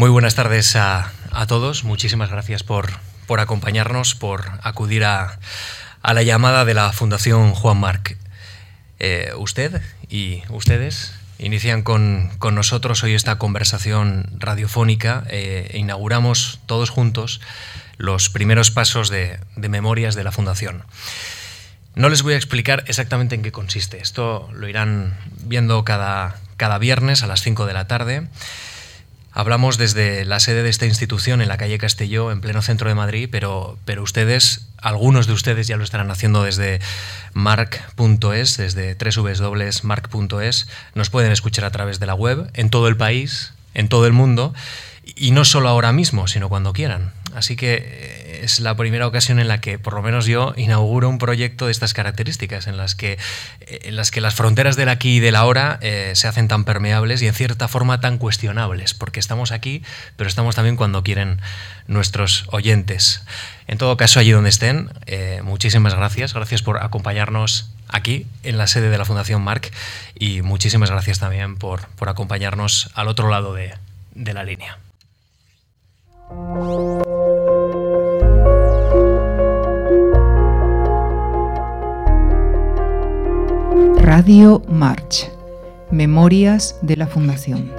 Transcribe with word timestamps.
Muy 0.00 0.08
buenas 0.08 0.34
tardes 0.34 0.76
a, 0.76 1.12
todos. 1.46 1.84
Muchísimas 1.84 2.30
gracias 2.30 2.62
por, 2.62 2.88
por 3.26 3.38
acompañarnos, 3.38 4.14
por 4.14 4.46
acudir 4.62 5.04
a, 5.04 5.38
la 6.02 6.22
llamada 6.22 6.64
de 6.64 6.72
la 6.72 6.90
Fundación 6.94 7.52
Juan 7.52 7.76
Marc. 7.76 8.16
Eh, 8.98 9.34
usted 9.36 9.82
y 10.08 10.42
ustedes 10.48 11.12
inician 11.38 11.82
con, 11.82 12.30
nosotros 12.50 13.04
hoy 13.04 13.12
esta 13.12 13.36
conversación 13.36 14.26
radiofónica 14.38 15.24
e 15.28 15.70
inauguramos 15.74 16.60
todos 16.64 16.88
juntos 16.88 17.42
los 17.98 18.30
primeros 18.30 18.70
pasos 18.70 19.10
de, 19.10 19.38
de 19.56 19.68
memorias 19.68 20.14
de 20.14 20.24
la 20.24 20.32
Fundación. 20.32 20.82
No 21.94 22.08
les 22.08 22.22
voy 22.22 22.32
a 22.32 22.36
explicar 22.38 22.84
exactamente 22.86 23.34
en 23.34 23.42
qué 23.42 23.52
consiste. 23.52 23.98
Esto 23.98 24.48
lo 24.54 24.66
irán 24.66 25.14
viendo 25.42 25.84
cada, 25.84 26.38
cada 26.56 26.78
viernes 26.78 27.22
a 27.22 27.26
las 27.26 27.42
5 27.42 27.66
de 27.66 27.74
la 27.74 27.86
tarde. 27.86 28.28
Hablamos 29.32 29.78
desde 29.78 30.24
la 30.24 30.40
sede 30.40 30.62
de 30.62 30.70
esta 30.70 30.86
institución 30.86 31.40
en 31.40 31.48
la 31.48 31.56
calle 31.56 31.78
Castelló, 31.78 32.32
en 32.32 32.40
pleno 32.40 32.62
centro 32.62 32.88
de 32.88 32.96
Madrid, 32.96 33.28
pero, 33.30 33.78
pero 33.84 34.02
ustedes, 34.02 34.66
algunos 34.76 35.28
de 35.28 35.34
ustedes 35.34 35.68
ya 35.68 35.76
lo 35.76 35.84
estarán 35.84 36.10
haciendo 36.10 36.42
desde 36.42 36.80
mark.es, 37.32 38.56
desde 38.56 38.96
www.mark.es. 38.96 40.68
Nos 40.94 41.10
pueden 41.10 41.30
escuchar 41.30 41.64
a 41.64 41.70
través 41.70 42.00
de 42.00 42.06
la 42.06 42.14
web 42.14 42.50
en 42.54 42.70
todo 42.70 42.88
el 42.88 42.96
país, 42.96 43.52
en 43.74 43.88
todo 43.88 44.06
el 44.06 44.12
mundo, 44.12 44.52
y 45.04 45.30
no 45.30 45.44
solo 45.44 45.68
ahora 45.68 45.92
mismo, 45.92 46.26
sino 46.26 46.48
cuando 46.48 46.72
quieran. 46.72 47.12
Así 47.34 47.56
que 47.56 47.74
eh, 47.74 48.40
es 48.42 48.60
la 48.60 48.76
primera 48.76 49.06
ocasión 49.06 49.38
en 49.38 49.48
la 49.48 49.60
que, 49.60 49.78
por 49.78 49.94
lo 49.94 50.02
menos 50.02 50.26
yo, 50.26 50.52
inauguro 50.56 51.08
un 51.08 51.18
proyecto 51.18 51.66
de 51.66 51.72
estas 51.72 51.94
características, 51.94 52.66
en 52.66 52.76
las 52.76 52.94
que, 52.94 53.18
eh, 53.60 53.80
en 53.84 53.96
las, 53.96 54.10
que 54.10 54.20
las 54.20 54.34
fronteras 54.34 54.76
del 54.76 54.88
aquí 54.88 55.16
y 55.16 55.20
del 55.20 55.36
ahora 55.36 55.78
eh, 55.80 56.12
se 56.14 56.28
hacen 56.28 56.48
tan 56.48 56.64
permeables 56.64 57.22
y 57.22 57.26
en 57.26 57.34
cierta 57.34 57.68
forma 57.68 58.00
tan 58.00 58.18
cuestionables, 58.18 58.94
porque 58.94 59.20
estamos 59.20 59.52
aquí, 59.52 59.82
pero 60.16 60.28
estamos 60.28 60.54
también 60.54 60.76
cuando 60.76 61.02
quieren 61.02 61.40
nuestros 61.86 62.44
oyentes. 62.48 63.22
En 63.66 63.78
todo 63.78 63.96
caso, 63.96 64.18
allí 64.18 64.32
donde 64.32 64.50
estén, 64.50 64.90
muchísimas 65.44 65.94
gracias. 65.94 66.34
Gracias 66.34 66.62
por 66.62 66.82
acompañarnos 66.82 67.70
aquí 67.86 68.26
en 68.42 68.58
la 68.58 68.66
sede 68.66 68.90
de 68.90 68.98
la 68.98 69.04
Fundación 69.04 69.42
Marc 69.42 69.72
y 70.14 70.42
muchísimas 70.42 70.90
gracias 70.90 71.20
también 71.20 71.56
por, 71.56 71.86
por 71.90 72.08
acompañarnos 72.08 72.90
al 72.94 73.06
otro 73.06 73.28
lado 73.28 73.54
de, 73.54 73.74
de 74.14 74.34
la 74.34 74.44
línea. 74.44 74.78
Radio 84.10 84.60
March, 84.66 85.30
Memorias 85.92 86.76
de 86.82 86.96
la 86.96 87.06
Fundación. 87.06 87.70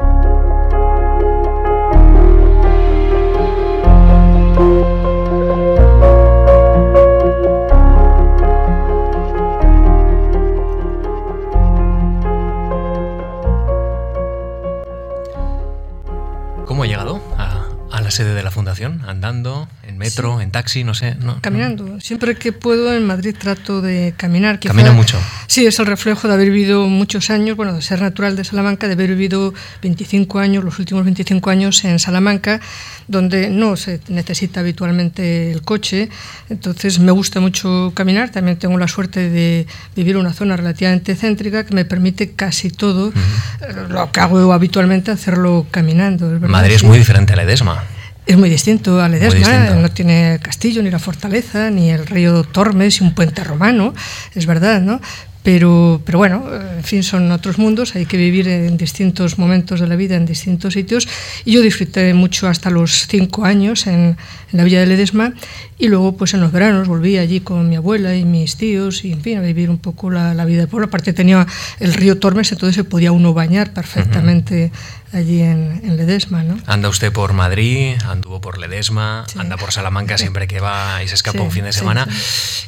¿Cómo 16.66 16.84
ha 16.84 16.88
llegado 16.88 17.20
a, 17.38 17.68
la 18.02 18.10
sede 18.10 18.34
de 18.34 18.42
la 18.42 18.52
Fundación? 18.52 19.02
¿Andando? 19.06 19.68
Metro, 20.02 20.42
en 20.42 20.52
taxi, 20.52 20.84
no 20.84 20.94
sé. 20.94 21.16
No, 21.16 21.40
Caminando. 21.42 22.02
Siempre 22.02 22.36
que 22.36 22.52
puedo 22.52 22.94
en 22.94 23.06
Madrid 23.06 23.36
trato 23.38 23.82
de 23.82 24.14
caminar. 24.18 24.60
¿Camina 24.60 24.92
mucho? 24.92 25.18
Sí, 25.48 25.66
es 25.66 25.80
el 25.80 25.86
reflejo 25.86 26.28
de 26.28 26.34
haber 26.34 26.50
vivido 26.50 26.88
muchos 26.88 27.30
años, 27.30 27.56
bueno, 27.56 27.74
de 27.74 27.82
ser 27.82 28.02
natural 28.02 28.36
de 28.36 28.44
Salamanca, 28.44 28.88
de 28.88 28.94
haber 28.94 29.10
vivido 29.10 29.54
25 29.82 30.40
años, 30.40 30.64
los 30.64 30.80
últimos 30.80 31.04
25 31.04 31.50
años 31.50 31.84
en 31.86 32.00
Salamanca, 32.00 32.60
donde 33.08 33.50
no 33.50 33.76
se 33.76 34.00
necesita 34.08 34.62
habitualmente 34.62 35.52
el 35.52 35.62
coche. 35.62 36.10
Entonces 36.50 37.00
me 37.00 37.12
gusta 37.12 37.40
mucho 37.40 37.92
caminar. 37.94 38.32
También 38.32 38.58
tengo 38.58 38.78
la 38.78 38.88
suerte 38.88 39.30
de 39.30 39.68
vivir 39.96 40.16
en 40.16 40.22
una 40.22 40.34
zona 40.34 40.58
relativamente 40.58 41.16
céntrica 41.16 41.66
que 41.66 41.76
me 41.76 41.86
permite 41.86 42.32
casi 42.32 42.70
todo 42.72 43.10
eh, 43.10 43.74
lo 43.90 44.12
que 44.12 44.20
hago 44.20 44.52
habitualmente, 44.52 45.12
hacerlo 45.12 45.68
caminando. 45.70 46.40
Madrid 46.40 46.76
es 46.76 46.84
muy 46.84 46.98
diferente 46.98 47.34
a 47.34 47.36
la 47.36 47.44
Edesma. 47.44 47.84
Es 48.32 48.38
muy 48.38 48.50
distinto 48.50 49.02
a 49.02 49.10
Ledesma, 49.10 49.72
no 49.72 49.92
tiene 49.92 50.40
castillo, 50.42 50.82
ni 50.82 50.90
la 50.90 51.00
fortaleza, 51.00 51.70
ni 51.70 51.90
el 51.90 52.08
río 52.08 52.46
Tormes 52.46 53.02
y 53.02 53.04
un 53.04 53.14
puente 53.14 53.44
romano, 53.44 53.94
es 54.34 54.46
verdad, 54.46 54.80
¿no? 54.80 55.02
Pero, 55.44 56.02
pero 56.06 56.20
bueno, 56.20 56.46
en 56.78 56.84
fin, 56.84 57.02
son 57.02 57.32
otros 57.32 57.58
mundos, 57.58 57.96
hay 57.96 58.06
que 58.06 58.16
vivir 58.16 58.48
en 58.48 58.78
distintos 58.78 59.40
momentos 59.40 59.80
de 59.80 59.88
la 59.88 59.96
vida, 59.96 60.16
en 60.16 60.28
distintos 60.28 60.76
sitios. 60.76 61.08
Y 61.46 61.54
yo 61.54 61.62
disfruté 61.62 62.14
mucho 62.14 62.48
hasta 62.48 62.70
los 62.70 63.08
cinco 63.08 63.44
años 63.44 63.88
en, 63.88 64.18
la 64.52 64.66
Villa 64.66 64.82
de 64.82 64.86
Ledesma 64.86 65.34
y 65.80 65.88
luego 65.88 66.18
pues 66.18 66.34
en 66.34 66.42
los 66.42 66.52
veranos 66.52 66.90
volví 66.90 67.18
allí 67.18 67.40
con 67.40 67.70
mi 67.70 67.78
abuela 67.78 68.18
y 68.18 68.26
mis 68.26 68.58
tíos 68.58 69.06
y 69.06 69.14
en 69.14 69.22
fin, 69.22 69.38
a 69.38 69.42
vivir 69.42 69.70
un 69.70 69.78
poco 69.78 70.12
la, 70.12 70.34
la 70.34 70.44
vida 70.44 70.60
del 70.60 70.68
pueblo. 70.68 70.88
Aparte 70.88 71.14
tenía 71.14 71.48
el 71.80 71.94
río 71.94 72.20
Tormes, 72.20 72.52
entonces 72.52 72.76
se 72.76 72.84
podía 72.84 73.14
uno 73.14 73.34
bañar 73.34 73.74
perfectamente 73.74 74.72
allí 75.14 75.42
en, 75.42 75.96
Ledesma. 75.96 76.44
¿no? 76.44 76.60
Anda 76.68 76.90
usted 76.90 77.12
por 77.14 77.34
Madrid, 77.34 77.96
anduvo 78.06 78.42
por 78.42 78.58
Ledesma, 78.58 79.26
anda 79.38 79.58
por 79.58 79.72
Salamanca 79.72 80.18
siempre 80.18 80.48
que 80.48 80.60
va 80.60 81.02
y 81.02 81.08
se 81.08 81.16
escapa 81.16 81.42
un 81.42 81.52
fin 81.52 81.64
de 81.64 81.74
semana 81.74 82.08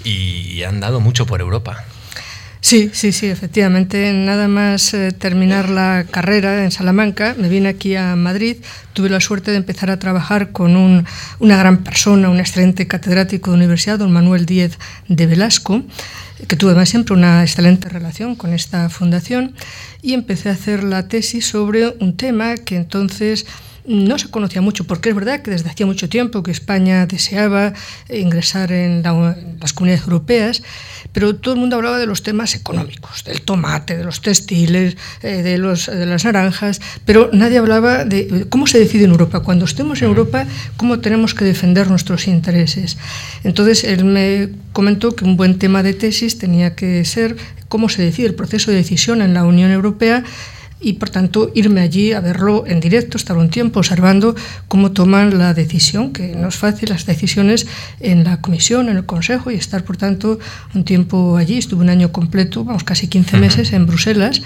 y 0.04 0.64
ha 0.64 0.70
andado 0.70 1.02
mucho 1.02 1.26
por 1.26 1.42
Europa. 1.42 1.86
Sí, 2.64 2.92
sí, 2.94 3.12
sí, 3.12 3.26
efectivamente. 3.28 4.14
Nada 4.14 4.48
más 4.48 4.94
eh, 4.94 5.12
terminar 5.12 5.68
la 5.68 6.06
carrera 6.10 6.64
en 6.64 6.72
Salamanca, 6.72 7.36
me 7.38 7.50
vine 7.50 7.68
aquí 7.68 7.98
a 7.98 8.16
Madrid. 8.16 8.56
Tuve 8.94 9.10
la 9.10 9.20
suerte 9.20 9.52
de 9.52 9.58
empezar 9.58 9.92
a 9.92 10.00
trabajar 10.00 10.54
con 10.54 10.78
un, 10.78 11.06
una 11.40 11.58
gran 11.58 11.84
persona, 11.84 12.30
un 12.30 12.40
excelente 12.40 12.88
catedrático 12.88 13.52
de 13.52 13.58
universidad, 13.58 14.00
don 14.00 14.14
Manuel 14.14 14.46
Díez 14.46 14.80
de 15.10 15.28
Velasco, 15.28 15.84
que 16.48 16.56
tuve 16.56 16.86
siempre 16.86 17.14
una 17.14 17.42
excelente 17.42 17.90
relación 17.90 18.34
con 18.38 18.54
esta 18.54 18.88
fundación, 18.88 19.56
y 20.02 20.14
empecé 20.14 20.48
a 20.48 20.54
hacer 20.54 20.86
la 20.86 21.10
tesis 21.10 21.46
sobre 21.46 21.90
un 22.00 22.16
tema 22.16 22.56
que 22.56 22.78
entonces 22.78 23.46
no 23.86 24.18
se 24.18 24.30
conocía 24.30 24.62
mucho, 24.62 24.86
porque 24.86 25.10
es 25.10 25.16
verdad 25.16 25.42
que 25.42 25.52
desde 25.52 25.70
hacía 25.70 25.86
mucho 25.86 26.08
tiempo 26.08 26.42
que 26.44 26.52
España 26.52 27.06
deseaba 27.06 27.74
ingresar 28.10 28.72
en, 28.72 29.04
las 29.60 29.74
comunidades 29.74 30.06
europeas, 30.06 30.64
pero 31.12 31.36
todo 31.36 31.54
el 31.54 31.60
mundo 31.60 31.76
hablaba 31.76 32.00
de 32.00 32.06
los 32.06 32.24
temas 32.24 32.56
económicos, 32.56 33.24
del 33.24 33.42
tomate, 33.42 33.98
de 33.98 34.04
los 34.04 34.22
textiles, 34.22 34.98
eh, 35.22 35.42
de, 35.44 35.58
los, 35.58 35.88
de 35.88 36.06
las 36.06 36.24
naranjas, 36.26 36.82
pero 37.06 37.30
nadie 37.34 37.58
hablaba 37.58 38.06
de 38.06 38.48
cómo 38.50 38.68
se 38.68 38.80
decide 38.80 39.04
en 39.04 39.12
Europa. 39.12 39.42
Cuando 39.42 39.66
estemos 39.66 40.02
en 40.02 40.08
Europa, 40.08 40.46
cómo 40.78 41.00
tenemos 41.00 41.34
que 41.34 41.46
defender 41.46 41.90
nuestros 41.90 42.28
intereses. 42.28 42.98
Entonces, 43.44 43.84
él 43.84 44.06
me 44.06 44.50
comentó 44.72 45.16
que 45.16 45.26
un 45.26 45.38
buen 45.38 45.60
tema 45.60 45.84
de 45.84 45.94
tesis 45.94 46.38
tenía 46.38 46.76
que 46.76 47.04
ser 47.06 47.36
cómo 47.68 47.90
se 47.90 48.02
decide 48.02 48.28
el 48.28 48.36
proceso 48.36 48.72
de 48.72 48.78
decisión 48.78 49.22
en 49.22 49.34
la 49.34 49.44
Unión 49.46 49.72
Europea 49.72 50.24
y 50.84 50.94
por 50.94 51.10
tanto 51.10 51.52
irme 51.56 51.82
allí 51.82 52.12
a 52.12 52.20
verlo 52.20 52.66
en 52.68 52.80
directo, 52.80 53.18
estar 53.18 53.38
un 53.38 53.50
tiempo 53.50 53.80
observando 53.80 54.36
cómo 54.68 54.92
toman 54.92 55.38
la 55.38 55.54
decisión, 55.54 56.14
que 56.14 56.36
no 56.36 56.50
es 56.50 56.56
fácil 56.56 56.90
las 56.90 57.06
decisiones 57.06 57.66
en 58.00 58.24
la 58.24 58.42
comisión, 58.42 58.90
en 58.90 58.98
el 58.98 59.06
consejo 59.06 59.50
y 59.50 59.56
estar 59.56 59.84
por 59.84 59.98
tanto 59.98 60.40
un 60.76 60.84
tiempo 60.84 61.38
allí, 61.38 61.58
estuve 61.58 61.82
un 61.82 61.90
año 61.90 62.12
completo, 62.12 62.64
vamos 62.64 62.84
casi 62.84 63.08
15 63.08 63.38
meses 63.38 63.74
en 63.74 63.86
Bruselas 63.86 64.42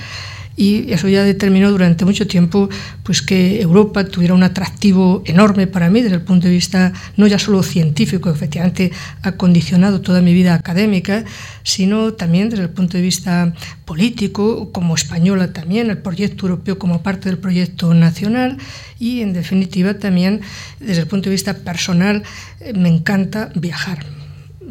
y 0.58 0.92
eso 0.92 1.08
ya 1.08 1.24
determinó 1.24 1.72
durante 1.72 2.04
mucho 2.04 2.26
tiempo 2.26 2.68
pues 3.04 3.22
que 3.22 3.62
Europa 3.62 4.04
tuviera 4.06 4.34
un 4.34 4.42
atractivo 4.44 5.22
enorme 5.26 5.68
para 5.68 5.90
mí 5.92 6.02
desde 6.02 6.16
el 6.16 6.24
punto 6.24 6.48
de 6.48 6.54
vista 6.54 6.92
no 7.16 7.28
ya 7.28 7.38
solo 7.38 7.62
científico, 7.62 8.32
efectivamente 8.32 8.92
ha 9.22 9.34
condicionado 9.34 10.02
toda 10.02 10.22
mi 10.22 10.34
vida 10.34 10.56
académica, 10.56 11.24
sino 11.64 12.14
también 12.14 12.50
desde 12.50 12.64
el 12.64 12.72
punto 12.72 12.98
de 12.98 13.04
vista 13.04 13.54
político, 13.86 14.72
como 14.72 14.96
española 14.96 15.54
también, 15.54 15.90
el 15.90 16.00
proyecto 16.00 16.48
europeo 16.48 16.80
como 16.80 17.04
parte 17.04 17.30
del 17.30 17.38
proyecto 17.38 17.94
nacional 17.94 18.58
y 19.00 19.22
en 19.22 19.34
definitiva 19.34 19.94
también 19.94 20.42
desde 20.80 21.02
el 21.02 21.08
punto 21.08 21.30
de 21.30 21.36
vista 21.36 21.54
personal 21.54 22.24
eh, 22.60 22.74
me 22.74 22.90
encanta 22.90 23.52
viajar 23.54 24.17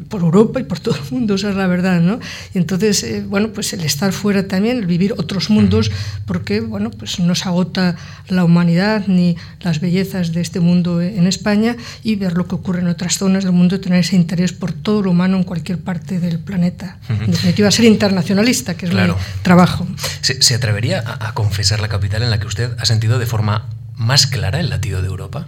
por 0.08 0.23
Europa 0.23 0.61
y 0.61 0.64
por 0.64 0.81
todo 0.81 0.97
el 0.97 1.12
mundo, 1.12 1.35
esa 1.35 1.50
es 1.50 1.56
la 1.56 1.67
verdad, 1.67 2.00
¿no? 2.00 2.20
Y 2.55 2.58
entonces, 2.58 3.03
eh, 3.03 3.25
bueno, 3.26 3.53
pues 3.53 3.73
el 3.73 3.82
estar 3.82 4.12
fuera 4.12 4.49
también, 4.49 4.79
el 4.79 4.87
vivir 4.87 5.14
otros 5.17 5.50
mundos, 5.50 5.91
porque, 6.26 6.61
bueno, 6.61 6.91
pues 6.91 7.19
no 7.20 7.35
se 7.35 7.49
agota 7.49 7.97
la 8.29 8.44
humanidad 8.44 9.06
ni 9.06 9.37
las 9.61 9.81
bellezas 9.81 10.32
de 10.32 10.41
este 10.41 10.61
mundo 10.61 11.00
en 11.03 11.26
España 11.26 11.76
y 12.03 12.17
ver 12.17 12.35
lo 12.35 12.47
que 12.47 12.55
ocurre 12.55 12.81
en 12.81 12.88
otras 12.88 13.19
zonas 13.19 13.44
del 13.44 13.53
mundo, 13.53 13.81
tener 13.81 14.00
ese 14.00 14.17
interés 14.17 14.53
por 14.53 14.73
todo 14.73 15.03
lo 15.03 15.11
humano 15.11 15.37
en 15.37 15.44
cualquier 15.44 15.79
parte 15.79 16.20
del 16.20 16.38
planeta. 16.38 16.99
En 17.08 17.31
definitiva, 17.31 17.70
ser 17.70 17.85
internacionalista, 17.87 18.76
que 18.76 18.87
es 18.87 18.93
mi 18.93 19.00
trabajo. 19.43 19.87
¿Se, 20.20 20.55
atrevería 20.55 21.00
a, 21.06 21.29
a 21.29 21.35
confesar 21.35 21.81
la 21.81 21.88
capital 21.88 22.23
en 22.23 22.31
la 22.31 22.38
que 22.38 22.47
usted 22.47 22.73
ha 22.79 22.87
sentido 22.87 23.19
de 23.19 23.26
forma 23.26 23.67
más 23.97 24.26
clara 24.26 24.61
el 24.61 24.70
latido 24.70 25.03
de 25.03 25.08
Europa? 25.08 25.47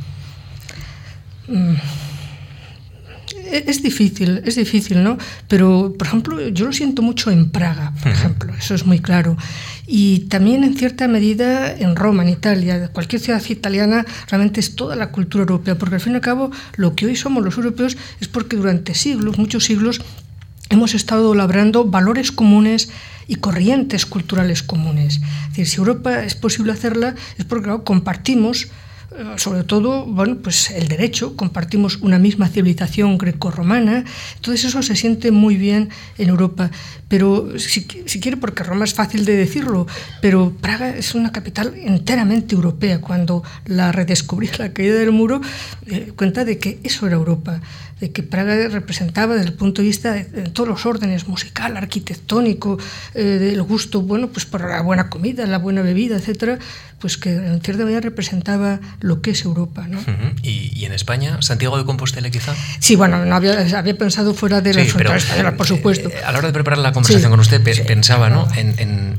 Mm 1.48 1.74
es 3.50 3.82
difícil, 3.82 4.42
es 4.44 4.56
difícil, 4.56 5.02
¿no? 5.02 5.18
Pero, 5.48 5.94
por 5.98 6.06
ejemplo, 6.06 6.48
yo 6.48 6.66
lo 6.66 6.72
siento 6.72 7.02
mucho 7.02 7.30
en 7.30 7.50
Praga, 7.50 7.92
por 8.02 8.12
ejemplo, 8.12 8.54
eso 8.58 8.74
es 8.74 8.84
muy 8.86 9.00
claro. 9.00 9.36
Y 9.86 10.20
también 10.28 10.64
en 10.64 10.76
cierta 10.76 11.08
medida 11.08 11.74
en 11.74 11.96
Roma, 11.96 12.22
en 12.22 12.28
Italia. 12.28 12.88
Cualquier 12.92 13.20
ciudad 13.22 13.42
italiana 13.48 14.04
realmente 14.28 14.60
es 14.60 14.76
toda 14.76 14.96
la 14.96 15.10
cultura 15.10 15.42
europea, 15.42 15.78
porque 15.78 15.96
al 15.96 16.00
fin 16.00 16.12
y 16.12 16.16
al 16.16 16.20
cabo 16.20 16.50
lo 16.76 16.94
que 16.94 17.06
hoy 17.06 17.16
somos 17.16 17.44
los 17.44 17.56
europeos 17.56 17.96
es 18.20 18.28
porque 18.28 18.56
durante 18.56 18.94
siglos, 18.94 19.38
muchos 19.38 19.64
siglos, 19.64 20.00
hemos 20.70 20.94
estado 20.94 21.34
labrando 21.34 21.84
valores 21.84 22.32
comunes 22.32 22.90
y 23.26 23.36
corrientes 23.36 24.06
culturales 24.06 24.62
comunes. 24.62 25.16
Es 25.16 25.48
decir, 25.50 25.66
si 25.66 25.76
Europa 25.78 26.24
es 26.24 26.34
posible 26.34 26.72
hacerla 26.72 27.14
es 27.38 27.44
porque 27.44 27.70
compartimos 27.84 28.64
eh, 28.64 28.68
sobre 29.36 29.64
todo, 29.64 30.04
bueno, 30.04 30.36
pues 30.42 30.70
el 30.70 30.88
derecho, 30.88 31.36
compartimos 31.36 31.96
una 31.96 32.18
misma 32.18 32.48
civilización 32.48 33.18
grecorromana, 33.18 34.04
entonces 34.36 34.64
eso 34.64 34.82
se 34.82 34.96
siente 34.96 35.30
muy 35.30 35.56
bien 35.56 35.90
en 36.18 36.28
Europa, 36.28 36.70
pero 37.08 37.58
si, 37.58 37.84
quiere, 37.84 38.36
porque 38.36 38.62
Roma 38.62 38.84
es 38.84 38.94
fácil 38.94 39.24
de 39.24 39.36
decirlo, 39.36 39.86
pero 40.20 40.52
Praga 40.60 40.90
es 40.90 41.14
una 41.14 41.32
capital 41.32 41.74
enteramente 41.76 42.54
europea, 42.54 43.00
cuando 43.00 43.42
la 43.66 43.92
redescubrí 43.92 44.48
la 44.58 44.72
caída 44.72 44.96
del 44.96 45.12
muro, 45.12 45.40
eh, 45.86 46.12
cuenta 46.16 46.44
de 46.44 46.58
que 46.58 46.78
eso 46.82 47.06
era 47.06 47.16
Europa 47.16 47.60
de 48.00 48.12
que 48.12 48.22
Praga 48.22 48.68
representaba 48.68 49.34
desde 49.34 49.48
el 49.48 49.54
punto 49.54 49.82
de 49.82 49.88
vista 49.88 50.12
de, 50.12 50.24
todos 50.50 50.68
los 50.68 50.86
órdenes, 50.86 51.26
musical, 51.26 51.76
arquitectónico, 51.76 52.78
eh, 53.14 53.22
del 53.22 53.62
gusto, 53.62 54.02
bueno, 54.02 54.28
pues 54.28 54.46
por 54.46 54.68
la 54.68 54.82
buena 54.82 55.08
comida, 55.08 55.46
la 55.46 55.58
buena 55.58 55.82
bebida, 55.82 56.16
etcétera, 56.16 56.58
pues 56.98 57.16
que 57.16 57.30
en 57.30 57.60
cierta 57.60 57.84
manera 57.84 58.00
representaba 58.00 58.80
lo 59.00 59.22
que 59.22 59.30
es 59.30 59.44
Europa. 59.44 59.86
¿no? 59.88 60.00
¿Y, 60.42 60.84
en 60.84 60.92
España, 60.92 61.40
Santiago 61.42 61.78
de 61.78 61.84
Compostela 61.84 62.30
quizá? 62.30 62.54
Sí, 62.80 62.96
bueno, 62.96 63.24
no 63.24 63.36
había, 63.36 63.78
había 63.78 63.96
pensado 63.96 64.34
fuera 64.34 64.60
de 64.60 64.74
la 64.74 64.84
frontera 64.84 65.16
española, 65.16 65.56
por 65.56 65.66
supuesto. 65.66 66.08
Eh, 66.08 66.24
a 66.24 66.32
la 66.32 66.38
hora 66.38 66.48
de 66.48 66.54
preparar 66.54 66.78
la 66.78 66.92
conversación 66.92 67.30
con 67.30 67.40
usted, 67.40 67.62
pensaba, 67.86 68.30
¿no? 68.30 68.48
En, 68.56 68.74
en, 68.78 69.16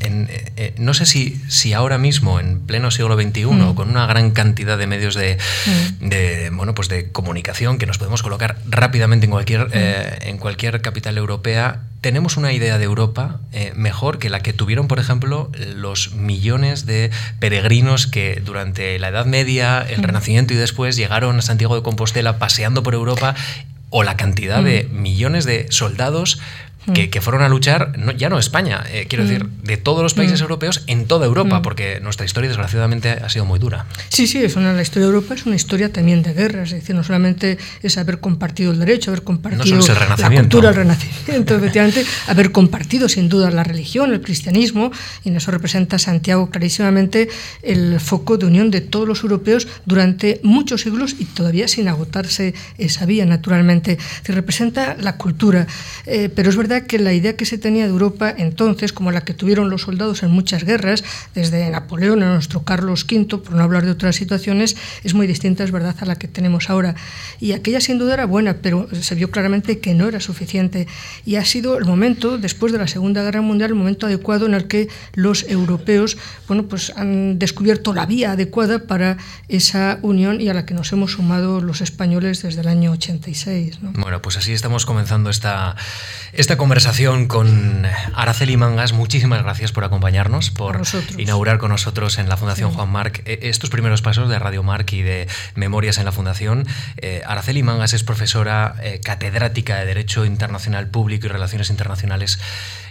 eh, 0.61 0.73
no 0.77 0.93
sé 0.93 1.05
si, 1.05 1.41
si 1.47 1.73
ahora 1.73 1.97
mismo, 1.97 2.39
en 2.39 2.59
pleno 2.59 2.91
siglo 2.91 3.15
XXI, 3.19 3.45
mm. 3.45 3.75
con 3.75 3.89
una 3.89 4.05
gran 4.05 4.31
cantidad 4.31 4.77
de 4.77 4.87
medios 4.87 5.15
de, 5.15 5.37
mm. 5.65 6.09
de, 6.09 6.49
bueno, 6.53 6.75
pues 6.75 6.89
de 6.89 7.11
comunicación 7.11 7.77
que 7.77 7.85
nos 7.85 7.97
podemos 7.97 8.23
colocar 8.23 8.57
rápidamente 8.69 9.25
en 9.25 9.31
cualquier, 9.31 9.67
eh, 9.73 10.19
en 10.21 10.37
cualquier 10.37 10.81
capital 10.81 11.17
europea, 11.17 11.81
tenemos 12.01 12.37
una 12.37 12.53
idea 12.53 12.77
de 12.77 12.85
Europa 12.85 13.39
eh, 13.51 13.73
mejor 13.75 14.19
que 14.19 14.29
la 14.29 14.39
que 14.39 14.53
tuvieron, 14.53 14.87
por 14.87 14.99
ejemplo, 14.99 15.51
los 15.75 16.13
millones 16.13 16.85
de 16.85 17.11
peregrinos 17.39 18.07
que 18.07 18.41
durante 18.43 18.97
la 18.99 19.09
Edad 19.09 19.25
Media, 19.25 19.81
el 19.81 20.03
Renacimiento 20.03 20.53
y 20.53 20.57
después 20.57 20.95
llegaron 20.95 21.37
a 21.39 21.41
Santiago 21.41 21.75
de 21.75 21.83
Compostela 21.83 22.37
paseando 22.39 22.83
por 22.83 22.93
Europa 22.93 23.35
o 23.89 24.03
la 24.03 24.15
cantidad 24.15 24.63
de 24.63 24.87
millones 24.91 25.45
de 25.45 25.65
soldados 25.71 26.39
que, 26.93 27.09
que, 27.09 27.21
fueron 27.21 27.41
a 27.41 27.49
luchar, 27.49 27.97
no, 27.97 28.11
ya 28.11 28.29
no 28.29 28.39
España, 28.39 28.83
eh, 28.91 29.05
quiero 29.07 29.25
decir, 29.25 29.45
de 29.63 29.77
todos 29.77 30.01
los 30.01 30.13
países 30.13 30.41
europeos 30.41 30.83
en 30.87 31.05
toda 31.05 31.25
Europa, 31.25 31.61
porque 31.61 31.99
nuestra 31.99 32.25
historia 32.25 32.49
desgraciadamente 32.49 33.09
ha 33.09 33.29
sido 33.29 33.45
muy 33.45 33.59
dura. 33.59 33.85
Sí, 34.09 34.27
sí, 34.27 34.43
es 34.43 34.55
una, 34.55 34.73
la 34.73 34.81
historia 34.81 35.07
de 35.07 35.13
Europa 35.13 35.33
es 35.33 35.45
una 35.45 35.55
historia 35.55 35.91
también 35.91 36.23
de 36.23 36.33
guerras, 36.33 36.69
es 36.69 36.81
decir, 36.81 36.95
no 36.95 37.03
solamente 37.03 37.57
es 37.83 37.97
haber 37.97 38.19
compartido 38.19 38.71
el 38.71 38.79
derecho, 38.79 39.11
haber 39.11 39.23
compartido 39.23 39.65
la 39.65 39.71
cultura, 40.41 40.69
el 40.69 40.75
renacimiento, 40.75 41.55
efectivamente, 41.55 42.05
haber 42.27 42.51
compartido 42.51 43.09
sin 43.09 43.29
duda 43.29 43.51
la 43.51 43.63
religión, 43.63 44.11
el 44.11 44.21
cristianismo, 44.21 44.91
y 45.23 45.29
en 45.29 45.37
eso 45.37 45.51
representa 45.51 45.99
Santiago 45.99 46.49
clarísimamente 46.49 47.29
el 47.61 47.99
foco 47.99 48.37
de 48.37 48.45
unión 48.45 48.71
de 48.71 48.81
todos 48.81 49.07
los 49.07 49.21
europeos 49.23 49.67
durante 49.85 50.39
muchos 50.43 50.81
siglos 50.81 51.15
y 51.19 51.25
todavía 51.25 51.67
sin 51.67 51.87
agotarse 51.87 52.53
esa 52.77 53.05
vía, 53.05 53.25
naturalmente. 53.25 53.97
Es 54.23 54.33
representa 54.33 54.95
la 54.99 55.17
cultura, 55.17 55.67
eh, 56.05 56.29
pero 56.33 56.49
es 56.49 56.55
verdad 56.55 56.68
que 56.85 56.99
la 56.99 57.13
idea 57.13 57.35
que 57.35 57.45
se 57.45 57.57
tenía 57.57 57.85
de 57.85 57.91
Europa 57.91 58.33
entonces, 58.35 58.93
como 58.93 59.11
la 59.11 59.21
que 59.21 59.33
tuvieron 59.33 59.69
los 59.69 59.83
soldados 59.83 60.23
en 60.23 60.31
muchas 60.31 60.63
guerras, 60.63 61.03
desde 61.35 61.69
Napoleón 61.69 62.23
a 62.23 62.33
nuestro 62.33 62.63
Carlos 62.63 63.05
V, 63.09 63.37
por 63.37 63.53
no 63.53 63.63
hablar 63.63 63.85
de 63.85 63.91
otras 63.91 64.15
situaciones, 64.15 64.75
es 65.03 65.13
muy 65.13 65.27
distinta, 65.27 65.63
es 65.63 65.71
verdad, 65.71 65.95
a 65.99 66.05
la 66.05 66.15
que 66.15 66.27
tenemos 66.27 66.69
ahora. 66.69 66.95
Y 67.39 67.51
aquella 67.53 67.81
sin 67.81 67.97
duda 67.97 68.13
era 68.13 68.25
buena, 68.25 68.57
pero 68.61 68.87
se 68.93 69.15
vio 69.15 69.31
claramente 69.31 69.79
que 69.79 69.93
no 69.93 70.07
era 70.07 70.19
suficiente. 70.19 70.87
Y 71.25 71.35
ha 71.35 71.45
sido 71.45 71.77
el 71.77 71.85
momento, 71.85 72.37
después 72.37 72.71
de 72.71 72.77
la 72.77 72.87
Segunda 72.87 73.23
Guerra 73.23 73.41
Mundial, 73.41 73.71
el 73.71 73.75
momento 73.75 74.07
adecuado 74.07 74.45
en 74.45 74.53
el 74.53 74.67
que 74.67 74.87
los 75.15 75.43
europeos 75.49 76.17
bueno, 76.47 76.67
pues 76.67 76.91
han 76.95 77.39
descubierto 77.39 77.93
la 77.93 78.05
vía 78.05 78.31
adecuada 78.31 78.79
para 78.79 79.17
esa 79.47 79.99
unión 80.01 80.41
y 80.41 80.49
a 80.49 80.53
la 80.53 80.65
que 80.65 80.73
nos 80.73 80.91
hemos 80.91 81.13
sumado 81.13 81.61
los 81.61 81.81
españoles 81.81 82.41
desde 82.41 82.61
el 82.61 82.67
año 82.67 82.91
86. 82.91 83.79
Bueno, 83.81 84.21
pues 84.21 84.37
así 84.37 84.53
estamos 84.53 84.85
comenzando 84.85 85.29
esta, 85.29 85.75
esta 86.33 86.57
conversación 86.59 87.27
con 87.27 87.87
Araceli 88.13 88.57
Mangas. 88.57 88.91
Muchísimas 88.91 89.41
gracias 89.41 89.71
por 89.71 89.85
acompañarnos, 89.85 90.51
por 90.51 90.81
inaugurar 91.17 91.57
con 91.57 91.69
nosotros 91.69 92.19
en 92.19 92.27
la 92.27 92.35
Fundación 92.35 92.71
Juan 92.71 92.89
Marc 92.89 93.23
eh, 93.25 93.39
estos 93.43 93.69
primeros 93.69 94.01
pasos 94.01 94.27
de 94.27 94.37
Radio 94.37 94.61
Marc 94.61 94.91
y 94.91 95.01
de 95.01 95.27
Memorias 95.55 95.97
en 95.99 96.05
la 96.05 96.11
Fundación. 96.11 96.67
Eh, 96.97 97.21
Araceli 97.25 97.63
Mangas 97.63 97.93
es 97.93 98.03
profesora 98.03 98.75
eh, 98.83 98.99
catedrática 99.01 99.77
de 99.77 99.85
Derecho 99.85 100.25
Internacional 100.25 100.89
Público 100.89 101.27
y 101.27 101.29
Relaciones 101.29 101.69
Internacionales 101.69 102.39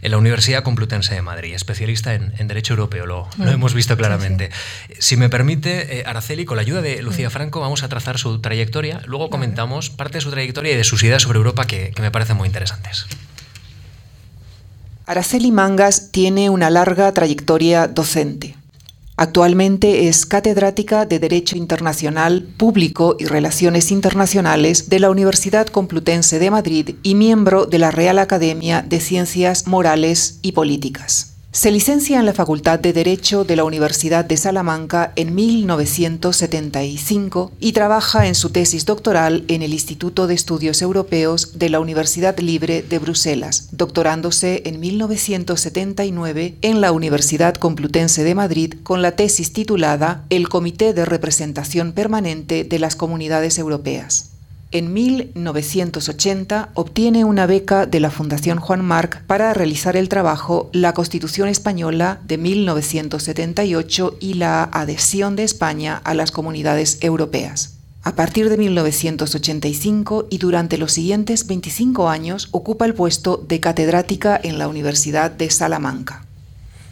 en 0.00 0.12
la 0.12 0.16
Universidad 0.16 0.62
Complutense 0.62 1.14
de 1.14 1.20
Madrid, 1.20 1.54
especialista 1.54 2.14
en, 2.14 2.48
Derecho 2.48 2.72
Europeo, 2.72 3.04
lo, 3.04 3.28
hemos 3.38 3.74
visto 3.74 3.98
claramente. 3.98 4.50
Si 4.98 5.18
me 5.18 5.28
permite, 5.28 6.04
Araceli, 6.06 6.46
con 6.46 6.56
la 6.56 6.62
ayuda 6.62 6.80
de 6.80 7.02
Lucía 7.02 7.28
Franco, 7.28 7.60
vamos 7.60 7.82
a 7.82 7.88
trazar 7.90 8.16
su 8.16 8.40
trayectoria, 8.40 9.02
luego 9.04 9.28
comentamos 9.28 9.90
parte 9.90 10.16
de 10.18 10.22
su 10.22 10.30
trayectoria 10.30 10.72
y 10.72 10.76
de 10.76 10.84
sus 10.84 11.02
ideas 11.02 11.22
sobre 11.22 11.36
Europa 11.36 11.66
que, 11.66 11.90
que 11.90 12.00
me 12.00 12.10
parecen 12.10 12.38
muy 12.38 12.46
interesantes. 12.46 13.06
Araceli 15.08 15.52
Mangas 15.52 16.10
tiene 16.12 16.50
una 16.50 16.68
larga 16.68 17.10
trayectoria 17.12 17.88
docente. 17.88 18.56
Actualmente 19.16 20.06
es 20.06 20.26
catedrática 20.26 21.06
de 21.06 21.18
Derecho 21.18 21.56
Internacional 21.56 22.46
Público 22.58 23.16
y 23.18 23.24
Relaciones 23.24 23.90
Internacionales 23.90 24.90
de 24.90 24.98
la 24.98 25.08
Universidad 25.08 25.66
Complutense 25.68 26.38
de 26.38 26.50
Madrid 26.50 26.96
y 27.02 27.14
miembro 27.14 27.64
de 27.64 27.78
la 27.78 27.90
Real 27.90 28.18
Academia 28.18 28.84
de 28.86 29.00
Ciencias 29.00 29.66
Morales 29.66 30.40
y 30.42 30.52
Políticas. 30.52 31.37
Se 31.58 31.72
licencia 31.72 32.20
en 32.20 32.24
la 32.24 32.34
Facultad 32.34 32.78
de 32.78 32.92
Derecho 32.92 33.42
de 33.42 33.56
la 33.56 33.64
Universidad 33.64 34.24
de 34.24 34.36
Salamanca 34.36 35.12
en 35.16 35.34
1975 35.34 37.50
y 37.58 37.72
trabaja 37.72 38.28
en 38.28 38.36
su 38.36 38.50
tesis 38.50 38.86
doctoral 38.86 39.44
en 39.48 39.62
el 39.62 39.72
Instituto 39.72 40.28
de 40.28 40.34
Estudios 40.34 40.82
Europeos 40.82 41.58
de 41.58 41.68
la 41.68 41.80
Universidad 41.80 42.38
Libre 42.38 42.82
de 42.82 43.00
Bruselas, 43.00 43.70
doctorándose 43.72 44.62
en 44.66 44.78
1979 44.78 46.58
en 46.62 46.80
la 46.80 46.92
Universidad 46.92 47.56
Complutense 47.56 48.22
de 48.22 48.36
Madrid 48.36 48.74
con 48.84 49.02
la 49.02 49.16
tesis 49.16 49.52
titulada 49.52 50.26
El 50.30 50.48
Comité 50.48 50.94
de 50.94 51.06
Representación 51.06 51.90
Permanente 51.90 52.62
de 52.62 52.78
las 52.78 52.94
Comunidades 52.94 53.58
Europeas. 53.58 54.37
En 54.70 54.92
1980 54.92 56.68
obtiene 56.74 57.24
una 57.24 57.46
beca 57.46 57.86
de 57.86 58.00
la 58.00 58.10
Fundación 58.10 58.58
Juan 58.58 58.84
Marc 58.84 59.22
para 59.24 59.54
realizar 59.54 59.96
el 59.96 60.10
trabajo 60.10 60.68
La 60.74 60.92
Constitución 60.92 61.48
Española 61.48 62.20
de 62.26 62.36
1978 62.36 64.18
y 64.20 64.34
la 64.34 64.64
adhesión 64.64 65.36
de 65.36 65.44
España 65.44 66.02
a 66.04 66.12
las 66.12 66.32
comunidades 66.32 66.98
europeas. 67.00 67.78
A 68.02 68.14
partir 68.14 68.50
de 68.50 68.58
1985 68.58 70.26
y 70.28 70.36
durante 70.36 70.76
los 70.76 70.92
siguientes 70.92 71.46
25 71.46 72.10
años 72.10 72.48
ocupa 72.50 72.84
el 72.84 72.92
puesto 72.92 73.38
de 73.38 73.60
catedrática 73.60 74.38
en 74.42 74.58
la 74.58 74.68
Universidad 74.68 75.30
de 75.30 75.48
Salamanca. 75.48 76.27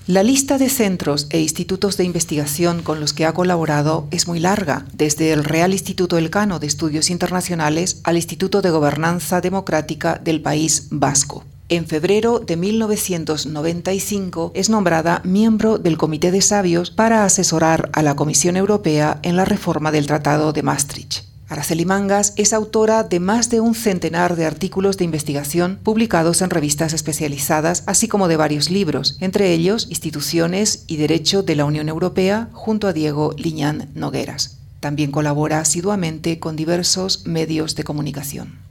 La 0.09 0.23
lista 0.23 0.57
de 0.57 0.69
centros 0.69 1.27
e 1.31 1.41
institutos 1.41 1.97
de 1.97 2.05
investigación 2.05 2.83
con 2.83 3.01
los 3.01 3.13
que 3.13 3.27
ha 3.27 3.35
colaborado 3.35 4.07
es 4.13 4.29
muy 4.29 4.39
larga, 4.39 4.87
desde 4.93 5.33
el 5.33 5.43
Real 5.43 5.73
Instituto 5.73 6.17
Elcano 6.17 6.61
de 6.61 6.69
Estudios 6.69 7.11
Internacionales 7.11 8.01
al 8.05 8.15
Instituto 8.15 8.63
de 8.63 8.71
Gobernanza 8.71 9.41
Democrática 9.41 10.21
del 10.23 10.41
País 10.41 10.87
Vasco. 10.93 11.43
En 11.69 11.87
febrero 11.87 12.39
de 12.39 12.57
1995 12.57 14.53
es 14.55 14.71
nombrada 14.71 15.23
miembro 15.25 15.77
del 15.77 15.99
Comité 15.99 16.31
de 16.31 16.41
Sabios 16.41 16.93
para 16.93 17.25
asesorar 17.25 17.91
a 17.93 18.05
la 18.05 18.15
Comisión 18.15 18.57
Europea 18.57 19.19
en 19.25 19.35
la 19.35 19.45
reforma 19.45 19.91
del 19.91 20.07
Tratado 20.07 20.53
de 20.53 20.63
Maastricht. 20.63 21.36
Araceli 21.49 21.85
Mangas 21.85 22.33
es 22.37 22.53
autora 22.53 23.05
de 23.05 23.21
más 23.21 23.51
de 23.51 23.61
un 23.61 23.77
centenar 23.77 24.35
de 24.35 24.47
artículos 24.47 24.97
de 24.97 25.05
investigación 25.05 25.79
publicados 25.81 26.43
en 26.43 26.51
revistas 26.51 26.93
especializadas, 26.93 27.85
así 27.87 28.09
como 28.09 28.27
de 28.27 28.37
varios 28.37 28.69
libros, 28.69 29.17
entre 29.21 29.53
ellos 29.53 29.87
Instituciones 29.89 30.85
y 30.89 30.97
Derecho 30.97 31.45
de 31.45 31.55
la 31.55 31.65
Unión 31.65 31.89
Europea, 31.89 32.49
junto 32.53 32.89
a 32.89 32.93
Diego 32.93 33.33
Liñán 33.39 33.91
Nogueras. 33.95 34.59
También 34.81 35.13
colabora 35.13 35.61
asiduamente 35.61 36.41
con 36.41 36.57
diversos 36.57 37.27
medios 37.27 37.77
de 37.77 37.85
comunicación. 37.85 38.66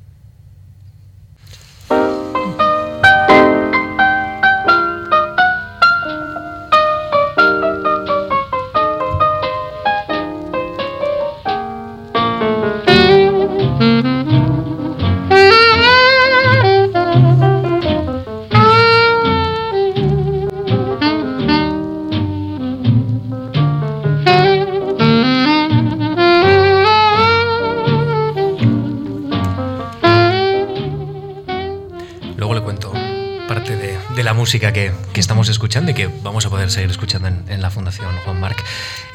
Música 34.46 34.72
que, 34.74 34.92
estamos 35.16 35.50
escuchando 35.50 35.90
y 35.90 35.96
que 35.96 36.08
vamos 36.22 36.46
a 36.46 36.52
poder 36.52 36.70
seguir 36.70 36.92
escuchando 36.92 37.30
en, 37.30 37.62
la 37.64 37.72
Fundación 37.72 38.16
Juan 38.26 38.40
Marc. 38.40 38.64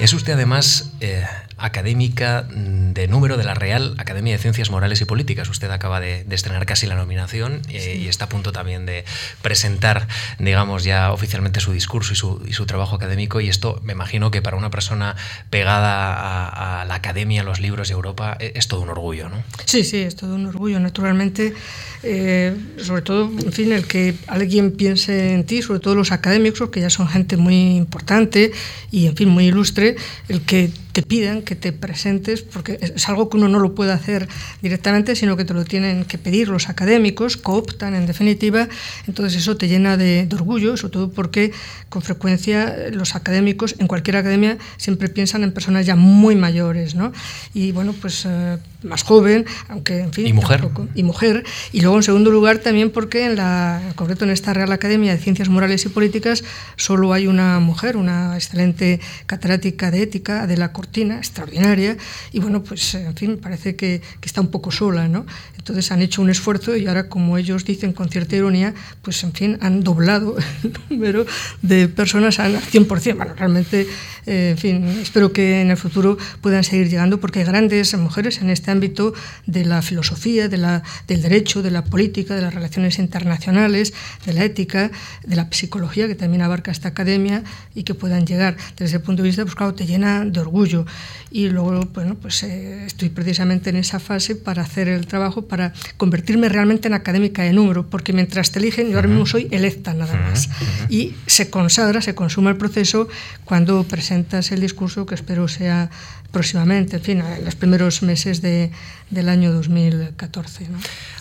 Es 0.00 0.12
usted 0.12 0.32
además 0.32 0.90
eh, 0.98 1.24
académica 1.60 2.46
de 2.50 3.08
número 3.08 3.36
de 3.36 3.44
la 3.44 3.54
Real 3.54 3.94
Academia 3.98 4.32
de 4.32 4.38
Ciencias 4.38 4.70
Morales 4.70 5.00
y 5.00 5.04
Políticas. 5.04 5.48
Usted 5.48 5.70
acaba 5.70 6.00
de, 6.00 6.24
estrenar 6.30 6.66
casi 6.66 6.86
la 6.86 6.94
nominación 6.94 7.62
eh, 7.68 8.00
y 8.02 8.08
está 8.08 8.24
a 8.24 8.28
punto 8.28 8.52
también 8.52 8.86
de 8.86 9.04
presentar, 9.42 10.08
digamos, 10.38 10.84
ya 10.84 11.12
oficialmente 11.12 11.60
su 11.60 11.72
discurso 11.72 12.12
y 12.46 12.52
su, 12.52 12.66
trabajo 12.66 12.96
académico. 12.96 13.40
Y 13.40 13.48
esto 13.48 13.80
me 13.84 13.92
imagino 13.92 14.30
que 14.30 14.42
para 14.42 14.56
una 14.56 14.70
persona 14.70 15.16
pegada 15.50 16.80
a, 16.80 16.84
la 16.84 16.94
academia, 16.94 17.42
a 17.42 17.44
los 17.44 17.60
libros 17.60 17.88
de 17.88 17.94
Europa, 17.94 18.36
e, 18.40 18.52
es, 18.54 18.68
todo 18.68 18.80
un 18.80 18.90
orgullo, 18.90 19.28
¿no? 19.28 19.42
Sí, 19.64 19.84
sí, 19.84 19.98
es 19.98 20.16
todo 20.16 20.34
un 20.34 20.46
orgullo. 20.46 20.80
Naturalmente, 20.80 21.54
eh, 22.02 22.56
sobre 22.78 23.02
todo, 23.02 23.24
en 23.24 23.52
fin, 23.52 23.72
el 23.72 23.86
que 23.86 24.14
alguien 24.26 24.72
piense 24.72 25.34
en 25.34 25.44
ti, 25.44 25.62
sobre 25.62 25.80
todo 25.80 25.94
los 25.94 26.12
académicos, 26.12 26.70
que 26.70 26.80
ya 26.80 26.90
son 26.90 27.08
gente 27.08 27.36
muy 27.36 27.76
importante 27.76 28.52
y, 28.90 29.06
en 29.06 29.16
fin, 29.16 29.28
muy 29.28 29.46
ilustre, 29.46 29.96
el 30.28 30.42
que 30.42 30.70
te 30.92 31.02
pidan 31.02 31.42
que 31.42 31.54
te 31.54 31.72
presentes, 31.72 32.42
porque 32.42 32.78
es 32.80 33.08
algo 33.08 33.28
que 33.28 33.36
uno 33.36 33.48
no 33.48 33.58
lo 33.58 33.74
puede 33.74 33.92
hacer 33.92 34.28
directamente, 34.62 35.14
sino 35.16 35.36
que 35.36 35.44
te 35.44 35.54
lo 35.54 35.64
tienen 35.64 36.04
que 36.04 36.18
pedir 36.18 36.48
los 36.48 36.68
académicos, 36.68 37.36
cooptan 37.36 37.94
en 37.94 38.06
definitiva, 38.06 38.68
entonces 39.06 39.40
eso 39.40 39.56
te 39.56 39.68
llena 39.68 39.96
de, 39.96 40.28
orgullo, 40.32 40.76
sobre 40.76 40.92
todo 40.92 41.10
porque 41.10 41.52
con 41.88 42.02
frecuencia 42.02 42.76
los 42.92 43.14
académicos 43.14 43.74
en 43.78 43.86
cualquier 43.86 44.16
academia 44.16 44.58
siempre 44.76 45.08
piensan 45.08 45.42
en 45.44 45.52
personas 45.52 45.86
ya 45.86 45.96
muy 45.96 46.34
mayores, 46.36 46.94
¿no? 46.94 47.12
Y 47.54 47.72
bueno, 47.72 47.94
pues 48.00 48.24
eh, 48.26 48.58
más 48.82 49.02
joven, 49.02 49.46
aunque 49.68 50.00
en 50.00 50.12
fin... 50.12 50.26
Y 50.26 50.32
mujer. 50.32 50.68
y 50.94 51.02
mujer. 51.02 51.44
Y 51.72 51.80
luego 51.80 51.96
en 51.96 52.02
segundo 52.02 52.30
lugar 52.30 52.58
también 52.58 52.90
porque 52.90 53.26
en, 53.26 53.36
la, 53.36 53.82
en 53.86 53.94
concreto 53.94 54.24
en 54.24 54.30
esta 54.30 54.54
Real 54.54 54.72
Academia 54.72 55.12
de 55.12 55.18
Ciencias 55.18 55.48
Morales 55.48 55.84
y 55.84 55.88
Políticas 55.88 56.44
solo 56.76 57.12
hay 57.12 57.26
una 57.26 57.60
mujer, 57.60 57.96
una 57.96 58.34
excelente 58.34 59.00
catedrática 59.26 59.90
de 59.90 60.02
ética, 60.02 60.46
de 60.46 60.56
la 60.56 60.72
Cortina, 60.72 61.18
extraordinaria, 61.18 61.96
y 62.32 62.40
bueno, 62.40 62.62
pues 62.62 62.94
en 62.94 63.14
fin, 63.14 63.38
parece 63.38 63.76
que, 63.76 64.00
que 64.20 64.26
está 64.26 64.40
un 64.40 64.48
poco 64.48 64.70
sola, 64.70 65.08
¿no? 65.08 65.26
Entonces 65.60 65.92
han 65.92 66.00
hecho 66.00 66.22
un 66.22 66.30
esfuerzo 66.30 66.74
y 66.74 66.86
ahora, 66.86 67.08
como 67.08 67.36
ellos 67.36 67.66
dicen 67.66 67.92
con 67.92 68.08
cierta 68.08 68.34
ironía, 68.34 68.72
pues 69.02 69.22
en 69.24 69.32
fin, 69.32 69.58
han 69.60 69.84
doblado 69.84 70.36
el 70.62 70.72
número 70.88 71.26
de 71.60 71.86
personas 71.86 72.38
al 72.38 72.60
100%. 72.60 73.16
Bueno, 73.16 73.34
realmente, 73.36 73.86
eh, 74.26 74.50
en 74.52 74.58
fin, 74.58 74.88
espero 75.02 75.32
que 75.32 75.60
en 75.60 75.70
el 75.70 75.76
futuro 75.76 76.16
puedan 76.40 76.64
seguir 76.64 76.88
llegando 76.88 77.20
porque 77.20 77.40
hay 77.40 77.44
grandes 77.44 77.94
mujeres 77.96 78.40
en 78.40 78.48
este 78.70 78.86
ámbito 78.86 79.14
de 79.46 79.64
la 79.64 79.82
filosofía, 79.82 80.48
de 80.48 80.56
la, 80.56 80.82
del 81.08 81.22
derecho, 81.22 81.62
de 81.62 81.70
la 81.70 81.82
política, 81.84 82.36
de 82.36 82.42
las 82.42 82.54
relaciones 82.54 82.98
internacionales, 82.98 83.92
de 84.24 84.32
la 84.32 84.44
ética, 84.44 84.90
de 85.26 85.36
la 85.36 85.48
psicología, 85.50 86.06
que 86.06 86.14
también 86.14 86.42
abarca 86.42 86.70
esta 86.70 86.88
academia 86.88 87.42
y 87.74 87.82
que 87.82 87.94
puedan 87.94 88.26
llegar. 88.26 88.56
Desde 88.76 88.96
ese 88.96 89.00
punto 89.00 89.22
de 89.22 89.28
vista, 89.28 89.42
pues 89.42 89.56
claro, 89.56 89.74
te 89.74 89.86
llena 89.86 90.24
de 90.24 90.40
orgullo. 90.40 90.86
Y 91.32 91.48
luego, 91.48 91.80
bueno, 91.92 92.14
pues 92.14 92.42
eh, 92.44 92.84
estoy 92.86 93.08
precisamente 93.08 93.70
en 93.70 93.76
esa 93.76 93.98
fase 93.98 94.36
para 94.36 94.62
hacer 94.62 94.88
el 94.88 95.06
trabajo 95.06 95.42
para 95.42 95.72
convertirme 95.96 96.48
realmente 96.48 96.88
en 96.88 96.94
académica 96.94 97.42
de 97.42 97.52
número, 97.52 97.86
porque 97.86 98.12
mientras 98.12 98.52
te 98.52 98.60
eligen, 98.60 98.88
yo 98.88 98.96
ahora 98.96 99.08
mismo 99.08 99.26
soy 99.26 99.48
electa 99.50 99.94
nada 99.94 100.14
más. 100.14 100.48
Y 100.88 101.14
se 101.26 101.50
consagra, 101.50 102.02
se 102.02 102.14
consuma 102.14 102.50
el 102.50 102.56
proceso 102.56 103.08
cuando 103.44 103.82
presentas 103.84 104.52
el 104.52 104.60
discurso, 104.60 105.06
que 105.06 105.14
espero 105.16 105.48
sea 105.48 105.90
próximamente, 106.32 106.96
en 106.96 107.02
fin, 107.02 107.20
en 107.20 107.44
los 107.44 107.54
primeros 107.54 108.02
meses 108.02 108.42
de, 108.42 108.70
del 109.10 109.28
año 109.28 109.52
2014. 109.52 110.68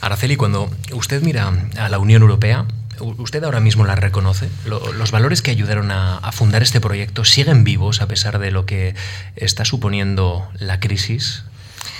Araceli, 0.02 0.36
cuando 0.36 0.70
usted 0.94 1.22
mira 1.22 1.52
a 1.78 1.90
la 1.90 2.00
Unión 2.00 2.22
Europea, 2.22 2.66
¿Usted 3.00 3.42
ahora 3.46 3.62
mismo 3.62 3.86
la 3.86 3.96
reconoce? 3.96 4.50
¿Los 4.66 5.12
valores 5.12 5.42
que 5.42 5.52
ayudaron 5.52 5.90
a, 5.90 6.18
a, 6.18 6.34
fundar 6.34 6.62
este 6.62 6.82
proyecto 6.82 7.24
siguen 7.24 7.64
vivos 7.64 8.02
a 8.02 8.10
pesar 8.10 8.40
de 8.40 8.52
lo 8.52 8.66
que 8.66 8.94
está 9.38 9.64
suponiendo 9.64 10.50
la 10.60 10.82
crisis 10.82 11.44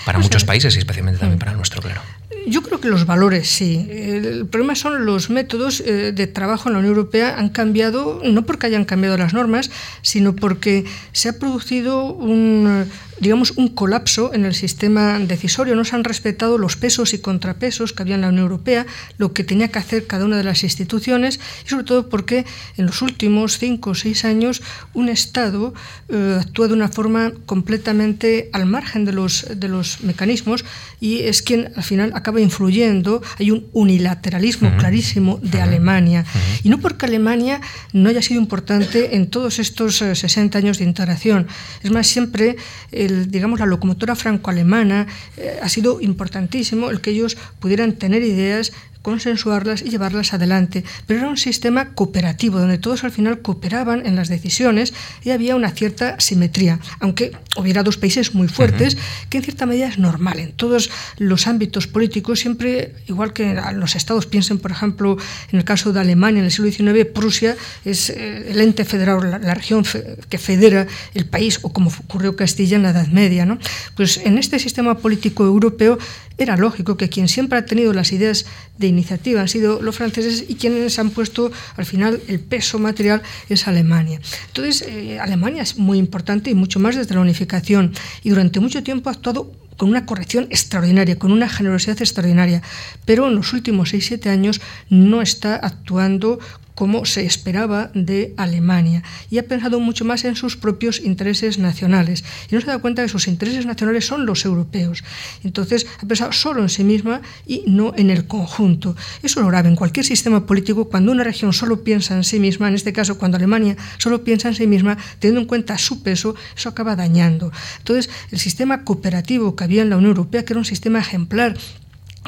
para 0.06 0.20
muchos 0.20 0.44
países 0.44 0.76
y 0.76 0.80
especialmente 0.80 1.20
también 1.20 1.40
para 1.40 1.54
nuestro, 1.54 1.82
claro. 1.82 2.02
Yo 2.46 2.62
creo 2.62 2.80
que 2.80 2.90
los 2.90 3.06
valores 3.06 3.50
sí. 3.50 3.88
El 3.90 4.46
problema 4.46 4.76
son 4.76 5.06
los 5.06 5.30
métodos 5.30 5.82
eh, 5.82 6.12
de 6.14 6.28
trabajo 6.28 6.70
en 6.70 6.74
la 6.74 6.80
Unión 6.80 6.96
Europea 6.96 7.40
han 7.40 7.50
cambiado, 7.50 8.22
no 8.24 8.46
porque 8.46 8.68
hayan 8.68 8.86
cambiado 8.86 9.18
las 9.18 9.34
normas, 9.34 9.72
sino 10.04 10.36
porque 10.36 10.86
se 11.12 11.30
ha 11.30 11.40
producido 11.40 12.14
un, 12.14 12.86
digamos, 13.20 13.52
un 13.52 13.68
colapso 13.70 14.34
en 14.34 14.46
el 14.46 14.54
sistema 14.54 15.20
decisorio. 15.20 15.76
No 15.76 15.86
se 15.86 15.96
han 15.96 16.04
respetado 16.04 16.58
los 16.58 16.76
pesos 16.76 17.14
y 17.14 17.20
contrapesos 17.20 17.94
que 17.94 18.04
había 18.04 18.16
en 18.16 18.22
la 18.22 18.30
Unión 18.30 18.44
Europea, 18.44 18.86
lo 19.18 19.34
que 19.34 19.44
tenía 19.44 19.70
que 19.70 19.80
hacer 19.80 20.08
cada 20.08 20.26
una 20.26 20.38
de 20.38 20.44
las 20.44 20.64
instituciones, 20.64 21.40
y 21.66 21.70
sobre 21.70 21.84
todo 21.84 22.10
porque 22.10 22.46
en 22.78 22.86
los 22.86 23.02
últimos 23.02 23.58
cinco 23.58 23.92
o 23.92 23.96
seis 23.96 24.26
años 24.26 24.62
un 24.94 25.10
Estado 25.10 25.74
eh, 26.10 26.38
actúa 26.40 26.68
de 26.68 26.74
una 26.74 26.90
forma 26.90 27.32
completamente 27.46 28.50
al 28.54 28.66
margen 28.66 29.06
de 29.06 29.14
los, 29.14 29.48
de 29.56 29.68
los 29.68 30.02
mecanismos 30.02 30.64
y 31.00 31.20
es 31.20 31.42
quien 31.42 31.72
al 31.76 31.84
final 31.84 32.12
acaba 32.20 32.40
influyendo. 32.40 33.22
Hay 33.40 33.52
un 33.52 33.68
unilateralismo 33.74 34.76
clarísimo 34.78 35.40
de 35.42 35.62
Alemania. 35.62 36.26
Y 36.64 36.70
no 36.70 36.80
porque 36.80 37.06
Alemania 37.06 37.62
no 37.94 38.10
haya 38.10 38.22
sido 38.22 38.40
importante 38.40 39.16
en 39.16 39.30
todos 39.30 39.60
estos 39.60 39.98
60 39.98 40.58
eh, 40.58 40.62
años 40.62 40.78
de 40.78 40.86
integración. 40.86 41.48
Es 41.84 41.92
más, 41.92 42.08
siempre 42.08 42.58
digamos, 42.92 43.60
la 43.60 43.66
locomotora 43.66 44.16
franco-alemana 44.16 45.08
eh, 45.38 45.60
ha 45.62 45.70
sido 45.70 46.02
importantísimo 46.02 46.90
el 46.90 47.02
que 47.02 47.12
ellos 47.12 47.38
pudieran 47.60 47.94
tener 47.94 48.24
ideas 48.24 48.72
consensuarlas 49.02 49.82
y 49.82 49.90
llevarlas 49.90 50.34
adelante. 50.34 50.84
Pero 51.08 51.22
era 51.22 51.30
un 51.30 51.38
sistema 51.38 51.94
cooperativo, 51.94 52.60
donde 52.60 52.78
todos 52.78 53.04
al 53.04 53.12
final 53.12 53.40
cooperaban 53.40 54.06
en 54.06 54.16
las 54.16 54.28
decisiones 54.30 54.94
y 55.24 55.32
había 55.32 55.56
una 55.56 55.72
cierta 55.72 56.20
simetría, 56.20 56.80
aunque 57.00 57.32
hubiera 57.56 57.84
dos 57.84 57.98
países 57.98 58.36
muy 58.36 58.48
fuertes, 58.48 58.98
que 59.30 59.38
en 59.38 59.44
cierta 59.44 59.66
medida 59.66 59.88
es 59.88 59.98
normal. 59.98 60.40
En 60.40 60.52
todos 60.52 60.90
los 61.18 61.48
ámbitos 61.48 61.88
políticos, 61.88 62.40
siempre, 62.40 62.96
igual 63.08 63.34
que 63.34 63.60
los 63.74 63.96
estados, 63.96 64.26
piensen, 64.26 64.60
por 64.60 64.72
ejemplo, 64.72 65.18
en 65.52 65.60
el 65.60 65.66
caso 65.66 65.94
de 65.94 66.00
Alemania 66.00 66.40
en 66.40 66.46
el 66.46 66.52
siglo 66.52 66.72
XIX, 66.72 67.06
Prusia 67.06 67.56
es 67.86 68.10
eh, 68.10 68.52
el 68.52 68.62
ente 68.62 68.86
federado, 68.86 69.22
la, 69.22 69.54
región 69.54 69.84
que 70.30 70.38
federa 70.38 70.88
el 71.14 71.26
país, 71.26 71.60
o 71.62 71.74
como 71.74 71.90
ocurrió 71.90 72.36
Castilla 72.36 72.76
en 72.76 72.84
la 72.84 72.92
Edad 72.92 73.08
Media. 73.08 73.46
¿no? 73.46 73.58
Pues 73.96 74.18
en 74.18 74.38
este 74.38 74.60
sistema 74.60 74.98
político 74.98 75.46
europeo 75.46 75.98
era 76.38 76.56
lógico 76.56 76.98
que 76.98 77.10
quien 77.10 77.28
siempre 77.28 77.60
ha 77.60 77.66
tenido 77.66 77.94
las 77.94 78.14
ideas 78.14 78.46
de 78.78 78.88
iniciativa 78.90 79.42
han 79.42 79.48
sido 79.48 79.82
los 79.82 79.96
franceses 79.96 80.46
y 80.48 80.56
quienes 80.56 81.00
han 81.00 81.12
puesto 81.12 81.52
al 81.78 81.86
final 81.86 82.22
el 82.28 82.40
peso 82.40 82.80
material 82.80 83.22
es 83.50 83.68
Alemania. 83.68 84.20
Entonces, 84.48 84.84
eh, 84.88 85.20
Alemania 85.20 85.64
es 85.64 85.78
muy 85.78 85.98
importante 85.98 86.50
y 86.50 86.56
mucho 86.56 86.80
más 86.80 86.96
desde 86.96 87.16
la 87.16 87.22
unificación 87.22 87.94
y 88.24 88.30
durante 88.30 88.60
mucho 88.60 88.84
tiempo 88.84 89.10
ha 89.10 89.14
actuado 89.14 89.52
con 89.78 89.90
una 89.90 90.06
corrección 90.06 90.48
extraordinaria, 90.50 91.18
con 91.18 91.32
una 91.32 91.48
generosidad 91.48 92.02
extraordinaria, 92.02 92.62
pero 93.06 93.28
en 93.28 93.36
los 93.36 93.54
últimos 93.54 93.94
6-7 93.94 94.28
años 94.28 94.60
no 94.90 95.22
está 95.22 95.56
actuando 95.56 96.40
como 96.80 97.04
se 97.04 97.26
esperaba 97.26 97.92
de 97.94 98.34
Alemania 98.38 99.04
y 99.30 99.38
ha 99.38 99.44
pensado 99.44 99.82
mucho 99.82 100.06
más 100.06 100.24
en 100.24 100.38
sus 100.38 100.56
propios 100.56 101.02
intereses 101.02 101.60
nacionales 101.60 102.24
y 102.50 102.56
no 102.56 102.62
se 102.62 102.68
da 102.68 102.78
cuenta 102.78 103.02
que 103.02 103.10
sus 103.10 103.28
intereses 103.28 103.66
nacionales 103.66 104.06
son 104.06 104.26
los 104.26 104.46
europeos. 104.46 105.04
Entonces 105.44 105.88
ha 106.02 106.08
pensado 106.08 106.32
solo 106.32 106.62
en 106.62 106.70
sí 106.70 106.86
misma 106.86 107.22
y 107.46 107.64
no 107.68 107.92
en 107.98 108.10
el 108.10 108.28
conjunto. 108.28 108.96
Eso 109.22 109.42
es 109.42 109.44
lo 109.44 109.48
grave 109.48 109.68
en 109.68 109.76
cualquier 109.76 110.06
sistema 110.06 110.46
político 110.46 110.88
cuando 110.88 111.12
una 111.12 111.26
región 111.26 111.52
solo 111.52 111.84
piensa 111.84 112.16
en 112.16 112.24
sí 112.24 112.40
misma, 112.40 112.70
en 112.70 112.76
este 112.76 112.94
caso 112.94 113.18
cuando 113.18 113.36
Alemania 113.36 113.76
solo 113.98 114.24
piensa 114.24 114.48
en 114.48 114.56
sí 114.56 114.66
misma, 114.66 114.98
teniendo 115.20 115.42
en 115.42 115.48
cuenta 115.48 115.78
su 115.78 116.02
peso, 116.02 116.36
eso 116.56 116.70
acaba 116.70 116.96
dañando. 116.96 117.52
Entonces 117.80 118.10
el 118.32 118.40
sistema 118.40 118.86
cooperativo 118.86 119.54
que 119.58 119.66
había 119.66 119.82
en 119.82 119.90
la 119.90 119.98
Unión 119.98 120.12
Europea, 120.12 120.46
que 120.46 120.54
era 120.54 120.60
un 120.60 120.66
sistema 120.66 121.00
ejemplar 121.00 121.58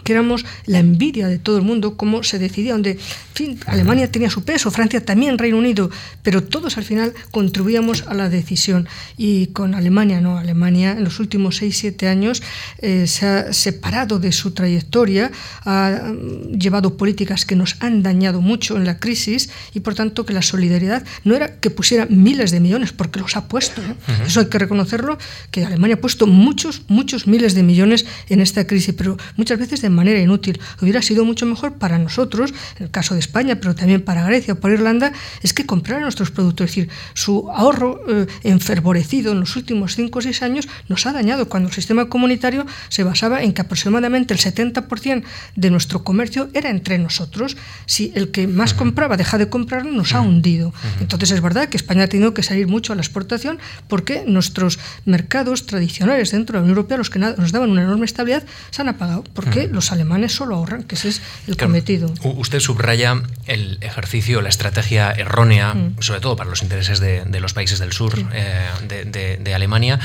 que 0.04 0.14
éramos 0.14 0.46
la 0.66 0.80
envidia 0.80 1.28
de 1.28 1.38
todo 1.38 1.58
el 1.58 1.64
mundo, 1.64 1.98
cómo 1.98 2.24
se 2.24 2.40
decidía, 2.40 2.74
donde 2.74 2.98
fin, 3.34 3.60
Alemania 3.66 4.12
tenía 4.12 4.30
su 4.30 4.44
peso, 4.44 4.72
Francia 4.72 5.04
también, 5.04 5.38
Reino 5.38 5.58
Unido, 5.58 5.90
pero 6.24 6.44
todos 6.44 6.78
al 6.78 6.84
final 6.84 7.14
contribuíamos 7.32 8.04
a 8.08 8.14
la 8.14 8.30
decisión. 8.30 8.88
Y 9.18 9.48
con 9.48 9.76
Alemania, 9.76 10.22
no, 10.22 10.38
Alemania 10.38 10.92
en 10.94 11.04
los 11.04 11.20
últimos 11.20 11.62
6-7 11.62 12.08
años 12.08 12.42
eh, 12.80 13.08
se 13.08 13.26
ha 13.26 13.54
separado 13.54 14.20
de 14.20 14.32
su 14.32 14.52
trayectoria, 14.52 15.32
ha 15.66 16.12
mm, 16.14 16.58
llevado 16.58 16.98
políticas 16.98 17.46
que 17.46 17.56
nos 17.56 17.76
han 17.80 18.04
dañado 18.04 18.42
mucho 18.42 18.78
en 18.78 18.86
la 18.86 19.00
crisis 19.00 19.50
y 19.74 19.82
por 19.82 19.96
tanto 19.96 20.26
que 20.26 20.34
la 20.34 20.42
solidaridad 20.42 21.04
no 21.24 21.36
era 21.36 21.56
que 21.60 21.70
pusiera 21.70 22.06
miles 22.10 22.52
de 22.52 22.60
millones, 22.60 22.92
porque 22.92 23.20
los 23.20 23.36
ha 23.36 23.48
puesto, 23.48 23.82
eso 24.26 24.40
hay 24.40 24.48
que 24.48 24.60
reconocerlo, 24.60 25.18
que 25.52 25.66
Alemania 25.66 25.96
ha 25.96 26.02
puesto 26.02 26.28
muchos, 26.28 26.84
muchos 26.88 27.28
miles 27.28 27.54
de 27.54 27.64
millones 27.64 28.06
en 28.30 28.42
esta 28.42 28.66
crisis, 28.66 28.94
pero 28.98 29.18
muchas 29.36 29.60
veces 29.60 29.81
de 29.82 29.90
manera 29.90 30.20
inútil. 30.20 30.60
Hubiera 30.82 31.02
sido 31.02 31.26
mucho 31.26 31.46
mejor 31.46 31.74
para 31.74 31.98
nosotros, 31.98 32.54
en 32.78 32.86
el 32.86 32.92
caso 32.92 33.14
de 33.14 33.20
España, 33.20 33.56
pero 33.56 33.76
también 33.76 34.02
para 34.02 34.24
Grecia 34.26 34.54
o 34.54 34.58
para 34.58 34.74
Irlanda, 34.74 35.12
es 35.42 35.54
que 35.54 35.66
compraran 35.66 36.04
nuestros 36.04 36.32
productos. 36.32 36.70
Es 36.70 36.76
decir, 36.76 36.90
su 37.14 37.50
ahorro 37.52 38.02
eh, 38.08 38.28
enfervorecido 38.44 39.32
en 39.32 39.40
los 39.40 39.56
últimos 39.56 39.96
5 39.96 40.20
o 40.20 40.22
6 40.22 40.42
años 40.44 40.68
nos 40.88 41.06
ha 41.06 41.14
dañado 41.14 41.48
cuando 41.48 41.70
el 41.70 41.76
sistema 41.76 42.06
comunitario 42.10 42.66
se 42.90 43.04
basaba 43.04 43.44
en 43.44 43.54
que 43.54 43.62
aproximadamente 43.62 44.34
el 44.34 44.40
70% 44.40 45.24
de 45.56 45.70
nuestro 45.70 46.04
comercio 46.04 46.50
era 46.54 46.70
entre 46.70 46.98
nosotros. 46.98 47.58
Si 47.86 48.12
el 48.16 48.32
que 48.32 48.48
más 48.48 48.74
compraba 48.74 49.18
deja 49.18 49.38
de 49.38 49.50
comprar, 49.50 49.86
nos 49.86 50.14
ha 50.14 50.22
hundido. 50.22 50.74
Entonces 51.00 51.32
es 51.32 51.42
verdad 51.42 51.70
que 51.70 51.78
España 51.78 52.04
ha 52.04 52.08
tenido 52.08 52.34
que 52.34 52.44
salir 52.44 52.68
mucho 52.68 52.94
a 52.94 52.96
la 52.96 53.02
exportación 53.02 53.60
porque 53.88 54.24
nuestros 54.28 54.80
mercados 55.06 55.66
tradicionales 55.66 56.32
dentro 56.32 56.54
de 56.54 56.60
la 56.60 56.64
Unión 56.64 56.78
Europea, 56.78 56.98
los 56.98 57.10
que 57.10 57.20
nos 57.20 57.52
daban 57.52 57.70
una 57.70 57.84
enorme 57.84 58.06
estabilidad, 58.06 58.44
se 58.70 58.82
han 58.82 58.90
apagado 58.90 59.24
porque 59.34 59.68
los 59.72 59.92
alemanes 59.92 60.34
solo 60.34 60.56
ahorran, 60.56 60.84
que 60.84 60.96
ese 60.96 61.10
es 61.10 61.22
el 61.48 61.58
cometido. 61.58 62.14
Usted 62.24 62.60
subraya 62.60 63.22
el 63.48 63.78
ejercicio, 63.82 64.42
la 64.42 64.50
estrategia 64.50 65.12
errónea, 65.12 65.76
sobre 66.00 66.20
todo 66.20 66.36
para 66.36 66.50
los 66.50 66.62
intereses 66.62 67.00
de, 67.00 67.40
los 67.40 67.54
países 67.54 67.80
del 67.80 67.94
sur 67.94 68.14
eh, 68.34 69.38
de, 69.40 69.54
Alemania, 69.54 70.00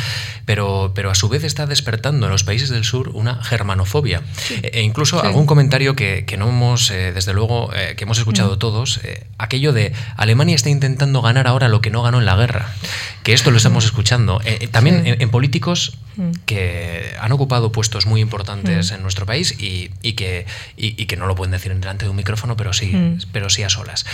pero, 0.44 0.92
pero 0.94 1.10
a 1.10 1.14
su 1.14 1.28
vez 1.28 1.44
está 1.44 1.66
despertando 1.66 2.26
en 2.26 2.32
los 2.32 2.44
países 2.44 2.68
del 2.68 2.84
sur 2.84 3.10
una 3.14 3.42
germanofobia. 3.42 4.22
E, 4.50 4.70
e, 4.72 4.82
incluso 4.82 5.22
algún 5.22 5.46
comentario 5.46 5.94
que, 5.94 6.24
que, 6.26 6.36
no 6.36 6.48
hemos, 6.48 6.90
eh, 6.90 7.12
desde 7.12 7.32
luego, 7.32 7.72
eh, 7.74 7.94
que 7.96 8.04
hemos 8.04 8.18
escuchado 8.18 8.58
todos, 8.58 9.00
aquello 9.38 9.72
de 9.72 9.92
Alemania 10.16 10.54
está 10.54 10.70
intentando 10.70 11.22
ganar 11.22 11.46
ahora 11.46 11.68
lo 11.68 11.80
que 11.80 11.90
no 11.90 12.02
ganó 12.02 12.18
en 12.18 12.24
la 12.24 12.36
guerra, 12.36 12.72
que 13.22 13.32
esto 13.32 13.50
lo 13.50 13.56
estamos 13.56 13.84
escuchando. 13.84 14.40
también 14.70 15.02
en, 15.04 15.30
políticos 15.30 15.98
que 16.46 17.14
han 17.20 17.32
ocupado 17.32 17.72
puestos 17.72 18.06
muy 18.06 18.20
importantes 18.20 18.90
en 18.90 19.02
nuestro 19.02 19.26
país 19.26 19.55
y, 19.58 19.90
y 20.02 20.12
que, 20.12 20.46
y, 20.76 21.06
que 21.06 21.16
no 21.16 21.26
lo 21.26 21.34
pueden 21.34 21.52
decir 21.52 21.74
delante 21.74 22.04
de 22.04 22.10
un 22.10 22.16
micrófono, 22.16 22.56
pero 22.56 22.72
sí, 22.72 22.92
pero 23.32 23.50
sí 23.50 23.62
a 23.62 23.68
solas. 23.68 24.06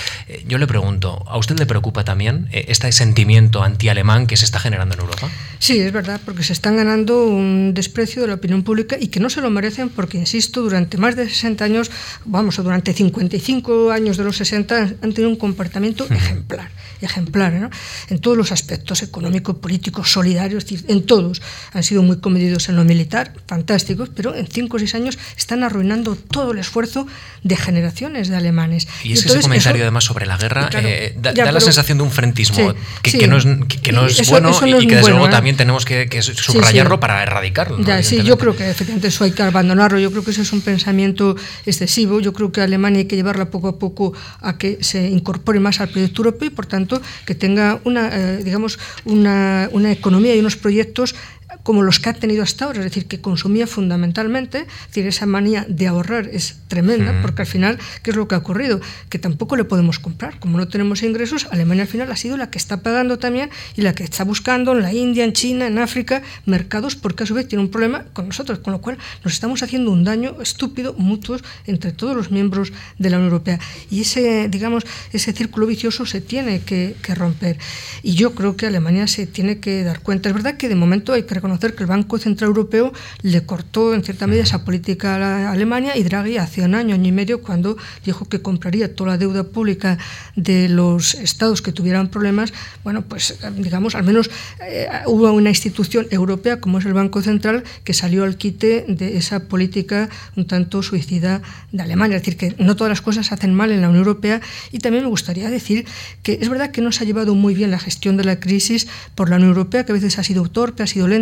yo 0.46 0.58
le 0.58 0.66
pregunto, 0.66 1.25
¿a 1.26 1.38
usted 1.38 1.58
le 1.58 1.66
preocupa 1.66 2.04
también 2.04 2.49
este 2.52 2.90
sentimiento 2.92 3.62
anti-alemán 3.62 4.26
que 4.26 4.37
se 4.37 4.44
está 4.44 4.58
generando 4.58 4.94
en 4.94 5.00
Europa? 5.00 5.28
Sí, 5.58 5.78
es 5.78 5.92
verdad, 5.92 6.20
porque 6.25 6.42
se 6.42 6.52
están 6.52 6.76
ganando 6.76 7.25
un 7.25 7.72
desprecio 7.75 8.22
de 8.22 8.28
la 8.28 8.34
opinión 8.34 8.62
pública 8.62 8.96
y 9.00 9.08
que 9.08 9.20
no 9.20 9.30
se 9.30 9.40
lo 9.40 9.50
merecen 9.50 9.88
porque, 9.90 10.18
insisto, 10.18 10.62
durante 10.62 10.99
más 10.99 11.16
de 11.16 11.28
60 11.28 11.64
años, 11.64 11.90
vamos, 12.25 12.58
o 12.58 12.62
durante 12.62 12.92
55 12.92 13.90
años 13.90 14.16
de 14.16 14.25
los 14.25 14.37
60 14.37 14.76
han 14.76 15.12
tenido 15.12 15.28
un 15.28 15.37
comportamiento 15.37 16.06
ejemplar 16.11 16.70
ejemplar 17.06 17.52
¿no? 17.52 17.71
en 18.09 18.18
todos 18.18 18.37
los 18.37 18.52
aspectos, 18.52 19.02
económico, 19.02 19.59
político, 19.59 20.04
solidario, 20.04 20.59
en 20.88 21.06
todos. 21.06 21.42
Han 21.73 21.82
sido 21.82 22.02
muy 22.02 22.18
comedidos 22.18 22.68
en 22.68 22.76
lo 22.76 22.85
militar, 22.85 23.32
fantásticos, 23.47 24.11
pero 24.14 24.35
en 24.35 24.47
cinco 24.47 24.76
o 24.76 24.78
seis 24.78 24.94
años 24.94 25.18
están 25.37 25.62
arruinando 25.62 26.16
todo 26.16 26.52
el 26.52 26.59
esfuerzo 26.59 27.06
de 27.42 27.56
generaciones 27.56 28.28
de 28.28 28.37
alemanes. 28.37 28.88
Y, 29.02 29.12
ese 29.12 29.40
comentario 29.40 29.82
además 29.82 30.04
sobre 30.04 30.26
la 30.26 30.37
guerra 30.37 30.71
eh, 30.75 31.16
da, 31.18 31.32
la 31.32 31.61
sensación 31.61 31.99
de 31.99 32.04
un 32.04 32.11
frentismo 32.11 32.75
que, 33.02 33.26
no 33.26 33.37
es, 33.37 33.44
que, 33.82 33.92
no 33.92 34.06
es 34.06 34.28
bueno 34.28 34.52
y 34.80 34.87
que 34.87 34.97
desde 34.97 35.11
luego 35.11 35.28
¿eh? 35.28 35.30
también 35.30 35.56
tenemos 35.56 35.85
que, 35.85 36.09
subrayarlo 36.23 37.00
para 37.00 37.23
erradicarlo. 37.23 37.78
sí, 38.02 38.23
yo 38.23 38.38
creo 38.38 38.56
que 38.56 38.71
efectivamente 38.71 39.09
eso 39.09 39.25
hay 39.25 39.32
que 39.32 39.42
abandonarlo. 39.42 39.99
Yo 39.99 40.11
creo 40.11 40.25
que 40.25 40.30
ese 40.30 40.42
es 40.42 40.52
un 40.52 40.61
pensamiento 40.61 41.37
excesivo. 41.66 42.21
Yo 42.21 42.32
creo 42.32 42.52
que 42.52 42.61
Alemania 42.61 43.00
hay 43.00 43.06
que 43.06 43.16
llevarla 43.16 43.50
poco 43.50 43.68
a 43.68 43.78
poco 43.78 44.12
a 44.40 44.59
que 44.59 44.78
se 44.82 45.09
incorpore 45.09 45.61
más 45.61 45.80
al 45.80 45.88
proyecto 45.88 46.23
europeo 46.23 46.49
y 46.49 46.50
por 46.50 46.66
tanto 46.66 46.91
que 47.26 47.34
tenga 47.34 47.80
una, 47.84 48.11
eh, 48.12 48.42
digamos, 48.44 48.78
una, 49.04 49.68
una 49.72 49.92
economía 49.92 50.34
y 50.34 50.40
unos 50.40 50.56
proyectos 50.56 51.14
como 51.62 51.82
los 51.82 52.00
que 52.00 52.11
ha 52.11 52.14
tenido 52.14 52.42
hasta 52.42 52.64
ahora, 52.64 52.78
es 52.80 52.85
decir, 52.85 53.06
que 53.06 53.21
consumía 53.21 53.66
fundamentalmente, 53.66 54.59
es 54.59 54.87
decir, 54.88 55.06
esa 55.06 55.26
manía 55.26 55.64
de 55.68 55.87
ahorrar 55.87 56.28
es 56.32 56.59
tremenda, 56.68 57.21
porque 57.23 57.42
al 57.42 57.49
final, 57.49 57.78
¿qué 58.02 58.11
es 58.11 58.16
lo 58.16 58.28
que 58.28 58.35
ha 58.35 58.38
ocurrido? 58.38 58.80
Que 59.09 59.18
tampoco 59.18 59.56
le 59.56 59.64
podemos 59.64 59.99
comprar. 59.99 60.38
Como 60.40 60.59
no 60.59 60.68
tenemos 60.68 61.02
ingresos, 61.02 61.47
Alemania 61.50 61.82
al 61.82 61.88
final 61.88 62.11
ha 62.11 62.16
sido 62.16 62.37
la 62.37 62.50
que 62.50 62.59
está 62.59 62.82
pagando 62.82 63.18
también 63.18 63.50
y 63.76 63.82
la 63.82 63.94
que 63.94 64.04
está 64.04 64.25
buscando 64.25 64.73
en 64.73 64.82
la 64.82 64.92
India, 64.92 65.25
en 65.25 65.32
China, 65.32 65.66
en 65.66 65.78
África, 65.78 66.23
mercados, 66.47 66.97
porque 66.97 67.25
a 67.25 67.26
su 67.26 67.35
vez 67.35 67.49
tiene 67.49 67.62
un 67.62 67.71
problema 67.71 68.04
con 68.12 68.26
nosotros, 68.26 68.59
con 68.61 68.73
lo 68.73 68.80
cual 68.80 68.99
nos 69.25 69.32
estamos 69.32 69.62
haciendo 69.62 69.90
un 69.90 70.04
daño 70.04 70.40
estúpido, 70.40 70.94
mutuos, 70.94 71.44
entre 71.66 71.92
todos 71.92 72.17
los 72.17 72.30
miembros 72.30 72.73
de 72.99 73.10
la 73.10 73.17
Unión 73.17 73.32
Europea. 73.32 73.60
Y 73.91 74.02
ese, 74.02 74.49
digamos, 74.49 74.84
ese 75.12 75.32
círculo 75.32 75.67
vicioso 75.67 76.06
se 76.06 76.21
tiene 76.21 76.60
que, 76.60 76.97
que 77.02 77.15
romper. 77.15 77.58
Y 78.02 78.15
yo 78.15 78.34
creo 78.34 78.56
que 78.56 78.67
Alemania 78.67 79.06
se 79.06 79.26
tiene 79.26 79.58
que 79.58 79.84
dar 79.84 80.00
cuenta. 80.00 80.28
Es 80.28 80.34
verdad 80.34 80.56
que 80.56 80.69
de 80.69 80.75
momento 80.75 81.12
hay 81.12 81.25
que 81.25 81.34
reconocer 81.43 81.75
que 81.75 81.83
el 81.83 81.89
Banco 81.89 82.19
Central 82.19 82.49
Europeo 82.49 82.93
le 83.23 83.45
cortó 83.45 83.95
en 83.95 84.05
cierta 84.05 84.28
medida 84.28 84.45
esa 84.45 84.65
política 84.65 85.17
a 85.17 85.50
Alemania 85.50 85.97
y 85.97 86.05
Draghi 86.05 86.37
hace 86.37 86.63
un 86.63 86.76
año, 86.76 86.95
año 86.95 87.09
y 87.09 87.13
medio, 87.13 87.43
cuando 87.43 87.76
dijo 88.05 88.26
que 88.26 88.41
compraría 88.41 88.95
toda 88.95 89.11
la 89.11 89.19
deuda 89.19 89.43
pública 89.43 89.99
de 90.37 90.69
los 90.69 91.15
estados 91.15 91.61
que 91.61 91.73
tuvieran 91.73 92.09
problemas, 92.09 92.52
bueno, 92.85 93.02
pues 93.02 93.41
digamos, 93.57 93.97
al 93.97 94.05
menos 94.05 94.31
eh, 94.61 94.87
hubo 95.07 95.33
una 95.33 95.50
institución 95.50 96.07
europea 96.11 96.61
como 96.61 96.78
es 96.78 96.87
el 96.87 96.93
Banco 96.93 97.21
Central 97.23 97.65
que 97.83 97.93
salió 97.93 98.23
al 98.23 98.37
quite 98.37 98.85
de 98.87 99.17
esa 99.17 99.49
política 99.49 100.09
un 100.37 100.47
tanto 100.47 100.81
suicida 100.85 101.43
de 101.73 101.83
Alemania. 101.83 102.19
Es 102.19 102.23
decir, 102.23 102.37
que 102.37 102.55
no 102.63 102.76
todas 102.76 102.91
las 102.91 103.02
cosas 103.02 103.26
se 103.26 103.35
hacen 103.35 103.52
mal 103.52 103.73
en 103.73 103.81
la 103.81 103.89
Unión 103.89 104.05
Europea. 104.05 104.41
Y 104.71 104.78
también 104.78 105.02
me 105.05 105.11
gustaría 105.11 105.50
decir 105.50 105.87
que 106.23 106.39
es 106.41 106.49
verdad 106.49 106.71
que 106.71 106.83
no 106.83 106.93
se 106.93 107.02
ha 107.02 107.07
llevado 107.07 107.35
muy 107.35 107.55
bien 107.55 107.71
la 107.71 107.81
gestión 107.81 108.17
de 108.17 108.25
la 108.25 108.39
crisis 108.39 108.87
por 109.17 109.28
la 109.28 109.37
Unión 109.37 109.50
Europea, 109.50 109.85
que 109.85 109.93
a 109.93 109.95
veces 109.95 110.19
ha 110.19 110.23
sido 110.23 110.43
torpe, 110.52 110.83
ha 110.83 110.87
sido 110.87 111.09
lenta, 111.09 111.22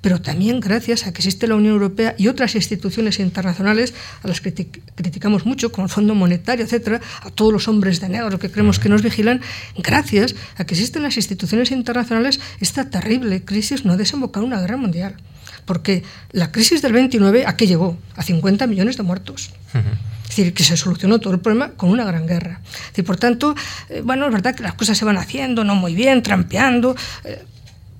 pero 0.00 0.20
también 0.20 0.60
gracias 0.60 1.06
a 1.06 1.12
que 1.12 1.18
existe 1.18 1.46
la 1.46 1.54
Unión 1.54 1.74
Europea 1.74 2.14
y 2.18 2.28
otras 2.28 2.54
instituciones 2.54 3.18
internacionales 3.18 3.94
a 4.22 4.28
las 4.28 4.40
que 4.40 4.52
criticamos 4.94 5.46
mucho, 5.46 5.72
como 5.72 5.86
el 5.86 5.92
Fondo 5.92 6.14
Monetario, 6.14 6.64
etcétera, 6.64 7.00
a 7.22 7.30
todos 7.30 7.52
los 7.52 7.68
hombres 7.68 8.00
de 8.00 8.08
negro 8.08 8.38
que 8.38 8.50
creemos 8.50 8.78
que 8.78 8.88
nos 8.88 9.02
vigilan, 9.02 9.40
gracias 9.76 10.34
a 10.56 10.64
que 10.64 10.74
existen 10.74 11.02
las 11.02 11.16
instituciones 11.16 11.70
internacionales, 11.70 12.40
esta 12.60 12.90
terrible 12.90 13.44
crisis 13.44 13.84
no 13.84 13.92
ha 13.92 13.96
desembocado 13.96 14.46
en 14.46 14.52
una 14.52 14.60
guerra 14.60 14.76
mundial. 14.76 15.16
Porque 15.64 16.02
la 16.32 16.50
crisis 16.50 16.82
del 16.82 16.92
29, 16.92 17.46
¿a 17.46 17.56
qué 17.56 17.66
llegó? 17.66 17.96
A 18.16 18.22
50 18.22 18.66
millones 18.66 18.96
de 18.96 19.02
muertos. 19.02 19.50
Es 19.72 20.36
decir, 20.36 20.54
que 20.54 20.62
se 20.62 20.76
solucionó 20.76 21.18
todo 21.18 21.34
el 21.34 21.40
problema 21.40 21.72
con 21.72 21.90
una 21.90 22.04
gran 22.04 22.26
guerra. 22.26 22.60
Y 22.96 23.02
por 23.02 23.16
tanto, 23.16 23.54
eh, 23.88 24.00
bueno, 24.04 24.26
es 24.26 24.32
verdad 24.32 24.54
que 24.54 24.62
las 24.62 24.74
cosas 24.74 24.96
se 24.96 25.04
van 25.04 25.16
haciendo, 25.16 25.64
no 25.64 25.74
muy 25.74 25.94
bien, 25.94 26.22
trampeando, 26.22 26.96
eh, 27.24 27.42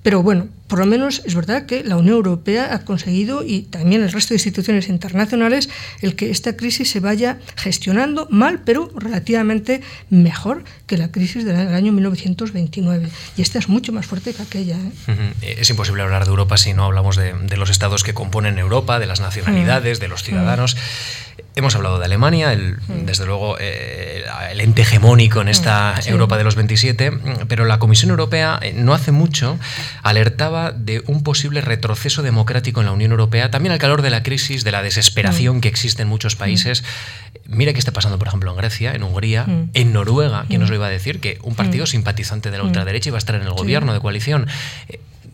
pero 0.03 0.23
bueno, 0.23 0.47
por 0.67 0.79
lo 0.79 0.85
menos 0.85 1.21
es 1.25 1.35
verdad 1.35 1.65
que 1.65 1.83
la 1.83 1.97
Unión 1.97 2.15
Europea 2.15 2.73
ha 2.73 2.85
conseguido, 2.85 3.43
y 3.45 3.63
también 3.63 4.01
el 4.01 4.11
resto 4.11 4.29
de 4.29 4.35
instituciones 4.35 4.87
internacionales, 4.87 5.69
el 6.01 6.15
que 6.15 6.31
esta 6.31 6.55
crisis 6.55 6.89
se 6.89 7.01
vaya 7.01 7.39
gestionando 7.57 8.25
mal, 8.31 8.61
pero 8.63 8.89
relativamente 8.95 9.81
mejor 10.09 10.63
que 10.87 10.97
la 10.97 11.11
crisis 11.11 11.43
del 11.43 11.57
año 11.57 11.91
1929. 11.91 13.09
Y 13.35 13.41
esta 13.41 13.59
es 13.59 13.67
mucho 13.67 13.91
más 13.91 14.05
fuerte 14.05 14.33
que 14.33 14.41
aquella. 14.41 14.77
¿eh? 14.77 15.33
Es 15.41 15.69
imposible 15.69 16.03
hablar 16.03 16.23
de 16.23 16.29
Europa 16.29 16.57
si 16.57 16.73
no 16.73 16.85
hablamos 16.85 17.17
de, 17.17 17.57
los 17.57 17.69
estados 17.69 18.03
que 18.03 18.13
componen 18.13 18.57
Europa, 18.57 18.97
de 18.97 19.07
las 19.07 19.19
nacionalidades, 19.19 19.99
de 19.99 20.07
los 20.07 20.23
ciudadanos. 20.23 20.77
Hemos 21.55 21.75
hablado 21.75 21.99
de 21.99 22.05
Alemania, 22.05 22.53
el, 22.53 22.77
mm. 22.77 23.05
desde 23.05 23.25
luego 23.25 23.57
eh, 23.59 24.23
el 24.51 24.61
ente 24.61 24.83
hegemónico 24.83 25.41
en 25.41 25.49
esta 25.49 25.95
mm, 25.95 26.09
Europa 26.09 26.37
de 26.37 26.43
los 26.43 26.55
27, 26.55 27.11
pero 27.47 27.65
la 27.65 27.79
Comisión 27.79 28.11
Europea 28.11 28.59
eh, 28.61 28.73
no 28.75 28.93
hace 28.93 29.11
mucho 29.11 29.57
alertaba 30.03 30.71
de 30.71 31.03
un 31.07 31.23
posible 31.23 31.61
retroceso 31.61 32.21
democrático 32.21 32.79
en 32.79 32.85
la 32.85 32.91
Unión 32.93 33.11
Europea, 33.11 33.51
también 33.51 33.73
al 33.73 33.79
calor 33.79 34.01
de 34.01 34.09
la 34.09 34.23
crisis, 34.23 34.63
de 34.63 34.71
la 34.71 34.81
desesperación 34.81 35.57
mm. 35.57 35.61
que 35.61 35.67
existe 35.67 36.01
en 36.03 36.07
muchos 36.07 36.35
países. 36.35 36.83
Mira 37.45 37.73
qué 37.73 37.79
está 37.79 37.91
pasando, 37.91 38.17
por 38.17 38.27
ejemplo, 38.27 38.51
en 38.51 38.57
Grecia, 38.57 38.93
en 38.93 39.03
Hungría, 39.03 39.45
en 39.73 39.93
Noruega, 39.93 40.45
¿quién 40.47 40.61
nos 40.61 40.69
lo 40.69 40.75
iba 40.75 40.87
a 40.87 40.89
decir? 40.89 41.19
Que 41.19 41.37
un 41.43 41.55
partido 41.55 41.85
simpatizante 41.85 42.49
de 42.49 42.57
la 42.57 42.63
ultraderecha 42.63 43.09
iba 43.09 43.17
a 43.17 43.19
estar 43.19 43.35
en 43.35 43.41
el 43.41 43.51
gobierno 43.51 43.93
de 43.93 43.99
coalición. 43.99 44.47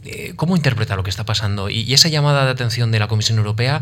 Eh, 0.08 0.34
¿Cómo 0.36 0.56
interpreta 0.56 0.96
lo 0.96 1.04
que 1.04 1.10
está 1.10 1.26
pasando? 1.26 1.70
Y, 1.70 1.94
esa 1.94 2.08
llamada 2.08 2.46
de 2.46 2.52
atención 2.52 2.92
de 2.92 3.00
la 3.00 3.08
Comisión 3.08 3.38
Europea 3.38 3.82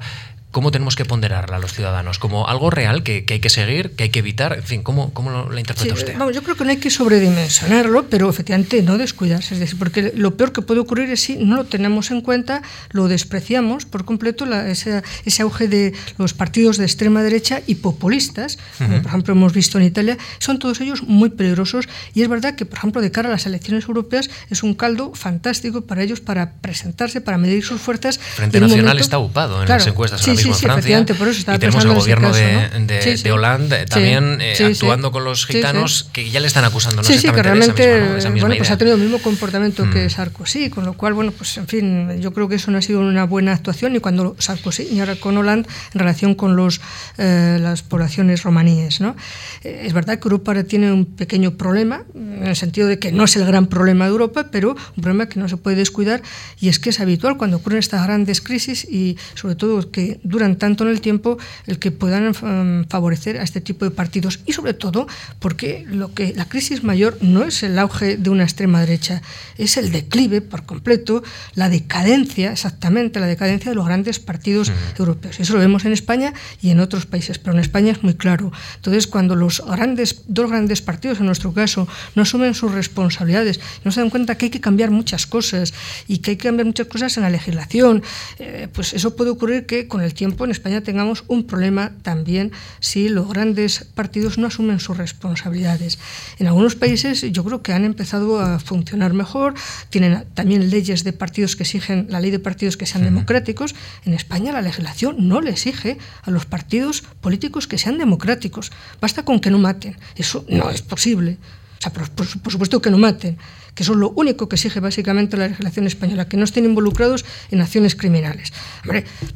¿Cómo 0.55 0.71
tenemos 0.71 0.95
que 0.95 1.03
ponderarla 1.03 1.57
a 1.57 1.59
los 1.59 1.73
ciudadanos? 1.73 2.17
¿Como 2.17 2.47
algo 2.47 2.69
real 2.69 3.03
que, 3.03 3.25
hay 3.29 3.39
que 3.41 3.49
seguir, 3.49 3.91
que 3.91 4.05
hay 4.05 4.09
que 4.09 4.19
evitar? 4.19 4.53
En 4.53 4.63
fin, 4.63 4.83
¿cómo, 4.83 5.13
cómo 5.13 5.49
la 5.51 5.59
interpreta 5.59 5.93
usted? 5.93 6.17
Vamos, 6.17 6.33
yo 6.33 6.43
creo 6.43 6.55
que 6.55 6.63
no 6.63 6.69
hay 6.69 6.77
que 6.77 6.89
sobredimensionarlo, 6.89 8.05
pero 8.05 8.29
efectivamente 8.29 8.81
no 8.81 8.97
descuidarse. 8.97 9.55
Es 9.55 9.59
decir, 9.59 9.77
porque 9.77 10.13
lo 10.15 10.37
peor 10.37 10.53
que 10.53 10.61
puede 10.61 10.79
ocurrir 10.79 11.09
es 11.09 11.19
si 11.19 11.35
no 11.35 11.57
lo 11.57 11.65
tenemos 11.65 12.09
en 12.09 12.21
cuenta, 12.21 12.61
lo 12.91 13.09
despreciamos 13.09 13.83
por 13.83 14.05
completo, 14.05 14.45
ese, 14.45 15.03
auge 15.41 15.67
de 15.67 15.93
los 16.17 16.33
partidos 16.33 16.77
de 16.77 16.85
extrema 16.85 17.21
derecha 17.21 17.61
y 17.67 17.75
populistas, 17.75 18.57
como 18.77 19.01
por 19.01 19.07
ejemplo 19.07 19.33
hemos 19.33 19.51
visto 19.51 19.77
en 19.77 19.83
Italia, 19.83 20.17
son 20.39 20.57
todos 20.57 20.79
ellos 20.79 21.03
muy 21.03 21.31
peligrosos 21.31 21.89
y 22.13 22.21
es 22.21 22.29
verdad 22.29 22.55
que, 22.55 22.63
por 22.63 22.77
ejemplo, 22.77 23.01
de 23.01 23.11
cara 23.11 23.27
a 23.27 23.31
las 23.33 23.45
elecciones 23.45 23.89
europeas 23.89 24.29
es 24.49 24.63
un 24.63 24.73
caldo 24.73 25.13
fantástico 25.15 25.81
para 25.81 26.01
ellos 26.01 26.21
para 26.21 26.53
presentarse, 26.53 27.19
para 27.19 27.37
medir 27.37 27.65
sus 27.65 27.81
fuerzas. 27.81 28.19
Frente 28.19 28.61
Nacional 28.61 28.99
está 28.99 29.17
ocupado 29.17 29.61
en 29.61 29.67
las 29.67 29.85
encuestas 29.85 30.21
ahora 30.21 30.31
mismo 30.31 30.44
mismo 30.47 30.55
en 30.55 30.81
Francia. 30.81 30.99
y 30.99 31.59
tenemos 31.59 31.85
el 31.85 31.93
gobierno 31.93 32.33
de, 32.33 33.17
de, 33.23 33.31
Hollande 33.31 33.85
también 33.85 34.39
eh, 34.41 34.55
actuando 34.63 35.11
con 35.11 35.23
los 35.23 35.45
gitanos 35.45 36.09
que 36.11 36.29
ya 36.29 36.39
le 36.39 36.47
están 36.47 36.65
acusando. 36.65 37.01
No 37.01 37.07
sí, 37.07 37.17
sí, 37.17 37.29
que 37.29 37.43
realmente 37.43 38.19
bueno, 38.39 38.55
pues 38.57 38.71
ha 38.71 38.77
tenido 38.77 38.95
el 38.95 39.01
mismo 39.01 39.19
comportamiento 39.19 39.89
que 39.89 40.05
mm. 40.05 40.09
Sarkozy, 40.09 40.69
con 40.69 40.85
lo 40.85 40.93
cual, 40.93 41.13
bueno, 41.13 41.31
pues 41.31 41.57
en 41.57 41.67
fin, 41.67 42.21
yo 42.21 42.33
creo 42.33 42.47
que 42.47 42.55
eso 42.55 42.71
no 42.71 42.77
ha 42.77 42.81
sido 42.81 42.99
una 42.99 43.25
buena 43.25 43.53
actuación 43.53 43.93
ni 43.93 43.99
cuando 43.99 44.35
Sarkozy 44.39 44.89
ni 44.91 44.99
ahora 44.99 45.15
con 45.15 45.37
Hollande 45.37 45.67
en 45.93 45.99
relación 45.99 46.35
con 46.35 46.55
los, 46.55 46.81
eh, 47.17 47.57
las 47.59 47.81
poblaciones 47.81 48.43
romaníes. 48.43 49.01
¿no? 49.01 49.15
Eh, 49.63 49.83
es 49.85 49.93
verdad 49.93 50.19
que 50.19 50.27
Europa 50.27 50.63
tiene 50.63 50.91
un 50.91 51.05
pequeño 51.05 51.51
problema, 51.51 52.03
en 52.13 52.45
el 52.45 52.55
sentido 52.55 52.87
de 52.87 52.99
que 52.99 53.11
no 53.11 53.23
es 53.23 53.35
el 53.35 53.45
gran 53.45 53.67
problema 53.67 54.05
de 54.05 54.11
Europa, 54.11 54.47
pero 54.51 54.75
un 54.95 55.03
problema 55.03 55.27
que 55.27 55.39
no 55.39 55.49
se 55.49 55.57
puede 55.57 55.75
descuidar 55.75 56.21
y 56.59 56.69
es 56.69 56.79
que 56.79 56.89
es 56.89 56.99
habitual 56.99 57.37
cuando 57.37 57.57
ocurren 57.57 57.79
estas 57.79 58.03
grandes 58.05 58.41
crisis 58.41 58.85
y 58.85 59.17
sobre 59.33 59.55
todo 59.55 59.91
que 59.91 60.19
duran 60.35 60.57
tanto 60.57 60.83
en 60.83 60.89
el 60.91 60.99
tiempo 60.99 61.37
el 61.65 61.79
que 61.79 61.91
puedan 61.91 62.35
em, 62.35 62.85
favorecer 62.85 63.39
a 63.39 63.43
este 63.43 63.61
tipo 63.61 63.85
de 63.85 63.91
partidos 63.91 64.39
y 64.45 64.51
sobre 64.51 64.73
todo 64.73 65.07
porque 65.39 65.85
lo 65.87 66.13
que 66.13 66.33
la 66.35 66.45
crisis 66.45 66.83
mayor 66.83 67.17
no 67.21 67.43
es 67.43 67.63
el 67.63 67.79
auge 67.79 68.17
de 68.17 68.29
una 68.29 68.43
extrema 68.43 68.81
derecha, 68.81 69.21
es 69.57 69.77
el 69.77 69.91
declive 69.91 70.41
por 70.41 70.65
completo, 70.65 71.23
la 71.55 71.69
decadencia, 71.69 72.51
exactamente 72.51 73.19
la 73.19 73.27
decadencia 73.27 73.71
de 73.71 73.75
los 73.75 73.85
grandes 73.85 74.19
partidos 74.19 74.71
europeos. 74.99 75.39
Eso 75.39 75.53
lo 75.53 75.59
vemos 75.59 75.85
en 75.85 75.93
España 75.93 76.33
y 76.61 76.71
en 76.71 76.79
otros 76.79 77.05
países, 77.05 77.39
pero 77.39 77.53
en 77.53 77.61
España 77.61 77.91
es 77.93 78.03
muy 78.03 78.15
claro. 78.15 78.51
Entonces, 78.75 79.07
cuando 79.07 79.35
los 79.35 79.63
grandes, 79.65 80.23
dos 80.27 80.49
grandes 80.49 80.81
partidos, 80.81 81.19
en 81.19 81.27
nuestro 81.27 81.53
caso, 81.53 81.87
no 82.15 82.23
asumen 82.23 82.53
sus 82.53 82.71
responsabilidades, 82.73 83.59
no 83.83 83.91
se 83.91 84.01
dan 84.01 84.09
cuenta 84.09 84.35
que 84.35 84.47
hay 84.47 84.51
que 84.51 84.61
cambiar 84.61 84.91
muchas 84.91 85.25
cosas 85.25 85.73
y 86.07 86.19
que 86.19 86.31
hay 86.31 86.37
que 86.37 86.47
cambiar 86.47 86.65
muchas 86.65 86.87
cosas 86.87 87.15
en 87.17 87.23
la 87.23 87.29
legislación, 87.29 88.03
eh, 88.39 88.67
pues 88.73 88.93
eso 88.93 89.15
puede 89.15 89.31
ocurrir 89.31 89.65
que 89.65 89.87
con 89.87 90.01
el 90.01 90.13
tiempo 90.13 90.24
en 90.25 90.51
España 90.51 90.81
tengamos 90.81 91.23
un 91.27 91.45
problema 91.45 91.91
también 92.01 92.51
si 92.79 93.09
los 93.09 93.27
grandes 93.27 93.85
partidos 93.95 94.37
no 94.37 94.47
asumen 94.47 94.79
sus 94.79 94.97
responsabilidades. 94.97 95.99
En 96.39 96.47
algunos 96.47 96.75
países 96.75 97.21
yo 97.31 97.43
creo 97.43 97.61
que 97.61 97.73
han 97.73 97.85
empezado 97.85 98.39
a 98.39 98.59
funcionar 98.59 99.13
mejor, 99.13 99.53
tienen 99.89 100.25
también 100.33 100.69
leyes 100.69 101.03
de 101.03 101.13
partidos 101.13 101.55
que 101.55 101.63
exigen 101.63 102.07
la 102.09 102.19
ley 102.19 102.31
de 102.31 102.39
partidos 102.39 102.77
que 102.77 102.85
sean 102.85 103.03
democráticos. 103.03 103.75
En 104.05 104.13
España 104.13 104.51
la 104.51 104.61
legislación 104.61 105.27
no 105.27 105.41
le 105.41 105.51
exige 105.51 105.97
a 106.23 106.31
los 106.31 106.45
partidos 106.45 107.03
políticos 107.21 107.67
que 107.67 107.77
sean 107.77 107.97
democráticos. 107.97 108.71
Basta 109.01 109.23
con 109.23 109.39
que 109.39 109.51
no 109.51 109.59
maten. 109.59 109.97
Eso 110.15 110.45
no 110.49 110.69
es 110.69 110.81
posible. 110.81 111.37
O 111.79 111.81
sea, 111.81 111.91
por 111.91 112.51
supuesto 112.51 112.81
que 112.81 112.89
no 112.89 112.97
maten 112.97 113.37
que 113.75 113.83
son 113.83 113.99
lo 113.99 114.09
único 114.15 114.47
que 114.47 114.55
exige 114.55 114.79
básicamente 114.79 115.37
la 115.37 115.49
legislación 115.49 115.85
española, 115.85 116.27
que 116.27 116.37
no 116.37 116.45
estén 116.45 116.65
involucrados 116.65 117.25
en 117.51 117.61
acciones 117.61 117.95
criminales. 117.95 118.53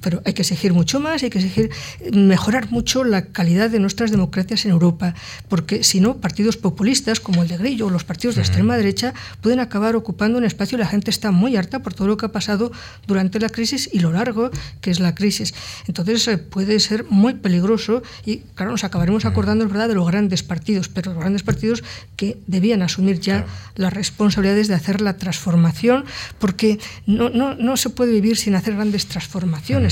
Pero 0.02 0.22
hay 0.26 0.34
que 0.34 0.42
exigir 0.44 0.74
mucho 0.74 1.00
más, 1.00 1.24
hay 1.24 1.30
que 1.30 1.40
exigir 1.40 1.70
mejorar 2.14 2.72
mucho 2.72 3.04
la 3.04 3.26
calidad 3.26 3.70
de 3.70 3.80
nuestras 3.80 4.12
democracias 4.12 4.66
en 4.66 4.72
Europa, 4.72 5.16
porque 5.48 5.84
si 5.84 6.00
no, 6.00 6.18
partidos 6.18 6.58
populistas 6.58 7.20
como 7.20 7.44
el 7.44 7.50
de 7.50 7.58
Grillo 7.58 7.88
o 7.88 7.90
los 7.90 8.04
partidos 8.04 8.36
de 8.36 8.42
extrema 8.42 8.78
derecha 8.78 9.14
pueden 9.42 9.60
acabar 9.60 9.96
ocupando 9.96 10.38
un 10.38 10.46
espacio 10.46 10.78
y 10.78 10.80
la 10.80 10.88
gente 10.88 11.12
está 11.12 11.32
muy 11.32 11.56
harta 11.58 11.80
por 11.80 11.94
todo 11.94 12.08
lo 12.08 12.18
que 12.18 12.26
ha 12.28 12.32
pasado 12.32 12.72
durante 13.08 13.40
la 13.40 13.50
crisis 13.50 13.90
y 13.92 14.00
lo 14.00 14.12
largo 14.12 14.52
que 14.82 14.92
es 14.92 15.00
la 15.00 15.16
crisis. 15.16 15.54
Entonces 15.88 16.28
eh, 16.28 16.38
puede 16.38 16.80
ser 16.80 17.06
muy 17.10 17.34
peligroso 17.34 18.04
y 18.26 18.38
claro, 18.56 18.72
nos 18.72 18.84
acabaremos 18.84 19.26
acordando, 19.26 19.66
es 19.66 19.72
verdad, 19.72 19.88
de 19.88 19.96
los 19.96 20.08
grandes 20.08 20.44
partidos, 20.44 20.88
pero 20.90 21.12
los 21.12 21.20
grandes 21.20 21.44
partidos 21.44 21.84
que 22.16 22.38
debían 22.48 22.82
asumir 22.82 23.20
ya 23.20 23.46
la 23.76 23.90
responsabilidad 23.90 24.30
responsabilidades 24.30 24.68
de 24.68 24.76
hacer 24.76 25.02
la 25.02 25.18
transformación, 25.18 26.06
porque 26.40 26.80
no, 27.06 27.30
no, 27.30 27.56
no 27.56 27.78
se 27.78 27.90
puede 27.90 28.12
vivir 28.12 28.38
sin 28.38 28.56
hacer 28.56 28.76
grandes 28.76 29.06
transformaciones. 29.06 29.39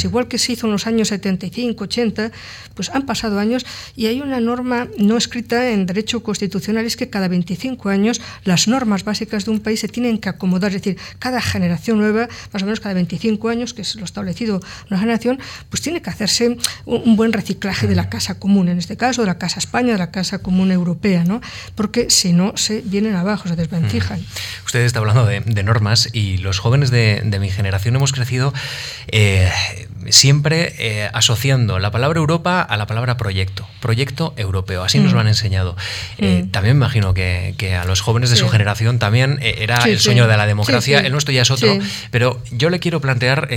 Igual 0.03 0.27
que 0.27 0.37
se 0.37 0.53
hizo 0.53 0.67
en 0.67 0.73
los 0.73 0.87
años 0.87 1.09
75, 1.09 1.83
80, 1.83 2.31
pues 2.73 2.89
han 2.89 3.05
pasado 3.05 3.39
años 3.39 3.65
y 3.95 4.07
hay 4.07 4.21
una 4.21 4.39
norma 4.39 4.87
no 4.97 5.17
escrita 5.17 5.69
en 5.69 5.85
derecho 5.85 6.23
constitucional, 6.23 6.85
es 6.85 6.95
que 6.95 7.09
cada 7.09 7.27
25 7.27 7.89
años 7.89 8.21
las 8.43 8.67
normas 8.67 9.03
básicas 9.03 9.45
de 9.45 9.51
un 9.51 9.59
país 9.59 9.79
se 9.79 9.87
tienen 9.87 10.17
que 10.17 10.29
acomodar, 10.29 10.73
es 10.73 10.81
decir, 10.81 10.97
cada 11.19 11.41
generación 11.41 11.97
nueva, 11.99 12.27
más 12.53 12.61
o 12.61 12.65
menos 12.65 12.79
cada 12.79 12.93
25 12.93 13.49
años, 13.49 13.73
que 13.73 13.81
es 13.81 13.95
lo 13.95 14.05
establecido 14.05 14.61
una 14.89 14.99
generación, 14.99 15.39
pues 15.69 15.81
tiene 15.81 16.01
que 16.01 16.09
hacerse 16.09 16.57
un 16.85 17.15
buen 17.15 17.33
reciclaje 17.33 17.87
de 17.87 17.95
la 17.95 18.09
casa 18.09 18.39
común, 18.39 18.69
en 18.69 18.77
este 18.77 18.97
caso 18.97 19.21
de 19.21 19.27
la 19.27 19.37
Casa 19.37 19.59
España, 19.59 19.93
de 19.93 19.99
la 19.99 20.11
Casa 20.11 20.39
Común 20.39 20.71
Europea, 20.71 21.23
¿no? 21.23 21.41
porque 21.75 22.09
si 22.09 22.33
no 22.33 22.55
se 22.57 22.81
vienen 22.81 23.15
abajo, 23.15 23.47
se 23.47 23.55
desvencijan. 23.55 24.19
Usted 24.65 24.81
está 24.81 24.99
hablando 24.99 25.25
de, 25.25 25.41
normas 25.63 26.09
y 26.13 26.37
los 26.37 26.59
jóvenes 26.59 26.91
de, 26.91 27.37
mi 27.39 27.49
generación 27.49 27.95
hemos 27.95 28.13
crecido 28.13 28.53
eh, 29.09 29.36
siempre 30.09 30.73
eh, 30.77 31.09
asociando 31.13 31.79
la 31.79 31.91
palabra 31.91 32.19
Europa 32.19 32.61
a 32.61 32.77
la 32.77 32.87
palabra 32.87 33.17
proyecto, 33.17 33.67
proyecto 33.81 34.33
europeo, 34.37 34.83
así 34.83 34.99
nos 34.99 35.13
lo 35.13 35.19
han 35.19 35.25
mm. 35.25 35.29
enseñado. 35.29 35.75
Eh, 36.17 36.43
mm. 36.45 36.51
También 36.51 36.77
me 36.77 36.85
imagino 36.85 37.13
que, 37.13 37.75
a 37.79 37.85
los 37.85 38.01
jóvenes 38.01 38.29
de 38.29 38.35
su 38.35 38.47
generación 38.49 38.99
también 38.99 39.39
era 39.41 39.83
el 39.83 39.99
sueño 39.99 40.27
de 40.27 40.37
la 40.37 40.45
democracia, 40.45 40.99
el 40.99 41.11
nuestro 41.11 41.33
ya 41.33 41.41
es 41.41 41.51
otro, 41.51 41.77
pero 42.11 42.41
yo 42.51 42.69
le 42.69 42.79
quiero 42.79 43.01
plantear, 43.01 43.49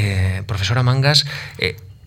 profesora 0.47 0.83
Mangas, 0.83 1.27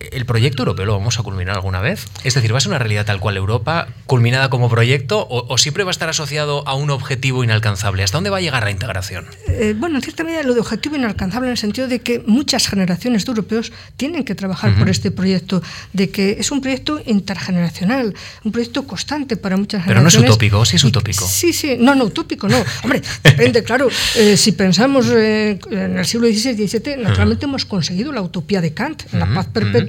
¿El 0.00 0.26
proyecto 0.26 0.62
europeo 0.62 0.86
lo 0.86 0.92
vamos 0.98 1.18
a 1.18 1.22
culminar 1.22 1.54
alguna 1.54 1.80
vez? 1.80 2.06
Es 2.24 2.34
decir, 2.34 2.52
¿va 2.52 2.58
a 2.58 2.60
ser 2.60 2.70
una 2.70 2.78
realidad 2.78 3.06
tal 3.06 3.20
cual 3.20 3.36
Europa, 3.36 3.88
culminada 4.06 4.50
como 4.50 4.68
proyecto, 4.68 5.26
o, 5.30 5.56
siempre 5.56 5.84
va 5.84 5.90
a 5.90 5.92
estar 5.92 6.08
asociado 6.08 6.66
a 6.66 6.74
un 6.74 6.90
objetivo 6.90 7.44
inalcanzable? 7.44 8.02
¿Hasta 8.02 8.16
dónde 8.16 8.30
va 8.30 8.38
a 8.38 8.40
llegar 8.40 8.64
la 8.64 8.70
integración? 8.70 9.26
Eh, 9.46 9.74
bueno, 9.76 9.96
en 9.96 10.02
cierta 10.02 10.24
medida 10.24 10.42
lo 10.42 10.54
de 10.54 10.60
objetivo 10.60 10.96
inalcanzable 10.96 11.46
en 11.46 11.52
el 11.52 11.58
sentido 11.58 11.86
de 11.86 12.00
que 12.00 12.22
muchas 12.26 12.66
generaciones 12.66 13.24
de 13.24 13.30
europeos 13.30 13.72
tienen 13.96 14.24
que 14.24 14.34
trabajar 14.34 14.76
por 14.76 14.88
este 14.88 15.10
proyecto, 15.10 15.62
de 15.92 16.10
que 16.10 16.36
es 16.38 16.50
un 16.50 16.60
proyecto 16.60 17.00
intergeneracional, 17.06 18.14
un 18.42 18.52
proyecto 18.52 18.86
constante 18.86 19.36
para 19.36 19.56
muchas 19.56 19.84
generaciones. 19.84 20.12
Pero 20.12 20.22
no 20.22 20.26
es 20.26 20.32
utópico, 20.32 20.64
sí 20.64 20.76
es 20.76 20.84
utópico. 20.84 21.26
sí, 21.26 21.52
sí, 21.52 21.76
no, 21.78 21.94
no, 21.94 22.04
utópico 22.04 22.48
no. 22.48 22.62
Hombre, 22.82 23.00
depende, 23.22 23.62
claro, 23.62 23.88
eh, 24.16 24.36
si 24.36 24.52
pensamos 24.52 25.06
eh, 25.08 25.58
en 25.70 25.98
el 25.98 26.04
siglo 26.04 26.26
XVI 26.26 26.62
y 26.62 26.68
XVII, 26.68 26.96
naturalmente 26.98 27.46
hemos 27.46 27.64
conseguido 27.64 28.12
la 28.12 28.22
utopía 28.22 28.60
de 28.60 28.74
Kant, 28.74 29.04
la 29.12 29.32
paz 29.32 29.46
perpetua 29.46 29.83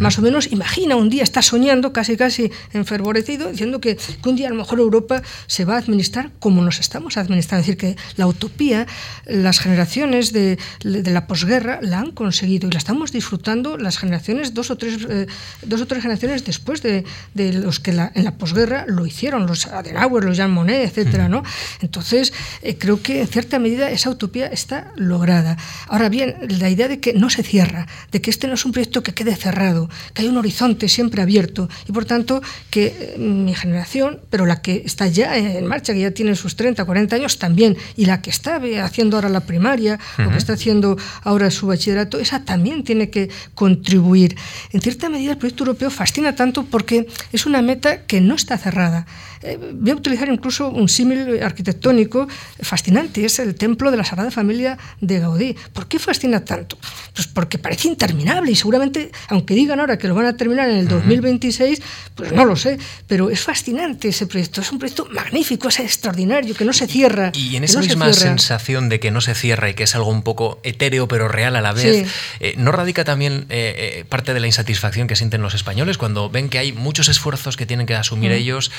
más 0.00 0.18
o 0.18 0.22
menos 0.22 0.50
imagina 0.50 0.96
un 0.96 1.10
día, 1.10 1.22
está 1.22 1.42
soñando 1.42 1.92
casi 1.92 2.16
casi 2.16 2.50
enfervorecido, 2.72 3.50
diciendo 3.50 3.80
que, 3.80 3.98
un 4.24 4.36
día 4.36 4.48
a 4.48 4.50
lo 4.50 4.56
mejor 4.56 4.78
Europa 4.78 5.22
se 5.46 5.64
va 5.64 5.74
a 5.74 5.78
administrar 5.78 6.30
como 6.38 6.62
nos 6.62 6.78
estamos 6.80 7.16
administrando. 7.16 7.62
Es 7.62 7.66
decir, 7.66 7.76
que 7.76 7.96
la 8.16 8.26
utopía, 8.26 8.86
las 9.26 9.58
generaciones 9.58 10.32
de, 10.32 10.58
la 10.82 11.26
posguerra 11.26 11.78
la 11.82 12.00
han 12.00 12.12
conseguido 12.12 12.68
y 12.68 12.72
la 12.72 12.78
estamos 12.78 13.12
disfrutando 13.12 13.76
las 13.76 13.98
generaciones, 13.98 14.54
dos 14.54 14.70
o 14.70 14.76
tres, 14.76 14.98
eh, 15.08 15.26
dos 15.62 15.80
o 15.80 15.86
tres 15.86 16.02
generaciones 16.02 16.44
después 16.44 16.82
de, 16.82 17.04
los 17.34 17.80
que 17.80 17.90
en 17.90 18.24
la 18.24 18.34
posguerra 18.36 18.84
lo 18.86 19.06
hicieron, 19.06 19.46
los 19.46 19.66
Adenauer, 19.66 20.24
los 20.24 20.36
Jean 20.36 20.50
Monnet, 20.50 20.88
etcétera, 20.88 21.28
¿no? 21.28 21.42
Entonces, 21.80 22.32
eh, 22.62 22.76
creo 22.78 23.02
que 23.02 23.20
en 23.20 23.28
cierta 23.28 23.58
medida 23.58 23.90
esa 23.90 24.10
utopía 24.10 24.46
está 24.46 24.92
lograda. 24.96 25.56
Ahora 25.88 26.08
bien, 26.08 26.36
la 26.48 26.68
idea 26.68 26.88
de 26.88 27.00
que 27.00 27.12
no 27.14 27.30
se 27.30 27.42
cierra, 27.42 27.86
de 28.10 28.20
que 28.20 28.30
este 28.30 28.46
no 28.46 28.54
es 28.54 28.64
un 28.64 28.72
proyecto 28.72 29.02
que 29.02 29.14
quede 29.14 29.32
cerrado, 29.40 29.88
que 30.14 30.22
hay 30.22 30.28
un 30.28 30.36
horizonte 30.36 30.88
siempre 30.88 31.22
abierto 31.22 31.68
y 31.88 31.92
por 31.92 32.04
tanto 32.04 32.42
que 32.70 32.86
eh, 32.86 33.18
mi 33.18 33.54
generación, 33.54 34.20
pero 34.30 34.46
la 34.46 34.62
que 34.62 34.82
está 34.84 35.06
ya 35.06 35.36
en 35.36 35.66
marcha, 35.66 35.92
que 35.92 36.00
ya 36.00 36.10
tiene 36.10 36.36
sus 36.36 36.56
30, 36.56 36.84
40 36.84 37.16
años 37.16 37.38
también, 37.38 37.76
y 37.96 38.04
la 38.06 38.20
que 38.22 38.30
está 38.30 38.60
haciendo 38.82 39.16
ahora 39.16 39.28
la 39.28 39.40
primaria 39.40 39.98
o 40.24 40.30
que 40.30 40.38
está 40.38 40.52
haciendo 40.52 40.96
ahora 41.22 41.50
su 41.50 41.66
bachillerato, 41.66 42.18
esa 42.18 42.44
también 42.44 42.84
tiene 42.84 43.10
que 43.10 43.30
contribuir. 43.54 44.36
En 44.72 44.80
cierta 44.80 45.08
medida 45.08 45.32
el 45.32 45.38
proyecto 45.38 45.64
europeo 45.64 45.90
fascina 45.90 46.34
tanto 46.34 46.64
porque 46.64 47.06
es 47.32 47.46
una 47.46 47.62
meta 47.62 48.02
que 48.06 48.20
no 48.20 48.34
está 48.34 48.58
cerrada. 48.58 49.06
Eh, 49.42 49.58
voy 49.72 49.90
a 49.90 49.94
utilizar 49.94 50.28
incluso 50.28 50.68
un 50.68 50.88
símil 50.88 51.42
arquitectónico 51.42 52.28
fascinante, 52.60 53.24
es 53.24 53.38
el 53.38 53.54
templo 53.54 53.90
de 53.90 53.96
la 53.96 54.04
Sagrada 54.04 54.30
Familia 54.30 54.76
de 55.00 55.18
Gaudí. 55.18 55.56
¿Por 55.72 55.88
qué 55.88 55.98
fascina 55.98 56.44
tanto? 56.44 56.76
Pues 57.14 57.26
porque 57.26 57.58
parece 57.58 57.88
interminable 57.88 58.52
y 58.52 58.56
seguramente, 58.56 59.10
aunque 59.28 59.54
digan 59.54 59.80
ahora 59.80 59.96
que 59.96 60.08
lo 60.08 60.14
van 60.14 60.26
a 60.26 60.36
terminar 60.36 60.68
en 60.68 60.76
el 60.76 60.88
2026, 60.88 61.80
pues 62.14 62.32
no 62.32 62.44
lo 62.44 62.54
sé, 62.54 62.78
pero 63.06 63.30
es 63.30 63.40
fascinante 63.40 64.08
ese 64.08 64.26
proyecto, 64.26 64.60
es 64.60 64.70
un 64.72 64.78
proyecto 64.78 65.08
magnífico, 65.10 65.68
es 65.68 65.80
extraordinario, 65.80 66.54
que 66.54 66.66
no 66.66 66.74
se 66.74 66.86
cierra. 66.86 67.32
Y 67.34 67.56
en 67.56 67.64
esa 67.64 67.80
misma 67.80 68.12
sensación 68.12 68.90
de 68.90 69.00
que 69.00 69.10
no 69.10 69.22
se 69.22 69.34
cierra 69.34 69.70
y 69.70 69.74
que 69.74 69.84
es 69.84 69.94
algo 69.94 70.10
un 70.10 70.22
poco 70.22 70.60
etéreo 70.64 71.08
pero 71.08 71.28
real 71.28 71.56
a 71.56 71.62
la 71.62 71.72
vez, 71.72 72.06
eh, 72.40 72.54
¿no 72.58 72.72
radica 72.72 73.04
también 73.04 73.46
eh, 73.48 74.04
parte 74.10 74.34
de 74.34 74.40
la 74.40 74.46
insatisfacción 74.46 75.06
que 75.06 75.16
sienten 75.16 75.40
los 75.40 75.54
españoles 75.54 75.96
cuando 75.96 76.28
ven 76.28 76.50
que 76.50 76.58
hay 76.58 76.72
muchos 76.72 77.08
esfuerzos 77.08 77.56
que 77.56 77.64
tienen 77.64 77.86
que 77.86 77.94
asumir 77.94 78.32
ellos? 78.32 78.70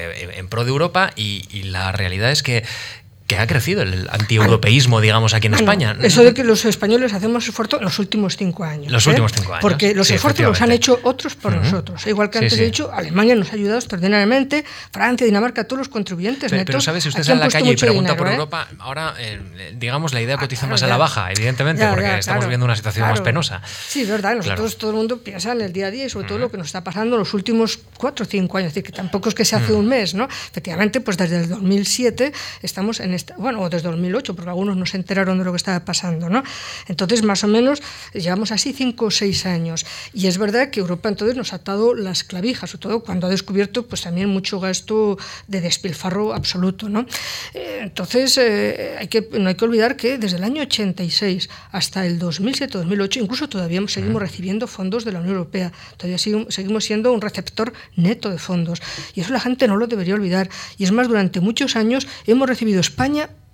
En 0.00 0.48
pro 0.48 0.64
de 0.64 0.70
Europa 0.70 1.10
y, 1.16 1.62
la 1.64 1.92
realidad 1.92 2.30
es 2.30 2.42
que 2.42 2.64
que 3.30 3.38
ha 3.38 3.46
crecido 3.46 3.82
el 3.82 4.08
antieuropeísmo, 4.10 5.00
digamos, 5.00 5.34
aquí 5.34 5.46
en 5.46 5.54
España. 5.54 5.96
Eso 6.02 6.24
de 6.24 6.34
que 6.34 6.42
los 6.42 6.64
españoles 6.64 7.12
hacemos 7.12 7.46
esfuerzo 7.46 7.78
en 7.78 7.84
los 7.84 7.96
últimos 8.00 8.36
cinco 8.36 8.64
años. 8.64 8.90
Los 8.90 9.06
¿eh? 9.06 9.10
últimos 9.10 9.30
cinco 9.32 9.52
años. 9.52 9.62
Porque 9.62 9.94
los 9.94 10.10
esfuerzos 10.10 10.46
los 10.46 10.60
han 10.60 10.72
hecho 10.72 10.98
otros 11.04 11.36
por 11.36 11.54
nosotros. 11.54 12.04
Igual 12.08 12.28
que 12.28 12.38
antes 12.38 12.58
he 12.58 12.64
dicho, 12.64 12.90
Alemania 12.92 13.36
nos 13.36 13.52
ha 13.52 13.54
ayudado 13.54 13.78
extraordinariamente, 13.78 14.64
Francia, 14.90 15.24
Dinamarca, 15.24 15.62
todos 15.62 15.78
los 15.78 15.88
contribuyentes 15.88 16.50
pero, 16.50 16.56
netos. 16.56 16.72
Pero 16.72 16.80
sabes, 16.80 17.04
si 17.04 17.10
usted 17.10 17.22
sale 17.22 17.42
a 17.42 17.44
la 17.44 17.50
calle 17.52 17.70
y 17.70 17.76
pregunta 17.76 18.16
por 18.16 18.26
¿eh? 18.26 18.32
Europa, 18.32 18.66
ahora, 18.80 19.14
eh, 19.20 19.76
digamos, 19.76 20.12
la 20.12 20.22
idea 20.22 20.34
ah, 20.34 20.40
cotiza 20.40 20.66
más 20.66 20.82
a 20.82 20.88
la 20.88 20.96
baja, 20.96 21.30
evidentemente, 21.30 21.86
porque 21.86 22.18
estamos 22.18 22.48
viendo 22.48 22.66
una 22.66 22.74
situación 22.74 23.08
más 23.08 23.20
penosa. 23.20 23.62
Sí, 23.86 24.00
es 24.00 24.08
verdad. 24.08 24.34
Nosotros, 24.34 24.76
todo 24.76 24.90
el 24.90 24.96
mundo 24.96 25.18
piensa 25.22 25.52
en 25.52 25.60
el 25.60 25.72
día 25.72 25.86
a 25.86 25.90
día 25.92 26.06
y 26.06 26.10
sobre 26.10 26.26
todo 26.26 26.38
lo 26.38 26.50
que 26.50 26.56
nos 26.56 26.66
está 26.66 26.82
pasando 26.82 27.14
en 27.14 27.20
los 27.20 27.32
últimos 27.32 27.78
cuatro 27.96 28.24
o 28.24 28.28
cinco 28.28 28.58
años. 28.58 28.70
Es 28.70 28.74
decir, 28.74 28.90
que 28.90 28.96
tampoco 28.96 29.28
es 29.28 29.36
que 29.36 29.44
se 29.44 29.54
hace 29.54 29.72
un 29.72 29.86
mes, 29.86 30.14
¿no? 30.14 30.24
Efectivamente, 30.50 31.00
pues 31.00 31.16
desde 31.16 31.42
el 31.42 31.48
2007 31.48 32.32
estamos 32.62 32.98
en 32.98 33.14
esta, 33.20 33.36
bueno, 33.36 33.68
desde 33.68 33.88
2008, 33.88 34.34
porque 34.34 34.50
algunos 34.50 34.76
no 34.76 34.86
se 34.86 34.96
enteraron 34.96 35.38
de 35.38 35.44
lo 35.44 35.52
que 35.52 35.56
estaba 35.56 35.84
pasando, 35.84 36.28
¿no? 36.28 36.42
Entonces, 36.88 37.22
más 37.22 37.44
o 37.44 37.48
menos, 37.48 37.82
llevamos 38.12 38.52
así 38.52 38.72
cinco 38.72 39.06
o 39.06 39.10
seis 39.10 39.46
años. 39.46 39.86
Y 40.12 40.26
es 40.26 40.38
verdad 40.38 40.70
que 40.70 40.80
Europa 40.80 41.08
entonces 41.08 41.36
nos 41.36 41.52
ha 41.52 41.56
atado 41.56 41.94
las 41.94 42.24
clavijas, 42.24 42.70
sobre 42.70 42.82
todo 42.82 43.00
cuando 43.00 43.26
ha 43.26 43.30
descubierto 43.30 43.86
pues 43.86 44.02
también 44.02 44.28
mucho 44.28 44.60
gasto 44.60 45.18
de 45.46 45.60
despilfarro 45.60 46.34
absoluto, 46.34 46.88
¿no? 46.88 47.06
Eh, 47.54 47.80
entonces, 47.82 48.36
eh, 48.38 48.96
hay 48.98 49.08
que, 49.08 49.28
no 49.38 49.48
hay 49.48 49.54
que 49.54 49.64
olvidar 49.64 49.96
que 49.96 50.18
desde 50.18 50.36
el 50.36 50.44
año 50.44 50.62
86 50.62 51.48
hasta 51.72 52.06
el 52.06 52.18
2007-2008, 52.20 53.22
incluso 53.22 53.48
todavía 53.48 53.80
seguimos 53.88 54.20
recibiendo 54.20 54.66
fondos 54.66 55.04
de 55.04 55.12
la 55.12 55.20
Unión 55.20 55.34
Europea, 55.36 55.72
todavía 55.96 56.18
seguimos 56.18 56.84
siendo 56.84 57.12
un 57.12 57.20
receptor 57.20 57.72
neto 57.96 58.30
de 58.30 58.38
fondos. 58.38 58.80
Y 59.14 59.20
eso 59.20 59.32
la 59.32 59.40
gente 59.40 59.68
no 59.68 59.76
lo 59.76 59.86
debería 59.86 60.14
olvidar. 60.14 60.48
Y 60.78 60.84
es 60.84 60.92
más, 60.92 61.08
durante 61.08 61.40
muchos 61.40 61.76
años 61.76 62.06
hemos 62.26 62.48
recibido 62.48 62.80
España 62.80 63.09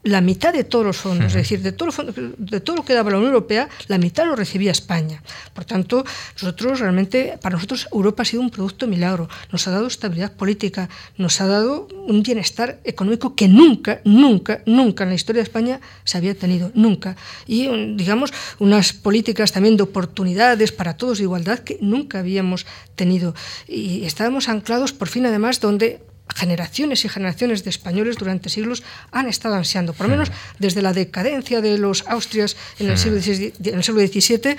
la 0.06 0.20
mitad 0.20 0.52
de 0.52 0.62
todos 0.62 0.86
los 0.86 0.96
fondos, 0.96 1.26
es 1.26 1.34
decir, 1.34 1.62
de 1.62 1.72
todo, 1.72 1.90
de 2.38 2.60
todo 2.60 2.76
lo 2.76 2.84
que 2.84 2.94
daba 2.94 3.10
la 3.10 3.16
Unión 3.16 3.32
Europea, 3.32 3.68
la 3.88 3.98
mitad 3.98 4.24
lo 4.24 4.36
recibía 4.36 4.70
España. 4.70 5.20
Por 5.52 5.64
tanto, 5.64 6.04
nosotros 6.34 6.78
realmente, 6.78 7.38
para 7.42 7.56
nosotros 7.56 7.88
Europa 7.92 8.22
ha 8.22 8.26
sido 8.26 8.40
un 8.40 8.50
producto 8.50 8.86
milagro, 8.86 9.28
nos 9.50 9.66
ha 9.66 9.72
dado 9.72 9.88
estabilidad 9.88 10.32
política, 10.32 10.88
nos 11.18 11.40
ha 11.40 11.48
dado 11.48 11.88
un 12.06 12.22
bienestar 12.22 12.78
económico 12.84 13.34
que 13.34 13.48
nunca, 13.48 14.00
nunca, 14.04 14.62
nunca 14.64 15.02
en 15.02 15.10
la 15.10 15.16
historia 15.16 15.40
de 15.40 15.48
España 15.48 15.80
se 16.04 16.18
había 16.18 16.36
tenido, 16.36 16.70
nunca. 16.74 17.16
Y, 17.48 17.66
digamos, 17.96 18.32
unas 18.60 18.92
políticas 18.92 19.50
también 19.50 19.76
de 19.76 19.82
oportunidades 19.82 20.70
para 20.70 20.96
todos 20.96 21.18
de 21.18 21.24
igualdad 21.24 21.58
que 21.58 21.78
nunca 21.80 22.20
habíamos 22.20 22.64
tenido. 22.94 23.34
Y 23.66 24.04
estábamos 24.04 24.48
anclados, 24.48 24.92
por 24.92 25.08
fin, 25.08 25.26
además, 25.26 25.60
donde 25.60 26.00
generaciones 26.34 27.04
y 27.04 27.08
generaciones 27.08 27.64
de 27.64 27.70
españoles 27.70 28.16
durante 28.16 28.48
siglos 28.48 28.82
han 29.12 29.28
estado 29.28 29.54
ansiando, 29.54 29.92
por 29.92 30.06
lo 30.06 30.10
menos 30.10 30.30
desde 30.58 30.82
la 30.82 30.92
decadencia 30.92 31.60
de 31.60 31.78
los 31.78 32.06
Austrias 32.06 32.56
en 32.78 32.90
el 32.90 32.98
siglo, 32.98 33.20
XVII, 33.20 34.56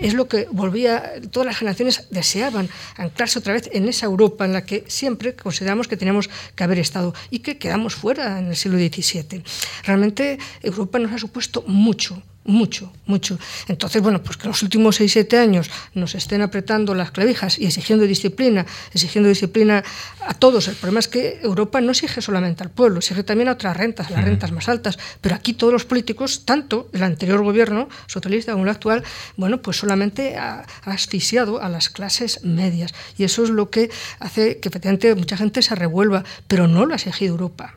es 0.00 0.14
lo 0.14 0.28
que 0.28 0.48
volvía, 0.50 1.12
todas 1.30 1.46
las 1.46 1.58
generaciones 1.58 2.06
deseaban 2.10 2.68
anclarse 2.96 3.38
otra 3.38 3.52
vez 3.52 3.68
en 3.72 3.88
esa 3.88 4.06
Europa 4.06 4.44
en 4.44 4.52
la 4.52 4.64
que 4.64 4.84
siempre 4.88 5.34
consideramos 5.34 5.88
que 5.88 5.96
teníamos 5.96 6.30
que 6.54 6.64
haber 6.64 6.78
estado 6.78 7.14
y 7.30 7.40
que 7.40 7.58
quedamos 7.58 7.94
fuera 7.94 8.38
en 8.38 8.48
el 8.48 8.56
siglo 8.56 8.78
XVII. 8.78 9.42
Realmente 9.84 10.38
Europa 10.62 10.98
nos 10.98 11.12
ha 11.12 11.18
supuesto 11.18 11.62
mucho, 11.66 12.22
mucho, 12.50 12.92
mucho. 13.06 13.38
Entonces, 13.68 14.02
bueno, 14.02 14.22
pues 14.22 14.36
que 14.36 14.48
los 14.48 14.62
últimos 14.62 15.00
6-7 15.00 15.38
años 15.38 15.70
nos 15.94 16.14
estén 16.14 16.42
apretando 16.42 16.94
las 16.94 17.10
clavijas 17.10 17.58
y 17.58 17.66
exigiendo 17.66 18.04
disciplina, 18.06 18.66
exigiendo 18.92 19.28
disciplina 19.28 19.82
a 20.26 20.34
todos. 20.34 20.68
El 20.68 20.74
problema 20.74 21.00
es 21.00 21.08
que 21.08 21.40
Europa 21.42 21.80
no 21.80 21.92
exige 21.92 22.20
solamente 22.20 22.62
al 22.62 22.70
pueblo, 22.70 22.98
exige 22.98 23.24
también 23.24 23.48
a 23.48 23.52
otras 23.52 23.76
rentas, 23.76 24.08
a 24.08 24.10
las 24.10 24.24
rentas 24.24 24.52
más 24.52 24.68
altas. 24.68 24.98
Pero 25.20 25.34
aquí 25.34 25.54
todos 25.54 25.72
los 25.72 25.84
políticos, 25.84 26.44
tanto 26.44 26.88
el 26.92 27.02
anterior 27.02 27.42
gobierno 27.42 27.88
socialista 28.06 28.52
como 28.52 28.64
el 28.64 28.70
actual, 28.70 29.04
bueno, 29.36 29.62
pues 29.62 29.78
solamente 29.78 30.36
ha, 30.36 30.66
asfixiado 30.84 31.62
a 31.62 31.68
las 31.68 31.88
clases 31.88 32.44
medias. 32.44 32.92
Y 33.16 33.24
eso 33.24 33.44
es 33.44 33.50
lo 33.50 33.70
que 33.70 33.90
hace 34.18 34.58
que 34.58 34.68
efectivamente 34.68 35.14
mucha 35.14 35.36
gente 35.36 35.62
se 35.62 35.74
revuelva, 35.74 36.24
pero 36.48 36.66
no 36.68 36.86
lo 36.86 36.92
ha 36.92 36.96
exigido 36.96 37.32
Europa. 37.32 37.74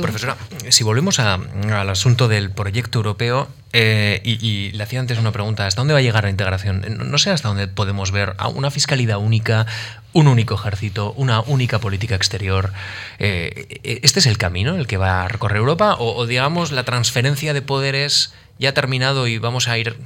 Profesora, 0.00 0.36
si 0.68 0.84
volvemos 0.84 1.18
al 1.18 1.90
asunto 1.90 2.28
del 2.28 2.50
proyecto 2.50 3.00
europeo, 3.00 3.48
eh, 3.72 4.22
y, 4.24 4.70
le 4.72 4.82
hacía 4.82 5.00
antes 5.00 5.18
una 5.18 5.32
pregunta, 5.32 5.66
¿hasta 5.66 5.80
dónde 5.80 5.92
va 5.92 5.98
a 5.98 6.02
llegar 6.02 6.24
la 6.24 6.30
integración? 6.30 6.84
No 7.10 7.18
sé 7.18 7.30
hasta 7.30 7.48
dónde 7.48 7.68
podemos 7.68 8.12
ver 8.12 8.34
una 8.54 8.70
fiscalidad 8.70 9.18
única, 9.18 9.66
un 10.12 10.28
único 10.28 10.54
ejército, 10.54 11.12
una 11.16 11.40
única 11.40 11.78
política 11.78 12.14
exterior. 12.14 12.72
Eh, 13.18 14.00
¿Este 14.02 14.20
es 14.20 14.26
el 14.26 14.38
camino 14.38 14.76
el 14.76 14.86
que 14.86 14.96
va 14.96 15.24
a 15.24 15.28
recorrer 15.28 15.58
Europa? 15.58 15.96
o 15.98 16.26
digamos, 16.26 16.72
la 16.72 16.84
transferencia 16.84 17.52
de 17.52 17.62
poderes 17.62 18.32
ya 18.58 18.70
ha 18.70 18.74
terminado 18.74 19.26
y 19.26 19.38
vamos 19.38 19.68
a 19.68 19.76
ir 19.76 19.96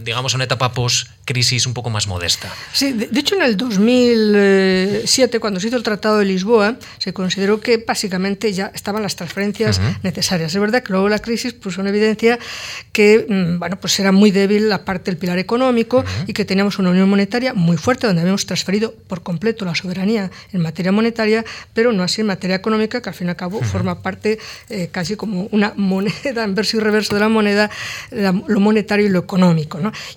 digamos, 0.00 0.34
una 0.34 0.44
etapa 0.44 0.72
post-crisis 0.72 1.66
un 1.66 1.74
poco 1.74 1.90
más 1.90 2.06
modesta. 2.06 2.52
Sí, 2.72 2.92
de, 2.92 3.08
hecho 3.18 3.36
en 3.36 3.42
el 3.42 3.56
2007, 3.56 5.40
cuando 5.40 5.60
se 5.60 5.68
hizo 5.68 5.76
el 5.76 5.82
Tratado 5.82 6.18
de 6.18 6.24
Lisboa, 6.24 6.76
se 6.98 7.12
consideró 7.12 7.60
que 7.60 7.78
básicamente 7.78 8.52
ya 8.52 8.70
estaban 8.74 9.02
las 9.02 9.16
transferencias 9.16 9.80
necesarias. 10.02 10.54
Es 10.54 10.60
verdad 10.60 10.82
que 10.82 10.92
luego 10.92 11.08
la 11.08 11.18
crisis 11.18 11.52
puso 11.52 11.80
en 11.80 11.86
evidencia 11.86 12.38
que 12.92 13.26
mm, 13.28 13.58
bueno, 13.58 13.78
pues 13.78 13.98
era 14.00 14.12
muy 14.12 14.30
débil 14.30 14.68
la 14.68 14.84
parte 14.84 15.10
del 15.10 15.18
pilar 15.18 15.38
económico 15.38 16.04
y 16.26 16.32
que 16.32 16.44
teníamos 16.44 16.78
una 16.78 16.90
unión 16.90 17.08
monetaria 17.08 17.54
muy 17.54 17.76
fuerte 17.76 18.06
donde 18.06 18.22
habíamos 18.22 18.46
transferido 18.46 18.94
por 19.06 19.22
completo 19.22 19.64
la 19.64 19.74
soberanía 19.74 20.30
en 20.52 20.60
materia 20.60 20.92
monetaria, 20.92 21.44
pero 21.74 21.92
no 21.92 22.02
así 22.02 22.20
en 22.20 22.26
materia 22.26 22.56
económica, 22.56 23.00
que 23.00 23.08
al 23.08 23.14
fin 23.14 23.28
y 23.28 23.30
al 23.30 23.36
cabo 23.36 23.60
forma 23.62 24.02
parte 24.02 24.38
eh, 24.68 24.88
casi 24.90 25.16
como 25.16 25.48
una 25.52 25.72
moneda, 25.76 26.44
en 26.44 26.54
verso 26.54 26.76
y 26.76 26.80
reverso 26.80 27.14
de 27.14 27.20
la 27.20 27.28
moneda, 27.28 27.70
lo 28.10 28.60
monetario 28.60 29.06
y 29.06 29.10
lo 29.10 29.20
económico. 29.20 29.59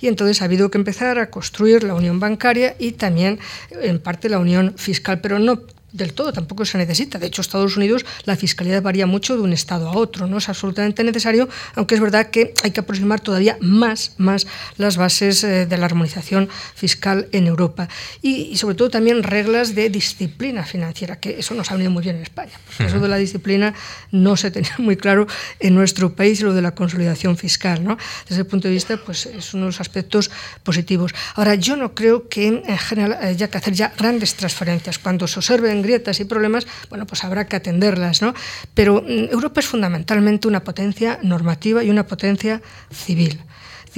Y 0.02 0.08
entonces 0.08 0.42
ha 0.42 0.46
habido 0.46 0.70
que 0.70 0.78
empezar 0.78 1.20
a 1.20 1.30
construir 1.30 1.84
la 1.84 1.94
unión 1.94 2.20
bancaria 2.20 2.76
y 2.80 2.94
también 2.94 3.40
en 3.72 4.00
parte 4.00 4.30
la 4.30 4.40
unión 4.40 4.74
fiscal, 4.78 5.22
pero 5.22 5.40
no 5.40 5.62
del 5.94 6.14
todo, 6.14 6.34
tampoco 6.34 6.66
se 6.66 6.78
necesita. 6.78 7.20
De 7.20 7.28
hecho, 7.28 7.42
Estados 7.42 7.78
Unidos 7.78 8.06
la 8.26 8.36
fiscalidad 8.36 8.82
varía 8.82 9.06
mucho 9.06 9.36
de 9.36 9.42
un 9.42 9.54
estado 9.54 9.88
a 9.88 9.96
otro, 9.96 10.28
no 10.28 10.38
es 10.38 10.50
absolutamente 10.50 11.04
necesario, 11.04 11.48
aunque 11.76 11.96
es 11.96 12.02
verdad 12.02 12.30
que 12.30 12.54
hay 12.64 12.72
que 12.72 12.80
aproximar 12.80 13.22
todavía 13.22 13.58
más, 13.62 14.16
más 14.18 14.48
las 14.78 14.98
bases 14.98 15.44
eh, 15.44 15.66
de 15.66 15.78
la 15.78 15.86
armonización 15.86 16.50
fiscal 16.76 17.28
en 17.32 17.48
Europa. 17.48 17.88
Y, 18.22 18.58
sobre 18.58 18.76
todo 18.76 18.90
también 18.90 19.24
reglas 19.24 19.76
de 19.76 19.90
disciplina 19.90 20.66
financiera, 20.66 21.20
que 21.20 21.40
eso 21.40 21.54
nos 21.54 21.70
ha 21.72 21.76
venido 21.76 21.92
muy 21.92 22.04
bien 22.04 22.18
en 22.18 22.24
España. 22.24 22.54
Eso 22.80 23.00
de 23.00 23.08
la 23.08 23.18
disciplina 23.18 23.74
no 24.12 24.36
se 24.36 24.52
tenía 24.52 24.76
muy 24.80 24.98
claro 24.98 25.28
en 25.60 25.76
nuestro 25.76 26.16
país, 26.16 26.42
lo 26.42 26.54
de 26.54 26.62
la 26.62 26.74
consolidación 26.74 27.38
fiscal. 27.38 27.84
¿no? 27.84 27.98
Desde 28.28 28.42
el 28.42 28.48
punto 28.48 28.68
de 28.68 28.74
vista, 28.74 28.98
pues 28.98 29.28
es 29.28 29.54
uno 29.54 29.66
de 29.66 29.68
los 29.68 29.82
aspectos 29.82 30.32
positivos. 30.64 31.14
Ahora, 31.36 31.56
yo 31.56 31.76
no 31.76 31.94
creo 31.94 32.28
que 32.28 32.48
en 32.48 32.78
general 32.78 33.14
haya 33.22 33.50
que 33.50 33.58
hacer 33.58 33.74
ya 33.74 33.94
grandes 33.96 34.36
transferencias. 34.36 34.98
Cuando 34.98 35.28
se 35.28 35.40
observen 35.40 35.83
grietas 35.84 36.20
y 36.20 36.26
problemas, 36.26 36.66
bueno, 36.90 37.06
pues 37.06 37.24
habrá 37.24 37.46
que 37.46 37.56
atenderlas, 37.56 38.22
¿no? 38.22 38.34
Pero 38.74 39.02
mm, 39.02 39.32
Europa 39.32 39.60
es 39.60 39.68
fundamentalmente 39.68 40.48
una 40.48 40.64
potencia 40.64 41.20
normativa 41.22 41.84
y 41.84 41.90
una 41.90 42.08
potencia 42.08 42.62
civil 42.92 43.40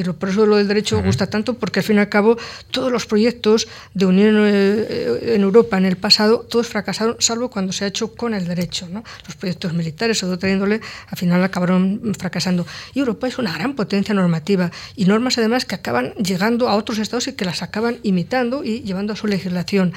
por 0.04 0.30
eso 0.30 0.46
lo 0.46 0.58
del 0.58 0.68
derecho 0.68 1.02
gusta 1.02 1.28
tanto, 1.28 1.54
porque 1.54 1.80
al 1.80 1.86
fin 1.86 1.98
y 1.98 2.00
al 2.00 2.10
cabo 2.10 2.38
todos 2.72 2.92
los 2.92 3.06
proyectos 3.06 3.68
de 3.94 4.06
unión 4.06 4.36
eh, 4.40 5.36
en 5.36 5.42
Europa 5.42 5.78
en 5.78 5.86
el 5.86 5.98
pasado, 5.98 6.46
todos 6.50 6.68
fracasaron, 6.68 7.16
salvo 7.20 7.50
cuando 7.50 7.72
se 7.72 7.86
ha 7.86 7.88
hecho 7.88 8.14
con 8.14 8.34
el 8.34 8.48
derecho. 8.48 8.88
¿no? 8.90 9.04
Los 9.26 9.36
proyectos 9.36 9.74
militares 9.74 10.22
o 10.24 10.28
de 10.28 10.34
otra 10.34 10.50
índole 10.50 10.82
al 11.10 11.18
final 11.18 11.44
acabaron 11.44 12.14
fracasando. 12.18 12.66
Y 12.94 13.00
Europa 13.00 13.28
es 13.28 13.38
una 13.38 13.54
gran 13.54 13.76
potencia 13.76 14.14
normativa 14.14 14.72
y 14.96 15.06
normas 15.06 15.38
además 15.38 15.66
que 15.66 15.76
acaban 15.76 16.14
llegando 16.16 16.70
a 16.70 16.76
otros 16.76 17.00
estados 17.00 17.28
y 17.28 17.34
que 17.34 17.46
las 17.46 17.62
acaban 17.62 17.98
imitando 18.04 18.64
y 18.64 18.82
llevando 18.82 19.14
a 19.14 19.16
su 19.16 19.28
legislación. 19.28 19.94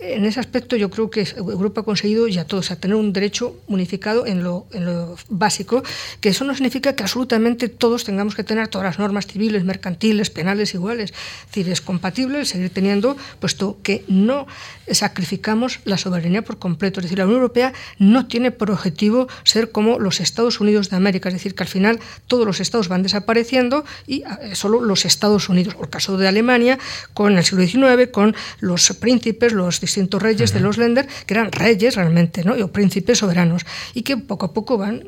En 0.00 0.24
ese 0.24 0.40
aspecto 0.40 0.76
yo 0.76 0.90
creo 0.90 1.10
que 1.10 1.26
Europa 1.36 1.82
ha 1.82 1.84
conseguido 1.84 2.28
ya 2.28 2.44
todos 2.44 2.70
a 2.70 2.76
tener 2.76 2.96
un 2.96 3.12
derecho 3.12 3.56
unificado 3.66 4.26
en 4.26 4.42
lo, 4.42 4.66
en 4.72 4.84
lo 4.84 5.16
básico, 5.28 5.82
que 6.20 6.30
eso 6.30 6.44
no 6.44 6.54
significa 6.54 6.94
que 6.94 7.02
absolutamente 7.02 7.68
todos 7.68 8.04
tengamos 8.04 8.34
que 8.34 8.44
tener 8.44 8.68
todas 8.68 8.84
las 8.84 8.98
normas 8.98 9.26
civiles, 9.36 9.64
mercantiles, 9.64 10.30
penales 10.30 10.72
iguales. 10.72 11.10
Es 11.12 11.46
decir, 11.48 11.68
es 11.70 11.82
compatible 11.82 12.46
seguir 12.46 12.70
teniendo, 12.70 13.18
puesto 13.38 13.76
que 13.82 14.02
no 14.08 14.46
sacrificamos 14.90 15.80
la 15.84 15.98
soberanía 15.98 16.40
por 16.40 16.58
completo. 16.58 17.00
Es 17.00 17.04
decir, 17.04 17.18
la 17.18 17.26
Unión 17.26 17.42
Europea 17.42 17.74
no 17.98 18.26
tiene 18.26 18.50
por 18.50 18.70
objetivo 18.70 19.28
ser 19.44 19.72
como 19.72 19.98
los 19.98 20.20
Estados 20.20 20.58
Unidos 20.58 20.88
de 20.88 20.96
América, 20.96 21.28
es 21.28 21.34
decir, 21.34 21.54
que 21.54 21.64
al 21.64 21.68
final 21.68 22.00
todos 22.28 22.46
los 22.46 22.60
estados 22.60 22.88
van 22.88 23.02
desapareciendo 23.02 23.84
y 24.06 24.22
eh, 24.22 24.54
solo 24.54 24.80
los 24.80 25.04
Estados 25.04 25.50
Unidos, 25.50 25.76
o 25.78 25.82
el 25.82 25.90
caso 25.90 26.16
de 26.16 26.28
Alemania, 26.28 26.78
con 27.12 27.36
el 27.36 27.44
siglo 27.44 27.66
XIX, 27.66 28.10
con 28.10 28.34
los 28.60 28.88
príncipes, 28.98 29.52
los 29.52 29.80
distintos 29.82 30.22
reyes 30.22 30.54
de 30.54 30.60
los 30.60 30.78
Länder, 30.78 31.06
que 31.26 31.34
eran 31.34 31.52
reyes 31.52 31.94
realmente, 31.96 32.42
¿no? 32.42 32.54
o 32.54 32.68
príncipes 32.68 33.18
soberanos, 33.18 33.66
y 33.92 34.00
que 34.00 34.16
poco 34.16 34.46
a 34.46 34.52
poco 34.54 34.78
van 34.78 35.04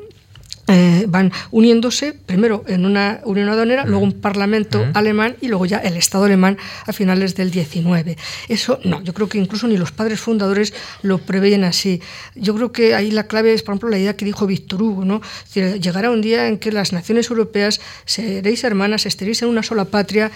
eh, 0.69 1.05
van 1.07 1.31
uniéndose, 1.51 2.13
primero 2.13 2.63
en 2.67 2.85
una 2.85 3.21
unión 3.23 3.49
aduanera, 3.49 3.85
luego 3.85 4.03
un 4.03 4.13
parlamento 4.13 4.85
alemán 4.93 5.35
y 5.41 5.47
luego 5.47 5.65
ya 5.65 5.77
el 5.77 5.97
Estado 5.97 6.25
alemán 6.25 6.57
a 6.85 6.93
finales 6.93 7.35
del 7.35 7.49
19. 7.49 8.17
Eso 8.47 8.79
no, 8.83 9.01
yo 9.01 9.13
creo 9.13 9.27
que 9.27 9.39
incluso 9.39 9.67
ni 9.67 9.77
los 9.77 9.91
padres 9.91 10.19
fundadores 10.19 10.73
lo 11.01 11.17
preveían 11.17 11.63
así. 11.63 12.01
Yo 12.35 12.53
creo 12.55 12.71
que 12.71 12.93
ahí 12.93 13.09
la 13.09 13.23
clave 13.23 13.53
es, 13.53 13.63
por 13.63 13.73
ejemplo, 13.73 13.89
la 13.89 13.97
idea 13.97 14.15
que 14.15 14.25
dijo 14.25 14.45
Víctor 14.45 14.83
Hugo, 14.83 15.05
¿no? 15.05 15.21
llegará 15.53 16.11
un 16.11 16.21
día 16.21 16.47
en 16.47 16.59
que 16.59 16.71
las 16.71 16.93
naciones 16.93 17.29
europeas 17.29 17.81
seréis 18.05 18.63
hermanas, 18.63 19.05
estaréis 19.05 19.41
en 19.41 19.49
una 19.49 19.63
sola 19.63 19.85
patria, 19.85 20.31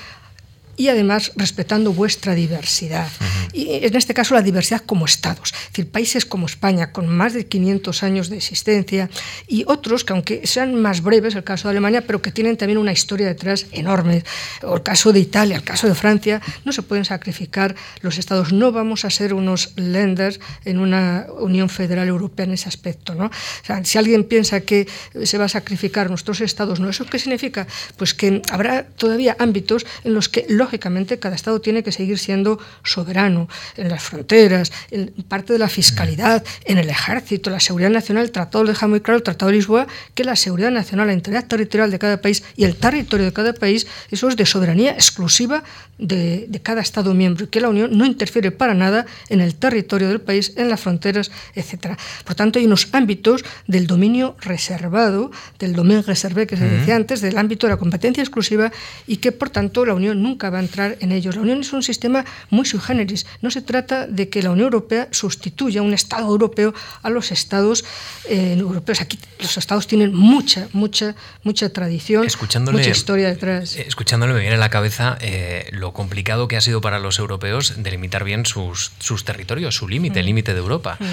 y 0.76 0.88
además 0.88 1.32
respetando 1.36 1.94
vuestra 1.94 2.36
diversidad. 2.36 3.08
Y 3.54 3.86
en 3.86 3.96
este 3.96 4.14
caso 4.14 4.34
la 4.34 4.42
diversidad 4.42 4.82
como 4.86 5.06
estados, 5.06 5.54
es 5.54 5.70
decir, 5.70 5.92
países 5.92 6.26
como 6.26 6.48
España 6.48 6.92
con 6.92 7.08
más 7.08 7.34
de 7.34 7.46
500 7.46 8.04
años 8.04 8.30
de 8.30 8.38
existencia 8.38 9.10
y 9.48 9.64
otros 9.68 10.04
que 10.04 10.14
aunque 10.14 10.48
sean 10.48 10.76
más 10.82 11.02
breves, 11.02 11.36
el 11.36 11.44
caso 11.44 11.68
de 11.68 11.72
Alemania, 11.72 12.04
pero 12.06 12.22
que 12.22 12.32
tienen 12.32 12.58
también 12.58 12.78
una 12.78 12.92
historia 12.92 13.28
detrás 13.28 13.68
enorme, 13.72 14.24
o 14.64 14.76
el 14.76 14.84
caso 14.84 15.14
de 15.14 15.20
Italia, 15.20 15.56
el 15.56 15.64
caso 15.64 15.88
de 15.88 15.96
Francia, 15.96 16.42
no 16.66 16.72
se 16.72 16.82
pueden 16.82 17.06
sacrificar 17.06 17.76
los 18.02 18.18
estados, 18.18 18.52
no 18.52 18.72
vamos 18.72 19.06
a 19.06 19.10
ser 19.10 19.34
unos 19.34 19.74
lenders 19.76 20.40
en 20.66 20.80
una 20.80 21.28
Unión 21.40 21.70
Federal 21.70 22.08
Europea 22.08 22.46
en 22.46 22.54
ese 22.54 22.68
aspecto. 22.68 23.16
¿no? 23.16 23.26
O 23.26 23.66
sea, 23.66 23.84
si 23.86 23.98
alguien 23.98 24.24
piensa 24.24 24.62
que 24.62 24.88
se 25.24 25.38
va 25.38 25.46
a 25.46 25.50
sacrificar 25.50 26.10
nuestros 26.10 26.42
estados, 26.42 26.80
¿no? 26.80 26.90
¿Eso 26.90 27.06
qué 27.06 27.20
significa? 27.20 27.68
Pues 27.98 28.14
que 28.14 28.42
habrá 28.50 28.84
todavía 28.84 29.36
ámbitos 29.40 29.86
en 30.04 30.14
los 30.14 30.30
que 30.30 30.46
lógicamente 30.64 31.20
cada 31.20 31.36
Estado 31.36 31.60
tiene 31.62 31.84
que 31.84 31.92
seguir 31.92 32.18
siendo 32.18 32.60
soberano 32.84 33.48
en 33.76 33.90
las 33.90 34.04
fronteras, 34.04 34.72
en 34.92 35.12
parte 35.28 35.54
de 35.54 35.60
la 35.60 35.70
fiscalidad, 35.70 36.44
en 36.66 36.78
el 36.78 36.90
ejército, 36.90 37.50
la 37.50 37.60
seguridad 37.60 37.90
nacional. 37.90 38.24
El 38.24 38.32
tratado 38.32 38.64
deja 38.64 38.88
muy 38.88 39.02
claro, 39.02 39.18
el 39.18 39.24
Tratado 39.24 39.52
de 39.52 39.58
Lisboa, 39.58 39.88
que 40.16 40.24
la 40.24 40.36
seguridad 40.36 40.72
nacional, 40.72 41.08
la 41.08 41.14
integridad 41.14 41.48
territorial 41.48 41.92
de 41.92 42.00
cada 42.00 42.18
país 42.22 42.44
y 42.56 42.64
el 42.64 42.76
territorio 42.76 43.26
de 43.26 43.34
cada 43.34 43.54
país, 43.54 43.88
eso 44.10 44.28
es 44.28 44.36
de 44.36 44.46
soberanía 44.46 44.92
exclusiva 44.92 45.64
de, 45.98 46.46
de 46.48 46.62
cada 46.62 46.82
Estado 46.82 47.14
miembro 47.14 47.46
y 47.46 47.48
que 47.48 47.62
la 47.62 47.70
Unión 47.70 47.98
no 47.98 48.06
interfiere 48.06 48.52
para 48.52 48.74
nada 48.74 49.06
en 49.30 49.42
el 49.42 49.56
territorio 49.56 50.08
del 50.10 50.22
país, 50.22 50.54
en 50.56 50.70
las 50.70 50.80
fronteras, 50.80 51.32
etc. 51.56 51.98
Por 52.26 52.36
tanto, 52.36 52.60
hay 52.60 52.66
unos 52.66 52.88
ámbitos 52.94 53.44
del 53.68 53.88
dominio 53.88 54.36
reservado, 54.42 55.32
del 55.60 55.74
dominio 55.74 56.02
reservé 56.02 56.48
que 56.48 56.58
se 56.58 56.66
decía 56.66 56.96
antes, 56.96 57.22
del 57.22 57.38
ámbito 57.38 57.68
de 57.68 57.74
la 57.74 57.78
competencia 57.78 58.24
exclusiva 58.24 58.72
y 59.08 59.18
que, 59.18 59.32
por 59.32 59.50
tanto, 59.50 59.86
la 59.86 59.94
Unión 59.94 60.22
nunca 60.22 60.50
va 60.54 60.60
a 60.60 60.62
entrar 60.62 60.98
en 61.00 61.12
ellos. 61.12 61.36
La 61.36 61.42
Unión 61.42 61.62
es 61.62 61.74
un 61.74 61.84
sistema 61.84 62.26
muy 62.50 62.66
sui 62.66 62.80
generis. 62.80 63.26
No 63.42 63.50
se 63.52 63.62
trata 63.62 64.08
de 64.08 64.30
que 64.30 64.42
la 64.42 64.52
Unión 64.52 64.66
Europea 64.66 65.08
sustituya 65.12 65.82
un 65.82 65.94
Estado 65.94 66.28
europeo 66.28 66.74
a 67.02 67.10
los 67.10 67.32
Estados 67.32 67.84
eh, 68.30 68.56
europeos. 68.58 69.02
Aquí 69.02 69.20
los 69.40 69.58
Estados 69.58 69.88
tienen 69.88 70.14
mucha, 70.14 70.68
mucha, 70.74 71.16
mucha 71.44 71.70
tradición, 71.70 72.28
mucha 72.72 72.90
historia 72.90 73.28
detrás. 73.28 73.76
Eh, 73.76 73.86
escuchándole 73.88 74.34
me 74.34 74.40
viene 74.40 74.56
a 74.56 74.60
la 74.60 74.70
cabeza 74.70 75.18
eh, 75.22 75.68
lo 75.72 75.94
complicado 75.94 76.48
que 76.48 76.58
ha 76.58 76.62
sido 76.62 76.82
para 76.82 77.00
los 77.00 77.20
europeos 77.20 77.84
delimitar 77.84 78.24
bien 78.24 78.46
sus, 78.46 78.92
sus 79.00 79.26
territorios, 79.26 79.76
su 79.76 79.88
límite, 79.88 80.20
el 80.20 80.26
mm. 80.26 80.28
límite 80.28 80.54
de 80.54 80.60
Europa. 80.60 80.98
Mm. 81.00 81.06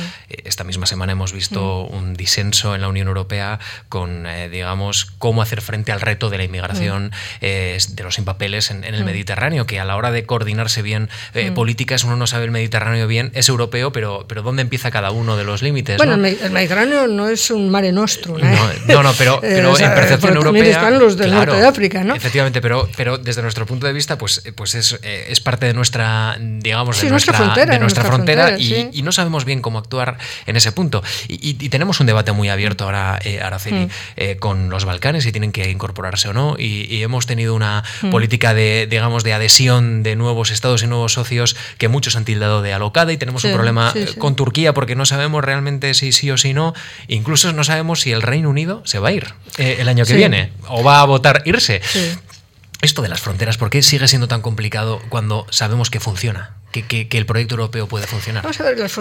Esta 0.44 0.64
misma 0.64 0.86
semana 0.86 1.12
hemos 1.12 1.32
visto 1.32 1.88
mm. 1.90 1.96
un 1.96 2.14
disenso 2.14 2.74
en 2.74 2.82
la 2.82 2.88
Unión 2.88 3.08
Europea 3.08 3.58
con, 3.88 4.26
digamos, 4.50 5.06
cómo 5.18 5.42
hacer 5.42 5.62
frente 5.62 5.92
al 5.92 6.00
reto 6.00 6.30
de 6.30 6.38
la 6.38 6.44
inmigración 6.44 7.12
de 7.40 8.02
los 8.02 8.14
sin 8.14 8.24
papeles 8.24 8.70
en, 8.70 8.84
en 8.84 8.94
el 8.94 9.04
Mediterráneo, 9.04 9.29
que 9.66 9.80
a 9.80 9.84
la 9.84 9.96
hora 9.96 10.10
de 10.10 10.24
coordinarse 10.24 10.82
bien 10.82 11.08
políticas 11.54 12.04
uno 12.04 12.16
no 12.16 12.26
sabe 12.26 12.44
el 12.44 12.50
Mediterráneo 12.50 13.06
bien, 13.06 13.30
es 13.34 13.48
europeo, 13.48 13.92
pero, 13.92 14.26
pero 14.28 14.42
¿dónde 14.42 14.62
empieza 14.62 14.90
cada 14.90 15.10
uno 15.10 15.36
de 15.36 15.44
los 15.44 15.62
límites? 15.62 15.96
Bueno, 15.96 16.14
el 16.14 16.50
Mediterráneo 16.50 17.06
no 17.06 17.28
es 17.28 17.50
un 17.50 17.70
mare 17.70 17.92
nostrum. 17.92 18.38
¿eh? 18.42 18.58
No, 18.86 19.02
no, 19.02 19.12
pero, 19.14 19.40
pero 19.40 19.78
en 19.78 19.94
percepción 19.94 20.36
europea. 20.36 20.64
están 20.64 20.98
los 20.98 21.16
del 21.16 21.32
norte 21.32 21.56
de 21.56 21.66
África, 21.66 22.04
¿no? 22.04 22.14
Efectivamente, 22.14 22.60
pero, 22.60 22.88
pero 22.96 23.18
desde 23.18 23.42
nuestro 23.42 23.66
punto 23.66 23.86
de 23.86 23.92
vista, 23.92 24.18
pues, 24.18 24.42
pues 24.54 24.74
es, 24.74 24.98
eh, 25.02 25.26
es 25.28 25.40
parte 25.40 25.66
de 25.66 25.74
nuestra, 25.74 26.36
digamos, 26.40 27.00
de 27.00 27.10
nuestra, 27.10 27.34
frontera, 27.34 27.74
de 27.74 27.80
nuestra 27.80 28.04
frontera, 28.04 28.58
y, 28.58 28.90
y, 28.92 29.02
no 29.02 29.12
sabemos 29.12 29.44
bien 29.44 29.62
cómo 29.62 29.78
actuar 29.78 30.18
en 30.46 30.56
ese 30.56 30.72
punto. 30.72 31.02
Y, 31.28 31.56
y 31.58 31.68
tenemos 31.68 32.00
un 32.00 32.06
debate 32.06 32.32
muy 32.32 32.48
abierto 32.48 32.84
ahora, 32.84 33.18
eh, 33.24 33.40
Araceli, 33.40 33.86
mm. 33.86 33.90
eh, 34.16 34.36
con 34.36 34.70
los 34.70 34.84
Balcanes, 34.84 35.24
si 35.24 35.32
tienen 35.32 35.52
que 35.52 35.70
incorporarse 35.70 36.28
o 36.28 36.32
no, 36.32 36.56
y, 36.58 37.00
hemos 37.00 37.26
tenido 37.26 37.54
una 37.54 37.82
mm. 38.02 38.10
política 38.10 38.52
de, 38.52 38.86
digamos, 38.88 39.19
de 39.24 39.32
adhesión 39.32 40.02
de 40.02 40.16
nuevos 40.16 40.50
estados 40.50 40.82
y 40.82 40.86
nuevos 40.86 41.12
socios 41.12 41.56
que 41.78 41.88
muchos 41.88 42.16
han 42.16 42.24
tildado 42.24 42.62
de 42.62 42.72
alocada 42.72 43.12
y 43.12 43.16
tenemos 43.16 43.44
un 43.44 43.52
problema 43.52 43.92
eh, 43.94 44.14
con 44.18 44.36
Turquía 44.36 44.74
porque 44.74 44.94
no 44.94 45.06
sabemos 45.06 45.44
realmente 45.44 45.94
si 45.94 46.12
sí 46.12 46.30
o 46.30 46.36
si 46.36 46.54
no. 46.54 46.74
Incluso 47.08 47.52
no 47.52 47.64
sabemos 47.64 48.00
si 48.00 48.12
el 48.12 48.22
Reino 48.22 48.50
Unido 48.50 48.82
se 48.84 48.98
va 48.98 49.08
a 49.08 49.12
ir 49.12 49.34
eh, 49.58 49.76
el 49.80 49.88
año 49.88 50.04
que 50.04 50.14
viene 50.14 50.52
o 50.68 50.82
va 50.82 51.00
a 51.00 51.04
votar 51.04 51.42
irse. 51.44 51.80
Esto 52.82 53.02
de 53.02 53.08
las 53.08 53.20
fronteras, 53.20 53.58
¿por 53.58 53.68
qué 53.68 53.82
sigue 53.82 54.08
siendo 54.08 54.26
tan 54.26 54.40
complicado 54.40 55.02
cuando 55.10 55.46
sabemos 55.50 55.90
que 55.90 56.00
funciona? 56.00 56.56
Que, 56.72 57.08
el 57.10 57.26
proyecto 57.26 57.56
europeo 57.56 57.88
puede 57.88 58.06
funcionar? 58.06 58.42
Vamos 58.42 58.60
a 58.60 58.62
ver, 58.62 58.78
las, 58.78 58.92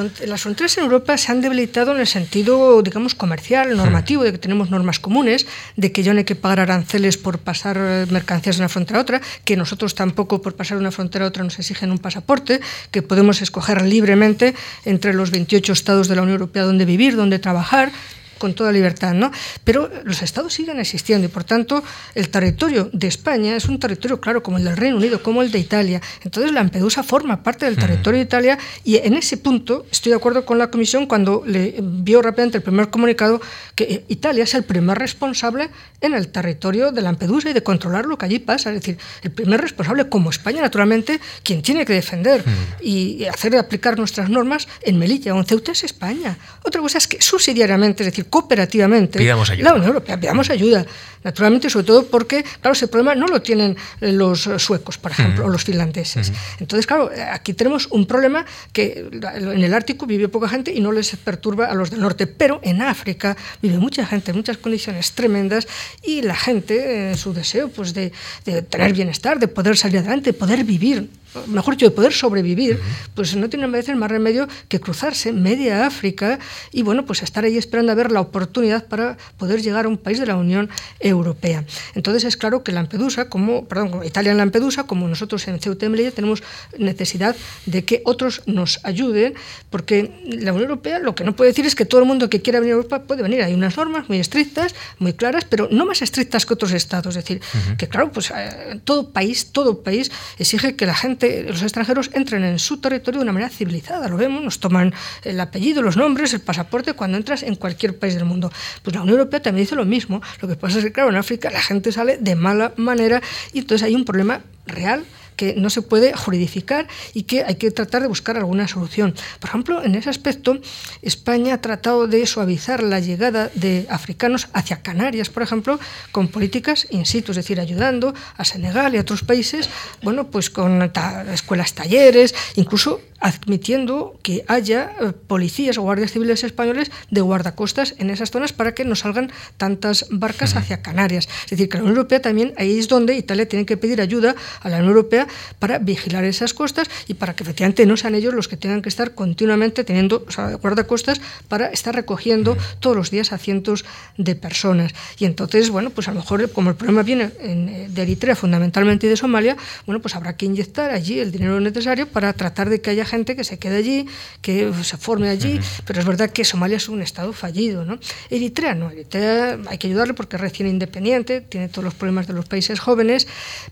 fronteras 0.41 0.77
en 0.77 0.83
Europa 0.83 1.17
se 1.17 1.31
han 1.31 1.39
debilitado 1.39 1.93
en 1.93 2.01
el 2.01 2.07
sentido, 2.07 2.81
digamos, 2.81 3.15
comercial, 3.15 3.77
normativo, 3.77 4.23
de 4.23 4.33
que 4.33 4.37
tenemos 4.37 4.69
normas 4.69 4.99
comunes, 4.99 5.45
de 5.77 5.91
que 5.93 6.03
ya 6.03 6.13
no 6.13 6.17
hay 6.17 6.25
que 6.25 6.35
pagar 6.35 6.59
aranceles 6.61 7.17
por 7.17 7.37
pasar 7.39 7.77
eh, 7.79 8.05
mercancías 8.09 8.57
de 8.57 8.63
una 8.63 8.69
frontera 8.69 8.99
a 8.99 9.01
otra, 9.03 9.21
que 9.45 9.55
nosotros 9.55 9.95
tampoco 9.95 10.41
por 10.41 10.55
pasar 10.55 10.77
de 10.77 10.81
una 10.81 10.91
frontera 10.91 11.25
a 11.25 11.27
otra 11.29 11.43
nos 11.43 11.57
exigen 11.59 11.91
un 11.91 11.99
pasaporte, 11.99 12.59
que 12.91 13.01
podemos 13.01 13.41
escoger 13.41 13.83
libremente 13.83 14.55
entre 14.83 15.13
los 15.13 15.29
28 15.31 15.71
estados 15.71 16.07
de 16.07 16.15
la 16.15 16.23
Unión 16.23 16.35
Europea 16.35 16.63
donde 16.63 16.85
vivir, 16.85 17.15
donde 17.15 17.37
trabajar, 17.39 17.91
con 18.39 18.55
toda 18.55 18.71
libertad, 18.71 19.13
¿no? 19.13 19.31
Pero 19.63 19.89
los 20.03 20.23
estados 20.23 20.53
siguen 20.53 20.79
existiendo 20.79 21.27
y 21.27 21.29
por 21.29 21.43
tanto 21.43 21.83
el 22.15 22.29
territorio 22.29 22.89
de 22.91 23.07
España 23.07 23.55
es 23.55 23.65
un 23.65 23.79
territorio 23.79 24.19
claro 24.19 24.41
como 24.41 24.57
el 24.57 24.63
del 24.63 24.77
Reino 24.77 24.97
Unido, 24.97 25.21
como 25.21 25.43
el 25.43 25.51
de 25.51 25.59
Italia. 25.59 26.01
Entonces 26.23 26.51
Lampedusa 26.51 27.03
forma 27.03 27.43
parte 27.43 27.65
del 27.65 27.75
territorio 27.75 28.17
de 28.17 28.23
Italia 28.23 28.57
y 28.83 28.97
en 28.97 29.13
ese 29.13 29.37
punto 29.37 29.85
estoy 29.91 30.11
de 30.11 30.15
acuerdo 30.15 30.45
con 30.45 30.57
la 30.57 30.71
Comisión 30.71 31.05
cuando 31.05 31.43
le 31.45 31.77
envió 31.77 32.21
rápidamente 32.21 32.57
el 32.57 32.63
primer 32.63 32.89
comunicado 32.89 33.41
que 33.75 34.05
Italia 34.07 34.43
es 34.43 34.53
el 34.53 34.63
primer 34.63 34.97
responsable 34.97 35.69
en 36.01 36.13
el 36.13 36.29
territorio 36.29 36.91
de 36.91 37.01
Lampedusa 37.01 37.49
y 37.49 37.53
de 37.53 37.63
controlar 37.63 38.05
lo 38.05 38.17
que 38.17 38.25
allí 38.25 38.39
pasa. 38.39 38.69
Es 38.69 38.75
decir, 38.75 38.97
el 39.21 39.31
primer 39.31 39.61
responsable 39.61 40.09
como 40.09 40.29
España, 40.29 40.61
naturalmente, 40.61 41.19
quien 41.43 41.61
tiene 41.61 41.85
que 41.85 41.93
defender 41.93 42.43
y 42.81 43.25
hacer 43.25 43.55
aplicar 43.57 43.97
nuestras 43.97 44.29
normas 44.29 44.67
en 44.81 44.97
Melilla 44.97 45.33
o 45.33 45.39
en 45.39 45.45
Ceuta 45.45 45.71
es 45.71 45.83
España. 45.83 46.37
Otra 46.63 46.81
cosa 46.81 46.97
es 46.97 47.07
que 47.07 47.21
subsidiariamente, 47.21 48.03
es 48.03 48.07
decir, 48.11 48.28
cooperativamente, 48.29 49.23
la 49.23 49.73
Unión 49.73 49.87
Europea, 49.87 50.19
pidamos 50.19 50.49
ayuda. 50.49 50.85
Naturalmente, 51.23 51.69
sobre 51.69 51.85
todo 51.85 52.05
porque, 52.05 52.43
claro, 52.61 52.73
ese 52.73 52.87
problema 52.87 53.13
no 53.13 53.27
lo 53.27 53.41
tienen 53.41 53.75
eh, 53.99 54.11
los 54.11 54.49
suecos, 54.57 54.97
por 54.97 55.11
ejemplo, 55.11 55.45
o 55.45 55.49
los 55.49 55.63
finlandeses. 55.63 56.31
Entonces, 56.59 56.87
claro, 56.87 57.11
eh, 57.11 57.21
aquí 57.21 57.53
tenemos 57.53 57.87
un 57.87 58.05
problema 58.05 58.45
que 58.71 59.09
en 59.11 59.63
el 59.63 59.73
Ártico 59.73 60.05
vive 60.05 60.29
poca 60.29 60.47
gente 60.47 60.71
y 60.73 60.79
no 60.79 60.91
les 60.91 61.15
perturba 61.17 61.65
a 61.65 61.75
los 61.75 61.91
del 61.91 61.99
norte, 61.99 62.25
pero 62.25 62.61
en 62.63 62.81
África 62.81 63.35
vive 63.61 63.77
mucha 63.77 64.05
gente 64.05 64.31
en 64.31 64.37
muchas 64.37 64.57
condiciones 64.57 65.11
tremendas 65.11 65.67
y 66.03 66.21
la 66.21 66.35
gente, 66.35 67.09
en 67.09 67.17
su 67.17 67.33
deseo 67.33 67.67
pues, 67.67 67.93
de, 67.93 68.13
de 68.45 68.61
tener 68.61 68.93
bienestar, 68.93 69.39
de 69.39 69.49
poder 69.49 69.75
salir 69.75 69.99
adelante, 69.99 70.31
de 70.31 70.37
poder 70.37 70.63
vivir 70.63 71.09
mejor 71.47 71.75
dicho, 71.75 71.85
de 71.85 71.91
poder 71.91 72.13
sobrevivir, 72.13 72.79
pues 73.15 73.35
no 73.35 73.49
tiene 73.49 73.65
a 73.65 73.67
veces 73.67 73.95
más 73.95 74.09
remedio 74.09 74.47
que 74.67 74.79
cruzarse 74.79 75.31
media 75.31 75.85
África 75.85 76.39
y 76.71 76.81
bueno, 76.81 77.05
pues 77.05 77.23
estar 77.23 77.43
ahí 77.43 77.57
esperando 77.57 77.91
a 77.91 77.95
ver 77.95 78.11
la 78.11 78.21
oportunidad 78.21 78.85
para 78.85 79.17
poder 79.37 79.61
llegar 79.61 79.85
a 79.85 79.89
un 79.89 79.97
país 79.97 80.19
de 80.19 80.25
la 80.25 80.35
Unión 80.35 80.69
Europea. 80.99 81.65
Entonces 81.95 82.23
es 82.23 82.37
claro 82.37 82.63
que 82.63 82.71
Lampedusa, 82.71 83.29
como, 83.29 83.65
perdón, 83.65 84.01
Italia 84.05 84.31
en 84.31 84.37
Lampedusa, 84.37 84.83
como 84.83 85.07
nosotros 85.07 85.47
en 85.47 85.59
Ceuta 85.59 85.85
y 85.85 85.89
Melilla, 85.89 86.11
tenemos 86.11 86.43
necesidad 86.77 87.35
de 87.65 87.85
que 87.85 88.01
otros 88.05 88.41
nos 88.45 88.79
ayuden, 88.83 89.33
porque 89.69 90.11
la 90.25 90.51
Unión 90.51 90.69
Europea 90.69 90.99
lo 90.99 91.15
que 91.15 91.23
no 91.23 91.35
puede 91.35 91.51
decir 91.51 91.65
es 91.65 91.75
que 91.75 91.85
todo 91.85 92.01
el 92.01 92.07
mundo 92.07 92.29
que 92.29 92.41
quiera 92.41 92.59
venir 92.59 92.73
a 92.73 92.77
Europa 92.77 93.03
puede 93.03 93.23
venir. 93.23 93.43
Hay 93.43 93.53
unas 93.53 93.77
normas 93.77 94.09
muy 94.09 94.19
estrictas, 94.19 94.73
muy 94.97 95.13
claras, 95.13 95.45
pero 95.45 95.67
no 95.71 95.85
más 95.85 96.01
estrictas 96.01 96.45
que 96.45 96.53
otros 96.53 96.71
estados. 96.71 97.15
Es 97.15 97.23
decir, 97.23 97.41
que 97.77 97.87
claro, 97.87 98.11
pues 98.11 98.31
eh, 98.35 98.79
todo 98.83 99.11
país, 99.11 99.51
todo 99.51 99.83
país 99.83 100.11
exige 100.37 100.75
que 100.75 100.85
la 100.85 100.95
gente 100.95 101.18
los 101.47 101.61
extranjeros 101.61 102.09
entren 102.13 102.43
en 102.43 102.59
su 102.59 102.77
territorio 102.77 103.19
de 103.19 103.23
una 103.23 103.33
manera 103.33 103.49
civilizada. 103.49 104.07
Lo 104.07 104.17
vemos, 104.17 104.43
nos 104.43 104.59
toman 104.59 104.93
el 105.23 105.39
apellido, 105.39 105.81
los 105.81 105.97
nombres, 105.97 106.33
el 106.33 106.41
pasaporte 106.41 106.93
cuando 106.93 107.17
entras 107.17 107.43
en 107.43 107.55
cualquier 107.55 107.97
país 107.97 108.15
del 108.15 108.25
mundo. 108.25 108.51
Pues 108.83 108.95
la 108.95 109.01
Unión 109.01 109.17
Europea 109.17 109.41
también 109.41 109.65
dice 109.65 109.75
lo 109.75 109.85
mismo. 109.85 110.21
Lo 110.41 110.47
que 110.47 110.55
pasa 110.55 110.79
es 110.79 110.83
que, 110.85 110.91
claro, 110.91 111.09
en 111.09 111.15
África 111.15 111.49
la 111.49 111.61
gente 111.61 111.91
sale 111.91 112.17
de 112.17 112.35
mala 112.35 112.73
manera 112.77 113.21
y 113.53 113.59
entonces 113.59 113.85
hay 113.85 113.95
un 113.95 114.05
problema 114.05 114.41
real 114.65 115.05
que 115.39 115.55
no 115.55 115.69
se 115.69 115.81
puede 115.81 116.11
juridificar 116.11 116.89
y 117.13 117.23
que 117.23 117.45
hay 117.45 117.55
que 117.55 117.71
tratar 117.71 118.01
de 118.01 118.09
buscar 118.09 118.35
alguna 118.35 118.67
solución. 118.67 119.15
Por 119.39 119.47
ejemplo, 119.47 119.81
en 119.81 119.95
ese 119.95 120.09
aspecto, 120.09 120.59
España 121.01 121.53
ha 121.53 121.61
tratado 121.61 122.07
de 122.07 122.25
suavizar 122.25 122.83
la 122.83 122.99
llegada 122.99 123.49
de 123.55 123.87
africanos 123.89 124.49
hacia 124.51 124.81
Canarias, 124.81 125.29
por 125.29 125.41
ejemplo, 125.41 125.79
con 126.11 126.27
políticas 126.27 126.87
in 126.89 127.05
situ, 127.05 127.31
es 127.31 127.37
decir, 127.37 127.57
ayudando 127.61 128.13
a 128.35 128.43
Senegal 128.43 128.93
y 128.93 128.97
a 128.97 129.01
otros 129.01 129.23
países, 129.23 129.69
bueno, 130.03 130.29
pues 130.29 130.49
con 130.49 130.91
escuelas 131.31 131.73
talleres, 131.73 132.35
incluso 132.55 132.99
admitiendo 133.19 134.17
que 134.23 134.43
haya 134.47 134.91
eh, 134.99 135.11
policías 135.11 135.77
o 135.77 135.81
guardias 135.83 136.11
civiles 136.11 136.43
españoles 136.43 136.91
de 137.09 137.21
guardacostas 137.21 137.95
en 137.97 138.09
esas 138.09 138.31
zonas 138.31 138.53
para 138.53 138.73
que 138.73 138.85
no 138.85 138.95
salgan 138.95 139.31
tantas 139.57 140.05
barcas 140.09 140.55
hacia 140.55 140.81
Canarias. 140.81 141.27
Es 141.45 141.51
decir, 141.51 141.69
que 141.69 141.77
la 141.77 141.83
Unión 141.83 141.97
Europea 141.97 142.21
también, 142.21 142.53
ahí 142.57 142.79
es 142.79 142.87
donde 142.87 143.15
Italia 143.15 143.47
tiene 143.47 143.65
que 143.65 143.77
pedir 143.77 144.01
ayuda 144.01 144.35
a 144.61 144.69
la 144.69 144.77
Unión 144.77 144.89
Europea 144.89 145.27
para 145.59 145.79
vigilar 145.79 146.23
esas 146.23 146.53
costas 146.53 146.89
y 147.07 147.13
para 147.15 147.35
que 147.35 147.43
efectivamente 147.43 147.85
no 147.85 147.97
sean 147.97 148.15
ellos 148.15 148.33
los 148.33 148.47
que 148.47 148.57
tengan 148.57 148.81
que 148.81 148.89
estar 148.89 149.13
continuamente 149.13 149.83
teniendo 149.83 150.25
guardacostas 150.61 151.21
para 151.47 151.67
estar 151.67 151.95
recogiendo 151.95 152.57
todos 152.79 152.95
los 152.95 153.11
días 153.11 153.31
a 153.31 153.37
cientos 153.37 153.85
de 154.17 154.35
personas. 154.35 154.93
Y 155.17 155.25
entonces, 155.25 155.69
bueno, 155.69 155.89
pues 155.89 156.07
a 156.07 156.11
lo 156.11 156.19
mejor 156.19 156.49
como 156.51 156.69
el 156.69 156.75
problema 156.75 157.03
viene 157.03 157.31
eh, 157.39 157.87
de 157.89 158.01
Eritrea 158.01 158.35
fundamentalmente 158.35 159.07
y 159.07 159.09
de 159.09 159.17
Somalia, 159.17 159.57
bueno, 159.85 160.01
pues 160.01 160.15
habrá 160.15 160.35
que 160.37 160.45
inyectar 160.45 160.91
allí 160.91 161.19
el 161.19 161.31
dinero 161.31 161.59
necesario 161.59 162.07
para 162.07 162.33
tratar 162.33 162.69
de 162.69 162.81
que 162.81 162.89
haya 162.89 163.05
gente 163.05 163.35
que 163.35 163.43
se 163.43 163.57
quede 163.59 163.77
allí, 163.77 164.05
que 164.41 164.71
se 164.83 164.97
forme 164.97 165.29
allí, 165.29 165.59
pero 165.85 165.99
es 165.99 166.05
verdad 166.05 166.29
que 166.29 166.45
Somalia 166.45 166.77
es 166.77 166.89
un 166.89 167.01
estado 167.01 167.33
fallido. 167.33 167.85
¿no? 167.85 167.99
Eritrea 168.29 168.75
no, 168.75 168.89
Eritrea 168.91 169.57
hay 169.67 169.77
que 169.77 169.87
ayudarle 169.87 170.13
porque 170.13 170.35
es 170.35 170.41
recién 170.41 170.67
independiente, 170.69 171.41
tiene 171.41 171.69
todos 171.69 171.83
los 171.83 171.93
problemas 171.93 172.27
de 172.27 172.33
los 172.33 172.45
países 172.45 172.79
jóvenes, 172.79 173.27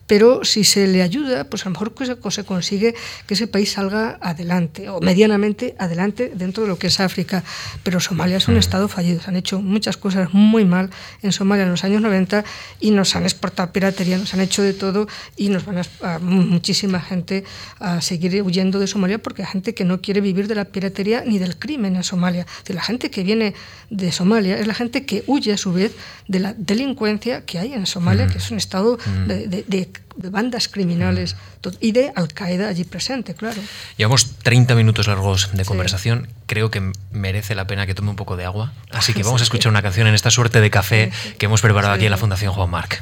pero 0.06 0.44
si 0.44 0.64
se 0.64 0.88
le 0.88 1.02
ayuda, 1.02 1.47
pues 1.50 1.66
a 1.66 1.70
lo 1.70 1.72
mejor 1.72 1.94
se 2.32 2.44
consigue 2.44 2.96
que 3.26 3.34
ese 3.34 3.48
país 3.48 3.72
salga 3.72 4.18
adelante, 4.22 4.90
o 4.90 5.00
medianamente 5.02 5.76
adelante 5.80 6.32
dentro 6.36 6.64
de 6.64 6.70
lo 6.70 6.78
que 6.78 6.88
es 6.88 7.00
África. 7.00 7.44
Pero 7.84 8.00
Somalia 8.00 8.38
es 8.38 8.48
un 8.48 8.58
estado 8.58 8.88
fallido, 8.88 9.22
se 9.22 9.30
han 9.30 9.36
hecho 9.36 9.62
muchas 9.62 9.98
cosas 9.98 10.34
muy 10.34 10.66
mal 10.66 10.90
en 11.22 11.32
Somalia 11.32 11.64
en 11.64 11.72
los 11.72 11.84
años 11.84 12.02
90 12.02 12.44
y 12.80 12.92
nos 12.92 13.16
han 13.16 13.24
exportado 13.24 13.72
piratería, 13.72 14.18
nos 14.18 14.34
han 14.34 14.42
hecho 14.42 14.62
de 14.62 14.74
todo 14.74 15.08
y 15.36 15.50
nos 15.50 15.66
van 15.66 15.82
a, 16.02 16.20
muchísima 16.20 17.00
gente 17.00 17.44
a 17.80 18.02
seguir 18.02 18.42
huyendo 18.42 18.80
de 18.80 18.88
Somalia 18.88 19.18
porque 19.20 19.44
hay 19.44 19.48
gente 19.48 19.74
que 19.74 19.86
no 19.86 20.02
quiere 20.02 20.22
vivir 20.22 20.48
de 20.48 20.56
la 20.56 20.66
piratería 20.66 21.24
ni 21.26 21.40
del 21.40 21.58
crimen 21.58 21.96
en 21.96 22.04
Somalia. 22.04 22.46
De 22.66 22.74
la 22.74 22.82
gente 22.82 23.10
que 23.10 23.24
viene 23.24 23.54
de 23.90 24.12
Somalia 24.12 24.58
es 24.58 24.68
la 24.68 24.74
gente 24.74 25.06
que 25.06 25.24
huye 25.28 25.54
a 25.54 25.58
su 25.58 25.74
vez 25.74 25.96
de 26.28 26.40
la 26.40 26.54
delincuencia 26.54 27.46
que 27.46 27.60
hay 27.60 27.74
en 27.74 27.86
Somalia, 27.86 28.28
que 28.28 28.38
es 28.38 28.52
un 28.52 28.58
estado 28.58 28.98
de, 29.28 29.90
bandas 30.18 30.68
criminales 30.68 31.36
y 31.80 31.92
de 31.92 32.12
Al-Qaeda 32.16 32.70
allí 32.70 32.84
presente, 32.84 33.34
claro. 33.34 33.62
Llevamos 33.98 34.36
30 34.44 34.76
minutos 34.76 35.08
largos 35.08 35.50
de 35.54 35.66
conversación. 35.66 36.28
Creo 36.46 36.72
que 36.72 36.92
merece 37.12 37.56
la 37.56 37.68
pena 37.68 37.86
que 37.86 37.94
tome 37.94 38.10
un 38.10 38.16
poco 38.16 38.38
de 38.38 38.46
agua. 38.46 38.74
Así 38.92 39.14
que 39.14 39.24
vamos 39.28 39.42
a 39.42 39.44
escuchar 39.44 39.72
una 39.72 39.82
canción 39.82 40.08
en 40.08 40.14
esta 40.14 40.32
suerte 40.32 40.62
de 40.62 40.70
café 40.70 41.12
que 41.38 41.46
hemos 41.46 41.62
preparado 41.62 41.94
aquí 41.94 42.06
en 42.06 42.12
la 42.12 42.18
Fundación 42.18 42.54
Juan 42.54 42.70
Marc. 42.70 43.02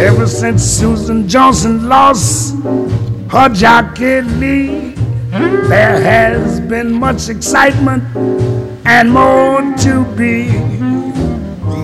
Ever 0.00 0.26
since 0.26 0.64
Susan 0.64 1.28
Johnson 1.28 1.88
lost 1.88 2.54
her 3.30 3.48
jockey 3.48 4.22
Lee, 4.22 4.89
there 5.30 6.00
has 6.00 6.60
been 6.60 6.92
much 6.92 7.28
excitement 7.28 8.02
and 8.84 9.12
more 9.12 9.60
to 9.78 10.04
be. 10.16 10.46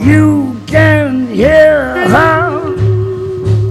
You 0.05 0.61
can 0.67 1.29
hear 1.29 2.09
her 2.09 2.77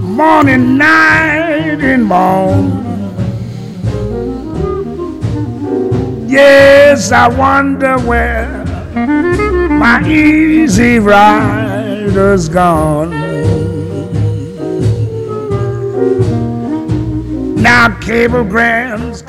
morning, 0.00 0.78
night, 0.78 1.80
and 1.82 2.04
morn. 2.04 2.84
Yes, 6.26 7.12
I 7.12 7.28
wonder 7.28 7.98
where 7.98 8.64
my 9.68 10.02
easy 10.08 10.98
rider's 10.98 12.48
gone. 12.48 13.25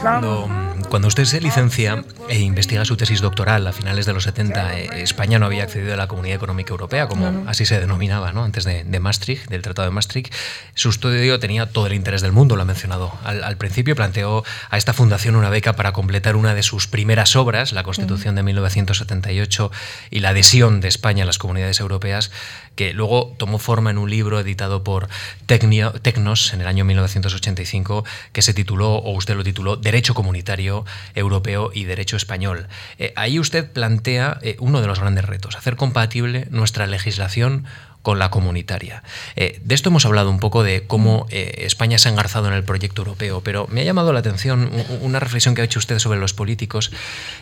Cuando, 0.01 0.47
cuando 0.89 1.07
usted 1.07 1.25
se 1.25 1.41
licencia 1.41 2.03
e 2.29 2.39
investiga 2.39 2.85
su 2.85 2.97
tesis 2.97 3.21
doctoral 3.21 3.65
a 3.67 3.73
finales 3.73 4.05
de 4.05 4.13
los 4.13 4.23
70, 4.23 4.77
eh, 4.77 4.89
España 5.01 5.39
no 5.39 5.45
había 5.45 5.63
accedido 5.63 5.93
a 5.93 5.97
la 5.97 6.07
Comunidad 6.07 6.35
Económica 6.35 6.71
Europea, 6.71 7.07
como 7.07 7.45
así 7.47 7.65
se 7.65 7.79
denominaba 7.79 8.31
¿no? 8.33 8.43
antes 8.43 8.65
de, 8.65 8.99
Maastricht, 8.99 9.49
del 9.49 9.61
Tratado 9.61 9.87
de 9.87 9.93
Maastricht. 9.93 10.33
Su 10.73 10.89
estudio 10.89 11.39
tenía 11.39 11.67
todo 11.67 11.87
el 11.87 11.93
interés 11.93 12.21
del 12.21 12.31
mundo, 12.31 12.55
lo 12.55 12.63
ha 12.63 12.65
mencionado. 12.65 13.13
Al, 13.23 13.57
principio 13.57 13.95
planteó 13.95 14.43
a 14.69 14.77
esta 14.77 14.93
fundación 14.93 15.35
una 15.35 15.49
beca 15.49 15.73
para 15.73 15.93
completar 15.93 16.35
una 16.35 16.53
de 16.53 16.63
sus 16.63 16.87
primeras 16.87 17.35
obras, 17.35 17.71
la 17.71 17.83
Constitución 17.83 18.35
de 18.35 18.43
1978 18.43 19.71
y 20.11 20.19
la 20.19 20.29
adhesión 20.29 20.81
de 20.81 20.87
España 20.87 21.23
a 21.23 21.25
las 21.25 21.37
comunidades 21.37 21.79
europeas 21.79 22.31
que 22.77 22.93
luego 22.93 23.33
tomó 23.37 23.57
forma 23.57 23.89
en 23.89 23.97
un 23.97 24.09
libro 24.09 24.39
editado 24.39 24.83
por 24.83 25.09
Tecnos 25.47 26.53
en 26.53 26.61
el 26.61 26.67
año 26.67 26.85
1985, 26.85 28.05
que 28.31 28.43
se 28.43 28.53
tituló, 28.53 28.93
o 28.93 29.13
usted 29.13 29.35
lo 29.35 29.43
tituló, 29.43 29.77
Derecho 29.77 30.13
Comunitario 30.13 30.85
Europeo 31.15 31.71
y 31.73 31.85
Derecho 31.85 32.16
Español. 32.17 32.67
Eh, 32.99 33.13
ahí 33.15 33.39
usted 33.39 33.71
plantea 33.71 34.39
eh, 34.41 34.57
uno 34.59 34.81
de 34.81 34.87
los 34.87 34.99
grandes 34.99 35.25
retos, 35.25 35.55
hacer 35.55 35.75
compatible 35.75 36.47
nuestra 36.51 36.87
legislación 36.87 37.65
con 38.01 38.19
la 38.19 38.29
comunitaria. 38.29 39.03
Eh, 39.35 39.59
de 39.63 39.75
esto 39.75 39.89
hemos 39.89 40.05
hablado 40.05 40.29
un 40.29 40.39
poco 40.39 40.63
de 40.63 40.87
cómo 40.87 41.27
España 41.29 41.97
se 41.97 42.07
ha 42.07 42.11
engarzado 42.11 42.47
en 42.47 42.53
el 42.53 42.63
proyecto 42.63 43.01
europeo, 43.01 43.41
pero 43.41 43.67
me 43.69 43.81
ha 43.81 43.83
llamado 43.83 44.13
la 44.13 44.19
atención 44.19 44.71
una 45.01 45.19
reflexión 45.19 45.55
que 45.55 45.61
ha 45.61 45.65
hecho 45.65 45.79
usted 45.79 45.99
sobre 45.99 46.19
los 46.19 46.33
políticos. 46.33 46.91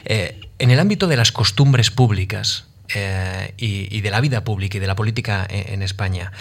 en 0.06 0.72
el 0.72 0.80
ámbito 0.80 1.08
de 1.08 1.18
las 1.18 1.32
costumbres 1.32 1.92
públicas, 1.92 2.66
y, 3.58 4.02
de 4.02 4.12
la 4.12 4.22
vida 4.22 4.44
pública 4.44 4.78
y 4.78 4.80
de 4.80 4.88
la 4.88 4.96
política 4.96 5.46
en, 5.50 5.84
España. 5.84 6.32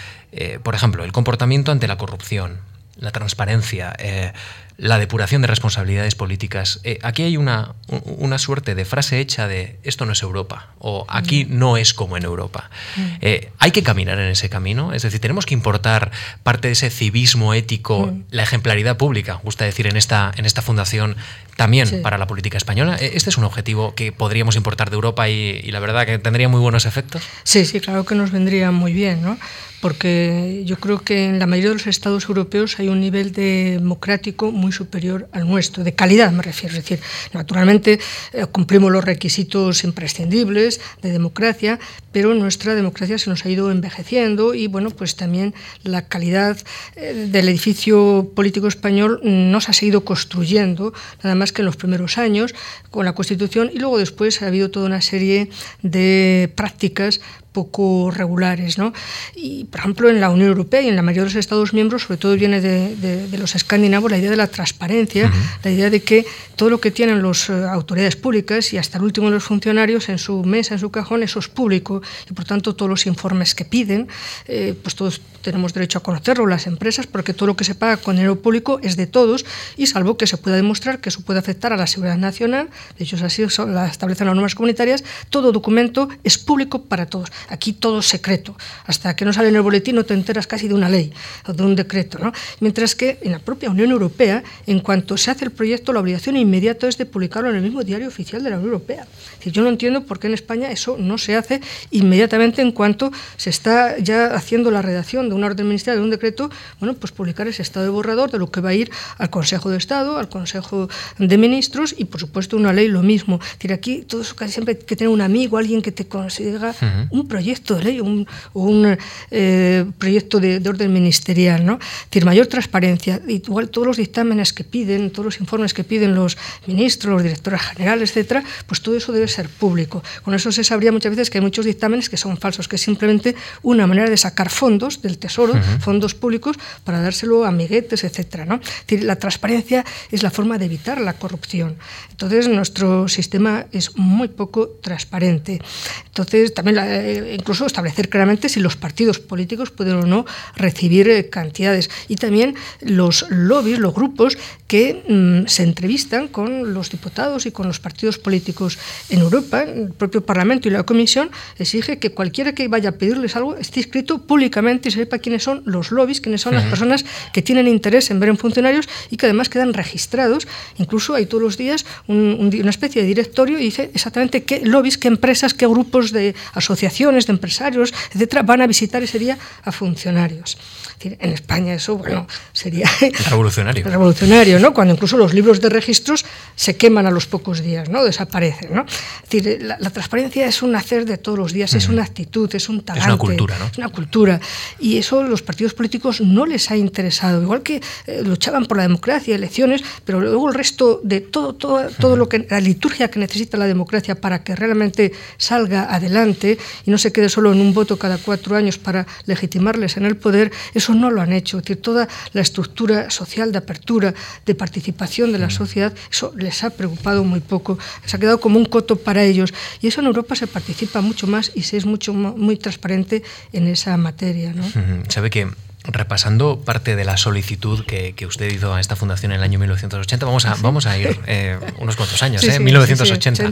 Por 0.63 0.73
ejemplo, 0.73 1.03
el 1.03 1.11
comportamiento 1.11 1.71
ante 1.71 1.87
la 1.87 1.97
corrupción, 1.97 2.59
la 2.97 3.11
transparencia, 3.11 3.93
eh, 3.99 4.31
la 4.77 4.99
depuración 4.99 5.41
de 5.41 5.47
responsabilidades 5.47 6.15
políticas. 6.15 6.81
Eh, 6.83 6.99
aquí 7.01 7.23
hay 7.23 7.37
una, 7.37 7.75
una, 7.87 8.37
suerte 8.37 8.75
de 8.75 8.83
frase 8.83 9.19
hecha 9.19 9.47
de 9.47 9.77
esto 9.83 10.05
no 10.05 10.11
es 10.11 10.21
Europa 10.21 10.67
o 10.79 11.05
aquí 11.07 11.45
mm. 11.45 11.57
no 11.57 11.77
es 11.77 11.93
como 11.93 12.17
en 12.17 12.23
Europa. 12.23 12.69
Mm. 12.95 13.01
Eh, 13.21 13.51
hay 13.57 13.71
que 13.71 13.83
caminar 13.83 14.19
en 14.19 14.29
ese 14.29 14.49
camino, 14.49 14.93
es 14.93 15.03
decir, 15.03 15.21
tenemos 15.21 15.45
que 15.45 15.53
importar 15.53 16.11
parte 16.43 16.67
de 16.67 16.73
ese 16.73 16.89
civismo 16.89 17.53
ético, 17.53 18.07
mm. 18.07 18.23
la 18.31 18.43
ejemplaridad 18.43 18.97
pública, 18.97 19.39
gusta 19.43 19.63
decir 19.63 19.87
en 19.87 19.95
esta, 19.95 20.31
en 20.35 20.45
esta 20.45 20.61
fundación, 20.61 21.15
también 21.55 22.01
para 22.01 22.17
la 22.17 22.27
política 22.27 22.57
española. 22.57 22.95
¿Este 22.95 23.29
es 23.29 23.37
un 23.37 23.45
objetivo 23.45 23.95
que 23.95 24.11
podríamos 24.11 24.57
importar 24.57 24.89
de 24.89 24.95
Europa 24.95 25.29
y, 25.29 25.61
y 25.63 25.71
la 25.71 25.79
verdad 25.79 26.05
que 26.05 26.19
tendría 26.19 26.49
muy 26.49 26.59
buenos 26.59 26.85
efectos? 26.85 27.23
Sí, 27.43 27.63
sí, 27.63 27.79
claro 27.79 28.05
que 28.05 28.13
nos 28.13 28.31
vendría 28.31 28.71
muy 28.71 28.91
bien, 28.91 29.21
¿no? 29.21 29.37
Porque 29.85 30.63
yo 30.65 30.77
creo 30.77 31.01
que 31.01 31.25
en 31.25 31.37
la 31.37 31.45
mayoría 31.45 31.69
de 31.69 31.75
los 31.75 31.85
estados 31.85 32.27
europeos 32.27 32.79
hay 32.79 32.87
un 32.87 32.99
nivel 32.99 33.33
democrático 33.33 34.51
muy 34.51 34.71
superior 34.71 35.29
al 35.31 35.47
nuestro, 35.47 35.83
de 35.83 35.93
calidad 35.93 36.31
me 36.31 36.41
refiero. 36.41 36.75
Es 36.75 36.81
decir, 36.83 36.99
naturalmente 37.33 37.99
eh, 38.33 38.47
cumplimos 38.47 38.91
los 38.91 39.05
requisitos 39.05 39.83
imprescindibles 39.83 40.81
de 41.03 41.11
democracia, 41.11 41.77
pero 42.11 42.33
nuestra 42.33 42.73
democracia 42.73 43.19
se 43.19 43.29
nos 43.29 43.45
ha 43.45 43.49
ido 43.49 43.69
envejeciendo 43.69 44.55
y 44.55 44.65
bueno, 44.65 44.89
pues 44.89 45.17
también 45.17 45.53
la 45.83 46.07
calidad 46.07 46.57
eh, 46.95 47.27
del 47.31 47.47
edificio 47.47 48.31
político 48.33 48.67
español 48.67 49.19
no 49.21 49.61
se 49.61 49.69
ha 49.69 49.75
seguido 49.75 50.03
construyendo, 50.03 50.95
nada 51.21 51.35
más 51.35 51.51
que 51.51 51.61
en 51.61 51.67
los 51.67 51.75
primeros 51.75 52.17
años 52.17 52.55
con 52.89 53.05
la 53.05 53.13
Constitución 53.13 53.69
y 53.71 53.77
luego 53.77 53.99
después 53.99 54.41
ha 54.41 54.47
habido 54.47 54.71
toda 54.71 54.87
una 54.87 55.01
serie 55.01 55.51
de 55.83 56.51
prácticas 56.55 57.21
poco 57.55 58.11
regulares. 58.11 58.77
¿no? 58.77 58.93
Y, 59.33 59.63
por 59.65 59.79
ejemplo, 59.79 60.09
en 60.09 60.19
la 60.19 60.29
Unión 60.29 60.49
Europea 60.49 60.81
y 60.81 60.89
en 60.89 60.95
la 60.97 61.01
mayoría 61.01 61.23
de 61.23 61.29
los 61.29 61.35
Estados 61.35 61.73
miembros, 61.73 62.03
sobre 62.03 62.17
todo 62.17 62.35
viene 62.35 62.59
de, 62.59 63.37
los 63.37 63.55
escandinavos, 63.55 64.11
la 64.11 64.17
idea 64.17 64.29
de 64.29 64.35
la 64.35 64.47
transparencia, 64.47 65.31
la 65.63 65.71
idea 65.71 65.89
de 65.89 66.01
que 66.01 66.25
todo 66.55 66.69
lo 66.69 66.79
que 66.79 66.91
tienen 66.91 67.23
las 67.23 67.49
eh, 67.49 67.53
autoridades 67.53 68.15
públicas 68.15 68.73
y 68.73 68.77
hasta 68.77 68.97
el 68.97 69.05
último 69.05 69.27
de 69.27 69.35
los 69.35 69.43
funcionarios 69.43 70.09
en 70.09 70.19
su 70.19 70.43
mesa, 70.43 70.75
en 70.75 70.79
su 70.79 70.91
cajón, 70.91 71.23
eso 71.23 71.39
es 71.39 71.47
público 71.47 72.01
y, 72.29 72.33
por 72.33 72.45
tanto, 72.45 72.75
todos 72.75 72.89
los 72.89 73.05
informes 73.07 73.55
que 73.55 73.63
piden, 73.63 74.07
eh, 74.47 74.75
pues 74.81 74.95
todos 74.95 75.21
tenemos 75.41 75.73
derecho 75.73 75.99
a 75.99 76.03
conocerlo, 76.03 76.47
las 76.47 76.67
empresas, 76.67 77.07
porque 77.07 77.33
todo 77.33 77.47
lo 77.47 77.55
que 77.55 77.63
se 77.63 77.75
paga 77.75 77.97
con 77.97 78.15
dinero 78.15 78.41
público 78.41 78.79
es 78.81 78.97
de 78.97 79.07
todos 79.07 79.45
y 79.77 79.87
salvo 79.87 80.17
que 80.17 80.27
se 80.27 80.37
pueda 80.37 80.55
demostrar 80.57 80.99
que 80.99 81.09
eso 81.09 81.21
puede 81.21 81.39
afectar 81.39 81.71
a 81.71 81.77
la 81.77 81.87
seguridad 81.87 82.17
nacional, 82.17 82.69
de 82.97 83.03
hecho 83.05 83.15
así 83.23 83.45
la 83.67 83.87
establecen 83.87 84.27
las 84.27 84.35
normas 84.35 84.55
comunitarias, 84.55 85.03
todo 85.29 85.51
documento 85.51 86.09
es 86.23 86.37
público 86.37 86.83
para 86.83 87.05
todos. 87.05 87.31
Aquí 87.49 87.73
todo 87.73 87.99
es 87.99 88.05
secreto. 88.05 88.55
Hasta 88.85 89.15
que 89.15 89.25
no 89.25 89.33
sale 89.33 89.49
en 89.49 89.55
el 89.55 89.61
boletín 89.61 89.95
no 89.95 90.03
te 90.03 90.13
enteras 90.13 90.47
casi 90.47 90.67
de 90.67 90.73
una 90.73 90.89
ley 90.89 91.11
o 91.47 91.53
de 91.53 91.63
un 91.63 91.75
decreto. 91.75 92.19
¿no? 92.19 92.31
Mientras 92.59 92.95
que 92.95 93.19
en 93.21 93.31
la 93.31 93.39
propia 93.39 93.69
Unión 93.69 93.91
Europea, 93.91 94.43
en 94.67 94.79
cuanto 94.79 95.17
se 95.17 95.31
hace 95.31 95.45
el 95.45 95.51
proyecto, 95.51 95.93
la 95.93 95.99
obligación 95.99 96.37
inmediata 96.37 96.87
es 96.87 96.97
de 96.97 97.05
publicarlo 97.05 97.49
en 97.49 97.57
el 97.57 97.61
mismo 97.61 97.83
diario 97.83 98.07
oficial 98.07 98.43
de 98.43 98.49
la 98.49 98.57
Unión 98.57 98.73
Europea. 98.73 99.07
yo 99.45 99.61
no 99.61 99.69
entiendo 99.69 100.03
por 100.03 100.19
qué 100.19 100.27
en 100.27 100.33
España 100.33 100.71
eso 100.71 100.97
no 100.99 101.17
se 101.17 101.35
hace 101.35 101.61
inmediatamente 101.91 102.61
en 102.61 102.71
cuanto 102.71 103.11
se 103.37 103.49
está 103.49 103.97
ya 103.99 104.27
haciendo 104.27 104.71
la 104.71 104.81
redacción 104.81 105.29
de 105.29 105.35
una 105.35 105.47
orden 105.47 105.67
ministerial, 105.67 105.99
de 105.99 106.03
un 106.03 106.09
decreto, 106.09 106.49
bueno, 106.79 106.95
pues 106.95 107.11
publicar 107.11 107.47
ese 107.47 107.61
estado 107.61 107.85
de 107.85 107.91
borrador 107.91 108.31
de 108.31 108.39
lo 108.39 108.51
que 108.51 108.61
va 108.61 108.69
a 108.69 108.73
ir 108.73 108.91
al 109.17 109.29
Consejo 109.29 109.69
de 109.69 109.77
Estado, 109.77 110.17
al 110.17 110.29
Consejo 110.29 110.89
de 111.17 111.37
Ministros 111.37 111.95
y, 111.97 112.05
por 112.05 112.19
supuesto, 112.19 112.57
una 112.57 112.73
ley 112.73 112.87
lo 112.87 113.03
mismo. 113.03 113.39
Es 113.41 113.53
decir, 113.53 113.73
aquí 113.73 114.03
todo 114.07 114.21
eso 114.21 114.35
casi 114.35 114.53
siempre 114.53 114.75
hay 114.75 114.83
que 114.83 114.95
tener 114.95 115.09
un 115.09 115.21
amigo, 115.21 115.57
alguien 115.57 115.81
que 115.81 115.91
te 115.91 116.07
consiga 116.07 116.73
un 117.09 117.27
proyecto 117.35 117.75
de 117.75 117.83
ley 117.83 117.99
un, 117.99 118.25
un 118.53 118.97
eh, 119.29 119.85
proyecto 119.97 120.39
de, 120.39 120.63
orden 120.65 120.93
ministerial. 120.93 121.65
¿no? 121.65 121.73
Es 121.73 122.09
decir, 122.09 122.23
mayor 122.23 122.47
transparencia. 122.47 123.21
Igual 123.27 123.69
todos 123.69 123.87
los 123.87 123.97
dictámenes 123.97 124.53
que 124.53 124.63
piden, 124.63 125.11
todos 125.11 125.25
los 125.25 125.39
informes 125.41 125.73
que 125.73 125.83
piden 125.83 126.15
los 126.15 126.37
ministros, 126.65 127.11
los 127.11 127.23
directores 127.23 127.61
generales, 127.61 128.11
etcétera, 128.11 128.41
pues 128.67 128.79
todo 128.79 128.95
eso 128.95 129.11
debe 129.11 129.27
ser 129.27 129.49
público. 129.49 130.01
Con 130.23 130.33
eso 130.33 130.49
se 130.53 130.63
sabría 130.63 130.93
muchas 130.93 131.11
veces 131.11 131.29
que 131.29 131.39
hay 131.39 131.43
muchos 131.43 131.65
dictámenes 131.65 132.09
que 132.09 132.15
son 132.15 132.37
falsos, 132.37 132.69
que 132.69 132.77
es 132.77 132.81
simplemente 132.81 133.35
una 133.63 133.85
manera 133.85 134.09
de 134.09 134.15
sacar 134.15 134.49
fondos 134.49 135.01
del 135.01 135.17
Tesoro, 135.17 135.53
fondos 135.81 136.15
públicos, 136.15 136.55
para 136.85 137.01
dárselo 137.01 137.43
a 137.43 137.49
amiguetes, 137.49 138.05
etcétera. 138.05 138.45
¿no? 138.45 138.55
Es 138.55 138.87
decir, 138.87 139.03
la 139.03 139.17
transparencia 139.17 139.83
es 140.09 140.23
la 140.23 140.31
forma 140.31 140.57
de 140.57 140.65
evitar 140.65 141.01
la 141.01 141.13
corrupción. 141.13 141.75
Entonces, 142.11 142.47
nuestro 142.47 143.09
sistema 143.09 143.65
es 143.73 143.97
muy 143.97 144.29
poco 144.29 144.69
transparente. 144.81 145.59
Entonces, 146.05 146.53
también 146.53 146.77
eh, 147.25 147.35
incluso 147.35 147.65
establecer 147.65 148.09
claramente 148.09 148.49
si 148.49 148.59
los 148.59 148.75
partidos 148.75 149.19
políticos 149.19 149.71
pueden 149.71 149.95
o 149.95 150.05
no 150.05 150.25
recibir 150.55 151.09
eh, 151.09 151.29
cantidades. 151.29 151.89
Y 152.07 152.15
también 152.15 152.55
los 152.81 153.25
lobbies, 153.29 153.79
los 153.79 153.93
grupos 153.93 154.37
que 154.67 155.03
mm, 155.07 155.47
se 155.47 155.63
entrevistan 155.63 156.27
con 156.27 156.73
los 156.73 156.89
diputados 156.89 157.45
y 157.45 157.51
con 157.51 157.67
los 157.67 157.79
partidos 157.79 158.17
políticos 158.17 158.77
en 159.09 159.19
Europa. 159.19 159.63
El 159.63 159.89
propio 159.89 160.25
Parlamento 160.25 160.67
y 160.67 160.71
la 160.71 160.83
Comisión 160.83 161.29
exige 161.57 161.99
que 161.99 162.11
cualquiera 162.11 162.53
que 162.53 162.67
vaya 162.67 162.89
a 162.89 162.91
pedirles 162.93 163.35
algo 163.35 163.55
esté 163.55 163.79
escrito 163.79 164.25
públicamente 164.25 164.89
y 164.89 164.91
sepa 164.91 165.19
quiénes 165.19 165.43
son 165.43 165.61
los 165.65 165.91
lobbies, 165.91 166.21
quiénes 166.21 166.41
son 166.41 166.55
las 166.55 166.63
personas 166.65 167.05
que 167.33 167.41
tienen 167.41 167.67
interés 167.67 168.09
en 168.11 168.19
ver 168.19 168.29
en 168.29 168.37
funcionarios 168.37 168.87
y 169.09 169.17
que 169.17 169.25
además 169.25 169.49
quedan 169.49 169.73
registrados. 169.73 170.47
Incluso 170.77 171.13
hay 171.15 171.25
todos 171.25 171.43
los 171.43 171.57
días 171.57 171.85
una 172.07 172.69
especie 172.69 173.01
de 173.01 173.07
directorio 173.07 173.59
y 173.59 173.63
dice 173.63 173.91
exactamente 173.93 174.43
qué 174.43 174.61
lobbies, 174.65 174.97
qué 174.97 175.07
empresas, 175.07 175.53
qué 175.53 175.67
grupos 175.67 176.11
de 176.11 176.35
asociaciones, 176.53 176.95
de 177.05 177.33
empresarios, 177.33 177.93
etcétera, 178.13 178.41
van 178.41 178.61
a 178.61 178.67
visitar 178.67 179.03
ese 179.03 179.19
día 179.19 179.37
a 179.63 179.71
funcionarios. 179.71 180.57
En 181.01 181.31
España 181.31 181.73
eso, 181.73 181.97
bueno, 181.97 182.27
sería 182.53 182.89
revolucionario. 183.29 183.85
revolucionario, 183.89 184.59
¿no? 184.59 184.73
Cuando 184.73 184.93
incluso 184.93 185.17
los 185.17 185.33
libros 185.33 185.61
de 185.61 185.69
registros 185.69 186.25
se 186.55 186.77
queman 186.77 187.05
a 187.05 187.11
los 187.11 187.27
pocos 187.27 187.61
días, 187.61 187.89
¿no? 187.89 188.03
Desaparecen, 188.03 188.73
¿no? 188.73 188.85
Es 188.85 189.29
decir, 189.29 189.61
la, 189.61 189.77
transparencia 189.89 190.47
es 190.47 190.61
un 190.61 190.75
hacer 190.75 191.05
de 191.05 191.17
todos 191.17 191.37
los 191.37 191.53
días, 191.53 191.73
es 191.73 191.89
una 191.89 192.03
actitud, 192.03 192.53
es 192.55 192.69
un 192.69 192.83
talante. 192.83 193.07
Es 193.07 193.13
una 193.13 193.17
cultura, 193.17 193.57
¿no? 193.59 193.65
Es 193.65 193.77
una 193.77 193.89
cultura. 193.89 194.39
Y 194.79 194.97
eso 194.97 195.21
a 195.21 195.23
los 195.23 195.41
partidos 195.41 195.73
políticos 195.73 196.21
no 196.21 196.45
les 196.45 196.71
ha 196.71 196.77
interesado. 196.77 197.41
Igual 197.41 197.61
que 197.61 197.81
eh, 198.07 198.21
luchaban 198.23 198.65
por 198.65 198.77
la 198.77 198.83
democracia, 198.83 199.35
elecciones, 199.35 199.83
pero 200.03 200.19
luego 200.19 200.49
el 200.49 200.55
resto 200.55 201.01
de 201.03 201.21
todo, 201.21 201.53
todo, 201.53 201.89
todo 201.89 202.15
lo 202.15 202.29
que, 202.29 202.47
la 202.49 202.59
liturgia 202.59 203.09
que 203.09 203.19
necesita 203.19 203.57
la 203.57 203.67
democracia 203.67 204.15
para 204.19 204.43
que 204.43 204.55
realmente 204.55 205.11
salga 205.37 205.93
adelante 205.93 206.57
y 206.85 206.91
no 206.91 206.97
se 206.97 207.11
quede 207.11 207.29
solo 207.29 207.51
en 207.51 207.61
un 207.61 207.73
voto 207.73 207.97
cada 207.97 208.17
cuatro 208.17 208.55
años 208.55 208.77
para 208.77 209.05
legitimarles 209.25 209.97
en 209.97 210.05
el 210.05 210.17
poder, 210.17 210.51
eso 210.85 210.93
no 210.93 211.09
lo 211.09 211.21
han 211.21 211.33
hecho. 211.33 211.57
Es 211.57 211.63
decir, 211.63 211.81
toda 211.81 212.07
la 212.33 212.41
estructura 212.41 213.09
social 213.09 213.51
de 213.51 213.57
apertura, 213.57 214.13
de 214.45 214.53
participación 214.53 215.31
de 215.31 215.39
la 215.39 215.49
sociedad, 215.49 215.91
eso 216.11 216.31
les 216.37 216.63
ha 216.63 216.69
preocupado 216.69 217.23
muy 217.23 217.39
poco. 217.39 217.79
Se 218.05 218.15
ha 218.15 218.19
quedado 218.19 218.39
como 218.39 218.59
un 218.59 218.65
coto 218.65 218.95
para 218.95 219.23
ellos. 219.23 219.51
Y 219.81 219.87
eso 219.87 220.01
en 220.01 220.07
Europa 220.07 220.35
se 220.35 220.45
participa 220.45 221.01
mucho 221.01 221.25
más 221.25 221.51
y 221.55 221.63
se 221.63 221.77
es 221.77 221.85
mucho 221.85 222.13
muy 222.13 222.57
transparente 222.57 223.23
en 223.51 223.67
esa 223.67 223.97
materia. 223.97 224.53
¿no? 224.53 224.63
Sabe 225.09 225.31
que 225.31 225.47
repasando 225.87 226.61
parte 226.61 226.95
de 226.95 227.05
la 227.05 227.17
solicitud 227.17 227.85
que, 227.85 228.13
que, 228.13 228.25
usted 228.25 228.51
hizo 228.51 228.73
a 228.73 228.79
esta 228.79 228.95
fundación 228.95 229.31
en 229.31 229.37
el 229.37 229.43
año 229.43 229.59
1980, 229.59 230.25
vamos 230.25 230.45
a, 230.45 230.51
¿Ah, 230.51 230.57
vamos 230.61 230.85
a 230.85 230.97
ir 230.97 231.19
eh, 231.27 231.57
unos 231.79 231.95
cuantos 231.95 232.21
años, 232.23 232.43
¿eh? 232.43 232.59
1980. 232.59 233.43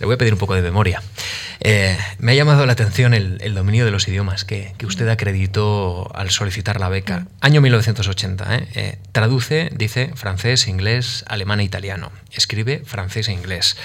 Le 0.00 0.06
voy 0.06 0.14
a 0.14 0.18
pedir 0.18 0.32
un 0.32 0.38
poco 0.38 0.54
de 0.54 0.62
memoria. 0.62 1.02
Eh, 1.60 1.96
me 2.18 2.32
ha 2.32 2.34
llamado 2.34 2.66
la 2.66 2.72
atención 2.72 3.14
el, 3.14 3.38
el 3.40 3.54
dominio 3.54 3.84
de 3.84 3.90
los 3.90 4.06
idiomas 4.08 4.44
que, 4.44 4.74
que, 4.78 4.86
usted 4.86 5.08
acreditó 5.08 6.10
al 6.14 6.30
solicitar 6.30 6.80
la 6.80 6.88
beca. 6.88 7.26
Año 7.40 7.60
1980. 7.60 8.46
¿eh? 8.74 8.98
Traduce, 9.12 9.70
dice, 9.74 10.12
francés, 10.14 10.68
inglés, 10.68 11.24
alemán 11.28 11.60
e 11.60 11.64
italiano. 11.64 12.12
Escribe 12.32 12.82
francés 12.84 13.28
e 13.28 13.32
inglés. 13.32 13.76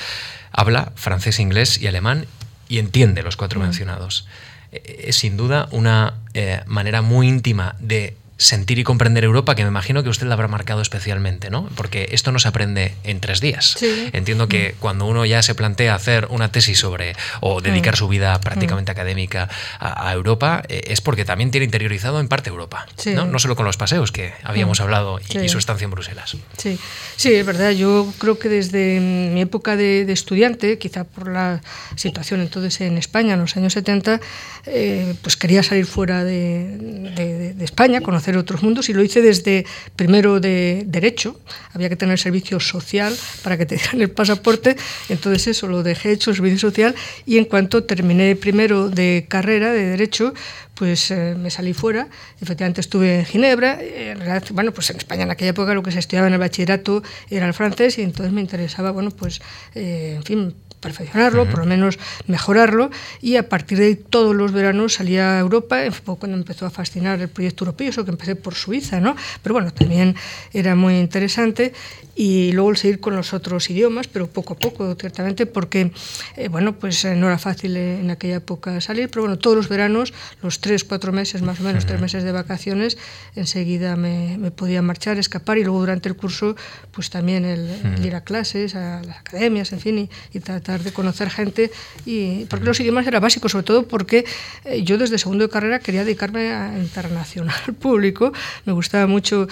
Habla 0.52 0.92
francés, 0.96 1.40
inglés 1.40 1.82
y 1.82 1.88
alemán 1.88 2.26
y 2.68 2.80
entiende 2.80 3.22
los 3.22 3.36
cuatro 3.36 3.60
mencionados. 3.60 4.26
Eh, 4.26 4.32
es 4.72 5.18
sin 5.18 5.38
duda 5.38 5.68
una 5.72 6.22
eh, 6.34 6.62
manera 6.66 7.02
muy 7.02 7.28
íntima 7.28 7.76
de 7.80 8.16
sentir 8.42 8.80
y 8.80 8.84
comprender 8.84 9.24
Europa, 9.24 9.54
que 9.54 9.62
me 9.62 9.70
imagino 9.70 10.02
que 10.02 10.10
usted 10.10 10.26
la 10.26 10.34
habrá 10.34 10.48
marcado 10.48 10.82
especialmente, 10.82 11.52
¿no? 11.52 11.70
Porque 11.76 12.10
esto 12.12 12.32
no 12.32 12.40
se 12.40 12.48
aprende 12.48 12.96
en 13.04 13.20
tres 13.20 13.40
días. 13.40 13.78
Entiendo 14.14 14.48
que 14.48 14.74
mm. 14.74 14.80
cuando 14.80 15.06
uno 15.06 15.26
ya 15.26 15.44
se 15.44 15.54
plantea 15.54 15.94
hacer 15.94 16.28
una 16.32 16.52
tesis 16.52 16.80
sobre 16.80 17.16
o 17.40 17.62
dedicar 17.62 17.94
mm. 17.94 17.98
su 17.98 18.08
vida 18.08 18.42
prácticamente 18.42 18.92
mm. 18.92 18.96
académica 18.96 19.50
a, 19.80 20.12
Europa, 20.12 20.64
eh, 20.68 20.82
es 20.88 21.02
porque 21.02 21.24
también 21.24 21.52
tiene 21.52 21.66
interiorizado 21.66 22.20
en 22.20 22.28
parte 22.28 22.50
Europa, 22.50 22.88
¿no? 23.06 23.28
No 23.28 23.38
solo 23.38 23.56
con 23.56 23.66
los 23.66 23.78
paseos 23.78 24.12
que 24.12 24.34
habíamos 24.44 24.82
hablado 24.82 25.20
y, 25.20 25.48
su 25.48 25.60
estancia 25.60 25.86
en 25.86 25.92
Bruselas. 25.92 26.36
Sí. 26.58 26.80
sí, 27.16 27.34
es 27.34 27.46
verdad. 27.46 27.72
Yo 27.72 28.12
creo 28.18 28.40
que 28.40 28.50
desde 28.50 29.00
mi 29.00 29.42
época 29.42 29.76
de, 29.76 30.12
estudiante, 30.12 30.80
quizá 30.80 31.04
por 31.04 31.28
la 31.28 31.62
situación 31.96 32.42
entonces 32.42 32.82
en 32.82 32.98
España, 32.98 33.36
en 33.36 33.42
los 33.42 33.56
años 33.56 33.74
70, 33.74 34.20
eh, 34.66 35.14
pues 35.22 35.38
quería 35.38 35.62
salir 35.62 35.86
fuera 35.86 36.24
de, 36.24 37.54
de 37.56 37.64
España, 37.64 38.02
conocer 38.02 38.31
otros 38.38 38.64
mundos 38.64 38.90
y 38.90 38.94
lo 38.94 39.04
hice 39.04 39.22
desde 39.22 39.66
primero 39.96 40.40
de 40.40 40.84
Derecho, 40.86 41.40
había 41.74 41.90
que 41.90 41.96
tener 41.96 42.20
servicio 42.20 42.60
social 42.60 43.16
para 43.44 43.58
que 43.58 43.66
te 43.66 43.76
dieran 43.78 44.02
el 44.02 44.12
pasaporte, 44.12 44.76
entonces 45.10 45.48
eso 45.48 45.68
lo 45.68 45.84
dejé 45.84 46.12
hecho, 46.12 46.32
el 46.32 46.38
servicio 46.38 46.60
social, 46.60 46.96
y 47.26 47.38
en 47.38 47.46
cuanto 47.46 47.84
terminé 47.84 48.36
primero 48.36 48.90
de 48.90 49.26
carrera 49.28 49.72
de 49.72 49.86
Derecho, 49.86 50.34
pues 50.76 51.12
eh, 51.12 51.36
me 51.38 51.52
salí 51.52 51.74
fuera, 51.74 52.08
efectivamente 52.42 52.82
estuve 52.82 53.20
en 53.20 53.26
Ginebra, 53.26 53.80
en 53.82 54.20
bueno, 54.54 54.72
pues 54.72 54.90
en 54.90 54.98
España 54.98 55.24
en 55.24 55.32
aquella 55.32 55.52
época 55.52 55.74
lo 55.74 55.84
que 55.84 55.92
se 55.92 56.00
estudiaba 56.00 56.28
en 56.28 56.34
el 56.34 56.40
bachillerato 56.40 57.04
era 57.30 57.46
el 57.46 57.54
francés 57.54 57.98
y 58.00 58.02
entonces 58.02 58.34
me 58.34 58.42
interesaba, 58.42 58.92
bueno, 58.92 59.12
pues, 59.12 59.42
eh, 59.76 60.14
en 60.18 60.24
fin, 60.24 60.56
perfeccionarlo, 60.82 61.46
por 61.46 61.60
lo 61.60 61.66
menos 61.66 61.98
mejorarlo, 62.28 62.90
y 63.22 63.38
a 63.38 63.48
partir 63.48 63.78
de 63.78 63.86
ahí 63.86 63.96
todos 63.96 64.36
los 64.36 64.52
veranos 64.52 64.96
salía 64.96 65.38
a 65.38 65.40
Europa, 65.40 65.78
fue 65.92 66.18
cuando 66.18 66.38
empezó 66.38 66.66
a 66.66 66.70
fascinar 66.70 67.22
el 67.22 67.30
proyecto 67.30 67.64
europeo, 67.64 67.90
eso 67.90 68.04
que 68.04 68.12
empecé 68.12 68.36
por 68.36 68.56
Suiza, 68.56 69.00
¿no? 69.00 69.16
Pero 69.44 69.54
bueno, 69.54 69.72
también 69.72 70.16
era 70.54 70.76
muy 70.76 70.98
interesante, 71.00 71.74
y 72.16 72.52
luego 72.52 72.72
el 72.72 72.78
seguir 72.78 73.00
con 73.00 73.16
los 73.16 73.34
otros 73.34 73.70
idiomas, 73.70 74.08
pero 74.08 74.28
poco 74.28 74.54
a 74.54 74.58
poco, 74.58 74.96
ciertamente, 74.96 75.46
porque, 75.46 75.92
eh, 76.36 76.48
bueno, 76.50 76.78
pues 76.78 77.06
eh, 77.06 77.16
no 77.16 77.28
era 77.28 77.38
fácil 77.38 77.78
en 77.78 78.10
aquella 78.12 78.38
época 78.38 78.82
salir, 78.82 79.10
pero 79.10 79.24
bueno, 79.24 79.38
todos 79.38 79.56
los 79.56 79.70
veranos, 79.70 80.14
los 80.42 80.60
tres, 80.60 80.84
cuatro 80.84 81.12
meses, 81.12 81.42
más 81.42 81.60
o 81.60 81.64
menos, 81.64 81.86
tres 81.86 82.02
meses 82.02 82.24
de 82.24 82.32
vacaciones, 82.32 82.98
enseguida 83.36 83.96
me, 83.96 84.38
me 84.38 84.52
podía 84.52 84.82
marchar, 84.82 85.18
escapar, 85.20 85.58
y 85.58 85.64
luego 85.64 85.80
durante 85.80 86.10
el 86.10 86.16
curso, 86.16 86.56
pues 86.92 87.10
también 87.10 87.46
el, 87.46 87.70
ir 88.04 88.16
a 88.16 88.22
clases, 88.22 88.76
a 88.76 89.02
las 89.04 89.18
academias, 89.18 89.72
en 89.74 89.80
fin, 89.80 89.98
y, 89.98 90.10
y 90.34 90.40
tratar 90.40 90.71
de 90.80 90.92
conocer 90.94 91.30
gente, 91.30 91.72
y 92.06 92.46
porque 92.46 92.66
los 92.66 92.80
idiomas 92.80 93.06
era 93.08 93.20
básico, 93.20 93.50
sobre 93.50 93.64
todo 93.64 93.88
porque 93.88 94.26
eh, 94.66 94.84
yo 94.84 94.98
desde 94.98 95.18
segundo 95.18 95.46
de 95.46 95.50
carrera 95.50 95.80
quería 95.80 96.04
dedicarme 96.04 96.54
a 96.54 96.78
internacional 96.78 97.74
público, 97.80 98.32
me 98.66 98.74
gustaba 98.74 99.08
mucho 99.08 99.48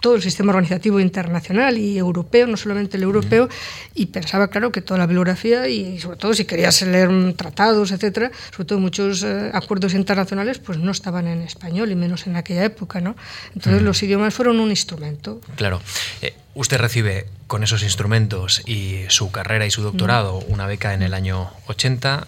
todo 0.00 0.14
el 0.16 0.22
sistema 0.22 0.50
organizativo 0.50 1.00
internacional 1.00 1.78
y 1.78 1.98
europeo, 1.98 2.46
no 2.46 2.56
solamente 2.56 2.96
el 2.96 3.02
europeo, 3.02 3.48
y 3.94 4.06
pensaba, 4.06 4.48
claro, 4.48 4.72
que 4.72 4.80
toda 4.80 4.98
la 4.98 5.06
bibliografía, 5.06 5.68
y 5.68 5.98
sobre 5.98 6.16
todo 6.16 6.34
si 6.34 6.44
querías 6.44 6.80
leer 6.82 7.10
tratados, 7.34 7.90
etcétera, 7.90 8.30
sobre 8.50 8.64
todo 8.66 8.78
muchos 8.78 9.22
eh, 9.22 9.50
acuerdos 9.52 9.94
internacionales, 9.94 10.58
pues 10.58 10.78
no 10.78 10.90
estaban 10.90 11.26
en 11.26 11.42
español, 11.42 11.90
y 11.90 11.96
menos 11.96 12.26
en 12.26 12.36
aquella 12.36 12.64
época, 12.64 13.00
¿no? 13.00 13.16
Entonces 13.54 13.82
los 13.82 14.02
idiomas 14.02 14.34
fueron 14.34 14.60
un 14.60 14.70
instrumento. 14.70 15.40
Claro. 15.56 15.80
Eh, 16.22 16.34
usted 16.54 16.78
recibe 16.78 17.26
con 17.46 17.62
esos 17.62 17.82
instrumentos 17.82 18.62
y 18.66 19.04
su 19.08 19.30
carrera 19.30 19.66
y 19.66 19.70
su 19.70 19.82
doctorado 19.82 20.38
una 20.48 20.66
beca 20.66 20.92
en 20.92 21.02
el 21.02 21.14
año 21.14 21.50
80 21.66 22.26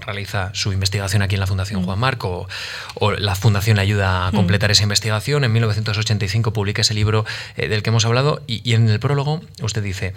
realiza 0.00 0.50
su 0.54 0.72
investigación 0.72 1.22
aquí 1.22 1.34
en 1.34 1.40
la 1.40 1.46
Fundación 1.46 1.82
Juan 1.82 1.98
Marco, 1.98 2.48
o, 2.94 3.12
la 3.12 3.34
Fundación 3.34 3.76
le 3.76 3.82
ayuda 3.82 4.26
a 4.26 4.32
completar 4.32 4.70
esa 4.70 4.82
investigación. 4.82 5.44
En 5.44 5.52
1985 5.52 6.52
publica 6.52 6.82
ese 6.82 6.94
libro 6.94 7.24
eh, 7.56 7.68
del 7.68 7.82
que 7.82 7.90
hemos 7.90 8.04
hablado 8.04 8.42
y, 8.46 8.74
en 8.74 8.88
el 8.88 9.00
prólogo 9.00 9.40
usted 9.62 9.82
dice, 9.82 10.14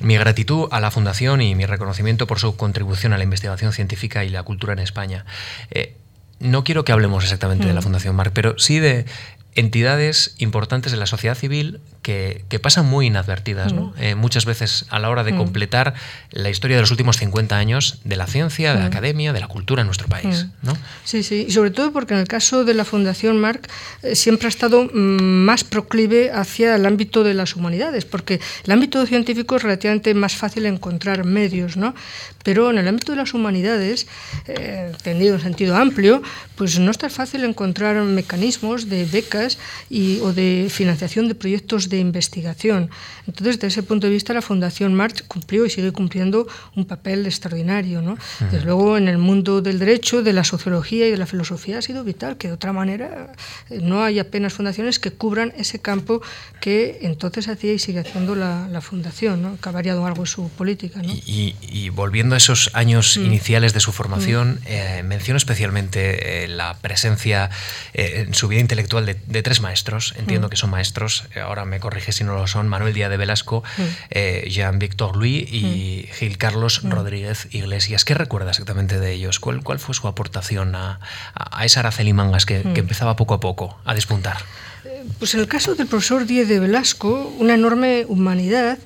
mi 0.00 0.16
gratitud 0.16 0.68
a 0.70 0.80
la 0.80 0.90
Fundación 0.90 1.40
y 1.40 1.54
mi 1.54 1.66
reconocimiento 1.66 2.26
por 2.26 2.38
su 2.38 2.56
contribución 2.56 3.12
a 3.12 3.18
la 3.18 3.24
investigación 3.24 3.72
científica 3.72 4.24
y 4.24 4.28
la 4.28 4.42
cultura 4.42 4.72
en 4.72 4.78
España. 4.78 5.24
Eh, 5.70 5.96
no 6.40 6.64
quiero 6.64 6.84
que 6.84 6.92
hablemos 6.92 7.22
exactamente 7.22 7.66
de 7.66 7.74
la 7.74 7.82
Fundación 7.82 8.16
Marc, 8.16 8.32
pero 8.34 8.58
sí 8.58 8.80
de 8.80 9.06
entidades 9.54 10.34
importantes 10.38 10.92
de 10.92 10.98
la 10.98 11.06
sociedad 11.06 11.36
civil 11.36 11.80
que, 12.02 12.58
pasan 12.60 12.86
muy 12.86 13.06
inadvertidas, 13.06 13.72
¿no? 13.72 13.86
Mm. 13.86 14.02
Eh, 14.02 14.14
muchas 14.14 14.44
veces 14.44 14.86
a 14.90 14.98
la 14.98 15.08
hora 15.08 15.24
de 15.24 15.32
mm. 15.32 15.36
completar 15.36 15.94
la 16.30 16.50
historia 16.50 16.76
de 16.76 16.82
los 16.82 16.90
últimos 16.90 17.16
50 17.16 17.56
años 17.56 18.00
de 18.04 18.16
la 18.16 18.26
ciencia, 18.26 18.72
de 18.72 18.80
la 18.80 18.84
mm. 18.84 18.88
academia, 18.88 19.32
de 19.32 19.40
la 19.40 19.48
cultura 19.48 19.82
en 19.82 19.86
nuestro 19.86 20.08
país. 20.08 20.46
¿no? 20.62 20.76
Sí, 21.04 21.22
sí, 21.22 21.46
y 21.48 21.52
sobre 21.52 21.70
todo 21.70 21.92
porque 21.92 22.14
en 22.14 22.20
el 22.20 22.28
caso 22.28 22.64
de 22.64 22.74
la 22.74 22.84
Fundación 22.84 23.40
Marc 23.40 23.68
eh, 24.02 24.16
siempre 24.16 24.46
ha 24.46 24.50
estado 24.50 24.88
más 24.92 25.64
proclive 25.64 26.30
hacia 26.32 26.74
el 26.74 26.86
ámbito 26.86 27.24
de 27.24 27.34
las 27.34 27.56
humanidades, 27.56 28.04
porque 28.04 28.40
el 28.64 28.72
ámbito 28.72 29.04
científico 29.06 29.56
es 29.56 29.62
relativamente 29.62 30.12
más 30.14 30.34
fácil 30.34 30.66
encontrar 30.66 31.24
medios, 31.24 31.76
¿no? 31.76 31.94
pero 32.42 32.70
en 32.70 32.78
el 32.78 32.88
ámbito 32.88 33.12
de 33.12 33.18
las 33.18 33.34
humanidades, 33.34 34.06
eh, 34.46 34.90
entendido 34.92 35.36
en 35.36 35.40
sentido 35.40 35.76
amplio, 35.76 36.22
pues 36.56 36.78
no 36.78 36.90
es 36.90 36.98
tan 36.98 37.10
fácil 37.10 37.44
encontrar 37.44 38.02
mecanismos 38.02 38.88
de 38.88 39.04
becas 39.04 39.58
y, 39.88 40.18
o 40.20 40.32
de 40.32 40.68
financiación 40.70 41.28
de 41.28 41.34
proyectos 41.34 41.88
de 41.96 42.00
investigación. 42.00 42.90
Entonces, 43.26 43.56
desde 43.56 43.68
ese 43.68 43.82
punto 43.82 44.06
de 44.06 44.12
vista, 44.12 44.32
la 44.34 44.42
Fundación 44.42 44.94
March 44.94 45.24
cumplió 45.28 45.64
y 45.64 45.70
sigue 45.70 45.92
cumpliendo 45.92 46.48
un 46.74 46.84
papel 46.86 47.26
extraordinario. 47.26 48.02
¿no? 48.02 48.18
Desde 48.50 48.64
luego, 48.64 48.96
en 48.96 49.08
el 49.08 49.18
mundo 49.18 49.62
del 49.62 49.78
derecho, 49.78 50.22
de 50.22 50.32
la 50.32 50.44
sociología 50.44 51.06
y 51.06 51.10
de 51.10 51.16
la 51.16 51.26
filosofía 51.26 51.78
ha 51.78 51.82
sido 51.82 52.04
vital, 52.04 52.36
que 52.36 52.48
de 52.48 52.54
otra 52.54 52.72
manera 52.72 53.32
eh, 53.70 53.78
no 53.82 54.02
hay 54.02 54.18
apenas 54.18 54.54
fundaciones 54.54 54.98
que 54.98 55.12
cubran 55.12 55.52
ese 55.56 55.80
campo 55.80 56.22
que 56.60 56.98
entonces 57.02 57.48
hacía 57.48 57.72
y 57.72 57.78
sigue 57.78 58.00
haciendo 58.00 58.34
la, 58.34 58.68
la 58.68 58.80
Fundación, 58.80 59.42
¿no? 59.42 59.58
que 59.60 59.68
ha 59.68 59.72
variado 59.72 60.06
algo 60.06 60.26
su 60.26 60.48
política. 60.50 61.00
¿no? 61.02 61.12
Y, 61.12 61.54
y, 61.60 61.88
volviendo 61.90 62.34
a 62.34 62.38
esos 62.38 62.70
años 62.74 63.16
mm. 63.16 63.24
iniciales 63.24 63.72
de 63.74 63.80
su 63.80 63.92
formación, 63.92 64.54
mm. 64.54 64.66
eh, 64.66 65.02
menciono 65.04 65.36
especialmente 65.36 66.44
eh, 66.44 66.48
la 66.48 66.78
presencia 66.78 67.50
en 67.94 68.34
su 68.34 68.48
vida 68.48 68.60
intelectual 68.60 69.06
de, 69.06 69.16
de 69.26 69.42
tres 69.42 69.60
maestros, 69.60 70.14
entiendo 70.16 70.48
mm. 70.48 70.50
que 70.50 70.56
son 70.56 70.70
maestros, 70.70 71.24
ahora 71.42 71.64
me 71.64 71.78
corrige 71.82 72.12
si 72.12 72.24
no 72.24 72.34
lo 72.34 72.46
son, 72.46 72.68
Manuel 72.68 72.94
Díaz 72.94 73.10
de 73.10 73.18
Velasco, 73.18 73.62
mm. 73.76 73.82
eh, 74.10 74.48
Jean-Victor 74.48 75.16
Louis 75.16 75.46
y 75.52 76.08
mm. 76.08 76.14
Gil 76.14 76.38
Carlos 76.38 76.82
mm. 76.82 76.90
Rodríguez 76.90 77.48
Iglesias. 77.50 78.04
¿Qué 78.04 78.14
recuerda 78.14 78.50
exactamente 78.50 78.98
de 78.98 79.12
ellos? 79.12 79.40
¿Cuál, 79.40 79.62
cuál 79.62 79.78
fue 79.78 79.94
su 79.94 80.08
aportación 80.08 80.74
a, 80.74 81.00
a 81.34 81.64
esa 81.64 81.80
Araceli 81.80 82.12
Mangas 82.12 82.46
que, 82.46 82.60
empezaba 82.60 83.16
poco 83.16 83.34
a 83.34 83.40
poco 83.40 83.78
a 83.84 83.94
despuntar? 83.94 84.38
Eh, 84.84 85.04
pues 85.18 85.34
en 85.34 85.40
el 85.40 85.48
caso 85.48 85.74
del 85.74 85.86
profesor 85.86 86.24
Díaz 86.24 86.48
de 86.48 86.60
Velasco, 86.60 87.32
una 87.38 87.54
enorme 87.54 88.06
humanidad 88.08 88.78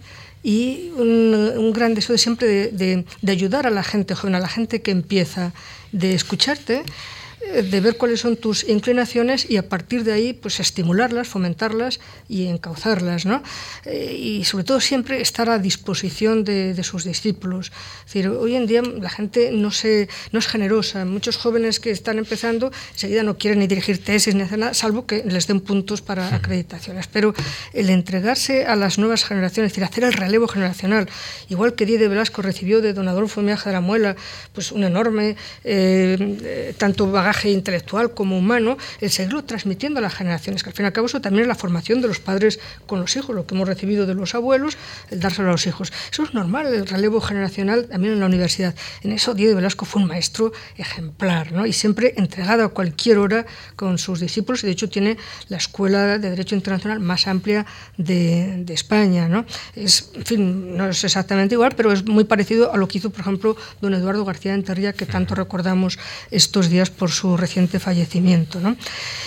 y 0.43 0.91
un, 0.97 1.73
gran 1.73 1.95
deseo 1.95 2.15
de 2.15 2.19
siempre 2.19 2.49
de, 2.49 3.05
de, 3.21 3.33
ayudar 3.33 3.67
a 3.67 3.71
la 3.71 3.83
gente 3.83 4.15
joven, 4.15 4.35
a 4.35 4.41
la 4.41 4.49
gente 4.49 4.81
que 4.81 4.93
empieza, 4.93 5.53
de 5.93 6.15
escucharte 6.15 6.85
de 7.53 7.81
ver 7.81 7.97
cuáles 7.97 8.21
son 8.21 8.37
tus 8.37 8.69
inclinaciones 8.69 9.49
y 9.49 9.57
a 9.57 9.69
partir 9.69 10.05
de 10.05 10.13
ahí 10.13 10.33
pues 10.33 10.61
estimularlas, 10.61 11.29
fomentarlas 11.29 12.01
y 12.29 12.47
encauzarlas, 12.47 13.27
¿no? 13.27 13.43
Eh, 13.85 14.17
y 14.19 14.45
sobre 14.45 14.65
todo 14.65 14.81
siempre 14.81 15.21
estar 15.21 15.49
a 15.49 15.59
disposición 15.59 16.45
de, 16.45 16.77
sus 16.83 17.05
discípulos. 17.05 17.73
Es 18.01 18.13
decir, 18.13 18.29
hoy 18.29 18.55
en 18.55 18.67
día 18.67 18.83
la 18.83 19.11
gente 19.11 19.51
no, 19.53 19.71
se, 19.71 20.09
no 20.33 20.39
es 20.39 20.47
generosa, 20.47 21.05
muchos 21.05 21.37
jóvenes 21.37 21.81
que 21.81 21.91
están 21.91 22.19
empezando 22.19 22.71
enseguida 22.93 23.23
no 23.23 23.39
quieren 23.39 23.59
ni 23.61 23.67
dirigir 23.67 24.03
tesis 24.03 24.35
ni 24.35 24.43
hacer 24.43 24.59
nada, 24.59 24.75
salvo 24.75 25.07
que 25.07 25.25
les 25.25 25.47
den 25.47 25.61
puntos 25.61 26.03
para 26.03 26.35
acreditaciones. 26.35 27.07
Pero 27.07 27.35
el 27.73 27.91
entregarse 27.91 28.67
a 28.67 28.77
las 28.77 28.99
nuevas 28.99 29.25
generaciones, 29.25 29.71
es 29.71 29.73
decir, 29.75 29.85
hacer 29.85 30.05
el 30.05 30.13
relevo 30.13 30.49
generacional, 30.49 31.09
igual 31.49 31.75
que 31.75 31.87
Díaz 31.87 32.01
de 32.01 32.09
Velasco 32.09 32.43
recibió 32.43 32.81
de 32.81 32.93
don 32.93 33.09
Adolfo 33.09 33.43
Miaja 33.43 33.71
de 33.71 33.75
la 33.75 33.81
Muela, 33.81 34.17
pues 34.53 34.73
un 34.73 34.85
enorme, 34.85 35.37
eh, 35.65 36.17
eh, 36.45 36.75
tanto 36.77 37.11
bagaje 37.11 37.36
intelectual 37.45 38.13
como 38.13 38.39
humano, 38.39 38.77
el 39.01 39.11
seguirlo 39.11 39.45
transmitiendo 39.45 39.99
a 39.99 40.03
las 40.03 40.15
generaciones, 40.15 40.63
que 40.63 40.71
al 40.71 40.75
fin 40.75 40.85
y 40.85 40.87
al 40.89 40.93
cabo 40.93 41.07
eso 41.07 41.21
también 41.21 41.43
es 41.43 41.49
la 41.49 41.55
formación 41.55 42.01
de 42.01 42.09
los 42.09 42.21
padres 42.21 42.59
con 42.87 43.01
los 43.01 43.17
hijos, 43.17 43.35
lo 43.35 43.47
que 43.47 43.55
hemos 43.55 43.69
recibido 43.69 44.07
de 44.07 44.15
los 44.15 44.35
abuelos, 44.35 44.77
el 45.11 45.21
dárselo 45.21 45.49
a 45.49 45.53
los 45.53 45.67
hijos. 45.67 45.93
Eso 46.11 46.23
es 46.23 46.35
normal, 46.35 46.67
el 46.67 46.87
relevo 46.87 47.21
generacional 47.21 47.87
también 47.87 48.15
en 48.15 48.21
la 48.21 48.27
universidad. 48.27 48.75
En 49.03 49.13
eso 49.13 49.35
Diego 49.35 49.57
Velasco 49.57 49.85
fue 49.85 50.03
un 50.03 50.09
maestro 50.09 50.53
ejemplar, 50.77 51.53
¿no? 51.53 51.67
y 51.67 51.73
siempre 51.73 52.15
entregado 52.17 52.65
a 52.65 52.69
cualquier 52.69 53.19
hora 53.19 53.47
con 53.77 53.99
sus 53.99 54.21
discípulos, 54.21 54.63
y 54.63 54.67
de 54.67 54.73
hecho 54.73 54.89
tiene 54.89 55.17
la 55.49 55.57
Escuela 55.57 56.19
de 56.19 56.31
Derecho 56.31 56.55
Internacional 56.55 57.01
más 57.01 57.27
amplia 57.27 57.67
de, 57.97 58.65
de 58.65 58.75
España. 58.75 59.29
¿no? 59.29 59.45
Es, 59.75 60.11
en 60.15 60.25
fin, 60.25 60.77
no 60.77 60.89
es 60.89 61.05
exactamente 61.05 61.55
igual, 61.55 61.75
pero 61.77 61.93
es 61.93 62.05
muy 62.05 62.25
parecido 62.25 62.73
a 62.73 62.77
lo 62.77 62.89
que 62.89 62.99
hizo, 62.99 63.11
por 63.11 63.21
ejemplo, 63.21 63.57
don 63.81 63.95
Eduardo 63.95 64.25
García 64.25 64.53
de 64.53 64.59
Enterría, 64.59 64.93
que 64.93 65.07
tanto 65.07 65.35
recordamos 65.35 65.99
estos 66.31 66.69
días 66.69 66.91
por 66.91 67.11
su 67.11 67.26
reciente 67.35 67.81
fallecimiento. 67.81 68.61
¿no? 68.61 68.77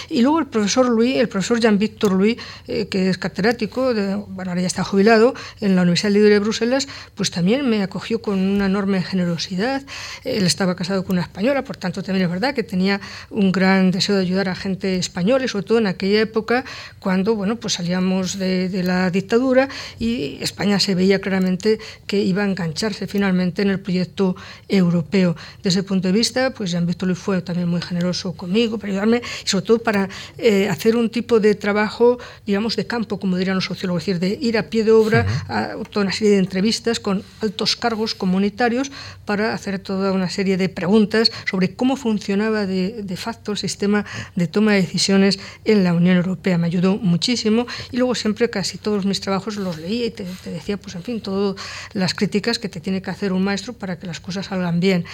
Y 0.09 0.21
luego 0.21 0.39
el 0.39 0.45
profesor 0.45 0.87
Luis, 0.87 1.17
el 1.17 1.27
profesor 1.27 1.59
Jean-Victor 1.59 2.11
Louis, 2.11 2.37
eh, 2.67 2.87
que 2.87 3.09
es 3.09 3.17
catedrático, 3.17 3.93
de, 3.95 4.15
bueno, 4.15 4.51
ahora 4.51 4.61
ya 4.61 4.67
está 4.67 4.83
jubilado, 4.83 5.33
en 5.59 5.75
la 5.75 5.81
Universidad 5.81 6.11
Libre 6.11 6.33
de 6.33 6.39
Bruselas, 6.39 6.87
pues 7.15 7.31
también 7.31 7.67
me 7.67 7.81
acogió 7.81 8.21
con 8.21 8.37
una 8.37 8.67
enorme 8.67 9.01
generosidad. 9.01 9.81
Él 10.23 10.45
estaba 10.45 10.75
casado 10.75 11.03
con 11.03 11.13
una 11.13 11.23
española, 11.23 11.63
por 11.63 11.77
tanto 11.77 12.03
también 12.03 12.25
es 12.25 12.31
verdad 12.31 12.53
que 12.53 12.63
tenía 12.63 13.01
un 13.29 13.51
gran 13.51 13.89
deseo 13.91 14.15
de 14.15 14.21
ayudar 14.21 14.49
a 14.49 14.55
gente 14.55 14.97
española, 14.97 15.47
sobre 15.47 15.65
todo 15.65 15.77
en 15.79 15.87
aquella 15.87 16.21
época 16.21 16.65
cuando 16.99 17.35
bueno, 17.35 17.55
pues 17.55 17.73
salíamos 17.73 18.37
de, 18.37 18.69
de 18.69 18.83
la 18.83 19.09
dictadura 19.09 19.69
y 19.97 20.37
España 20.41 20.79
se 20.79 20.95
veía 20.95 21.19
claramente 21.19 21.79
que 22.07 22.21
iba 22.21 22.43
a 22.43 22.45
engancharse 22.45 23.07
finalmente 23.07 23.61
en 23.61 23.69
el 23.69 23.79
proyecto 23.79 24.35
europeo. 24.67 25.35
Desde 25.63 25.79
ese 25.79 25.83
punto 25.83 26.07
de 26.07 26.13
vista, 26.13 26.51
pues 26.51 26.71
Jean-Victor 26.71 27.07
Louis 27.07 27.19
fue 27.19 27.41
también 27.41 27.67
muy 27.67 27.78
generoso 27.81 28.33
conmigo 28.33 28.77
para 28.77 28.91
ayudarme 28.91 29.21
y 29.43 29.47
sobre 29.47 29.65
todo 29.65 29.79
para 29.79 30.09
eh, 30.37 30.67
hacer 30.69 30.95
un 30.95 31.09
tipo 31.09 31.39
de 31.39 31.55
trabajo, 31.55 32.17
digamos, 32.45 32.75
de 32.75 32.87
campo, 32.87 33.19
como 33.19 33.37
dirían 33.37 33.55
los 33.55 33.65
sociólogos, 33.65 34.07
es 34.07 34.19
decir, 34.19 34.39
de 34.39 34.45
ir 34.45 34.57
a 34.57 34.69
pie 34.69 34.83
de 34.83 34.91
obra 34.91 35.25
a 35.47 35.75
toda 35.89 36.05
una 36.05 36.13
serie 36.13 36.33
de 36.33 36.39
entrevistas 36.39 36.99
con 36.99 37.23
altos 37.41 37.75
cargos 37.75 38.15
comunitarios 38.15 38.91
para 39.25 39.53
hacer 39.53 39.79
toda 39.79 40.11
una 40.11 40.29
serie 40.29 40.57
de 40.57 40.69
preguntas 40.69 41.31
sobre 41.49 41.73
cómo 41.75 41.95
funcionaba 41.95 42.65
de, 42.65 43.03
de 43.03 43.17
facto 43.17 43.51
el 43.51 43.57
sistema 43.57 44.05
de 44.35 44.47
toma 44.47 44.73
de 44.73 44.81
decisiones 44.81 45.39
en 45.65 45.83
la 45.83 45.93
Unión 45.93 46.17
Europea. 46.17 46.57
Me 46.57 46.67
ayudó 46.67 46.97
muchísimo 46.97 47.67
y 47.91 47.97
luego 47.97 48.15
siempre 48.15 48.49
casi 48.49 48.77
todos 48.77 49.05
mis 49.05 49.21
trabajos 49.21 49.57
los 49.57 49.77
leía 49.77 50.05
y 50.07 50.11
te, 50.11 50.25
te 50.43 50.51
decía, 50.51 50.77
pues 50.77 50.95
en 50.95 51.03
fin, 51.03 51.21
todas 51.21 51.55
las 51.93 52.13
críticas 52.13 52.59
que 52.59 52.69
te 52.69 52.79
tiene 52.79 53.01
que 53.01 53.09
hacer 53.09 53.33
un 53.33 53.43
maestro 53.43 53.73
para 53.73 53.97
que 53.97 54.07
las 54.07 54.19
cosas 54.19 54.47
salgan 54.47 54.79
bien. 54.79 55.05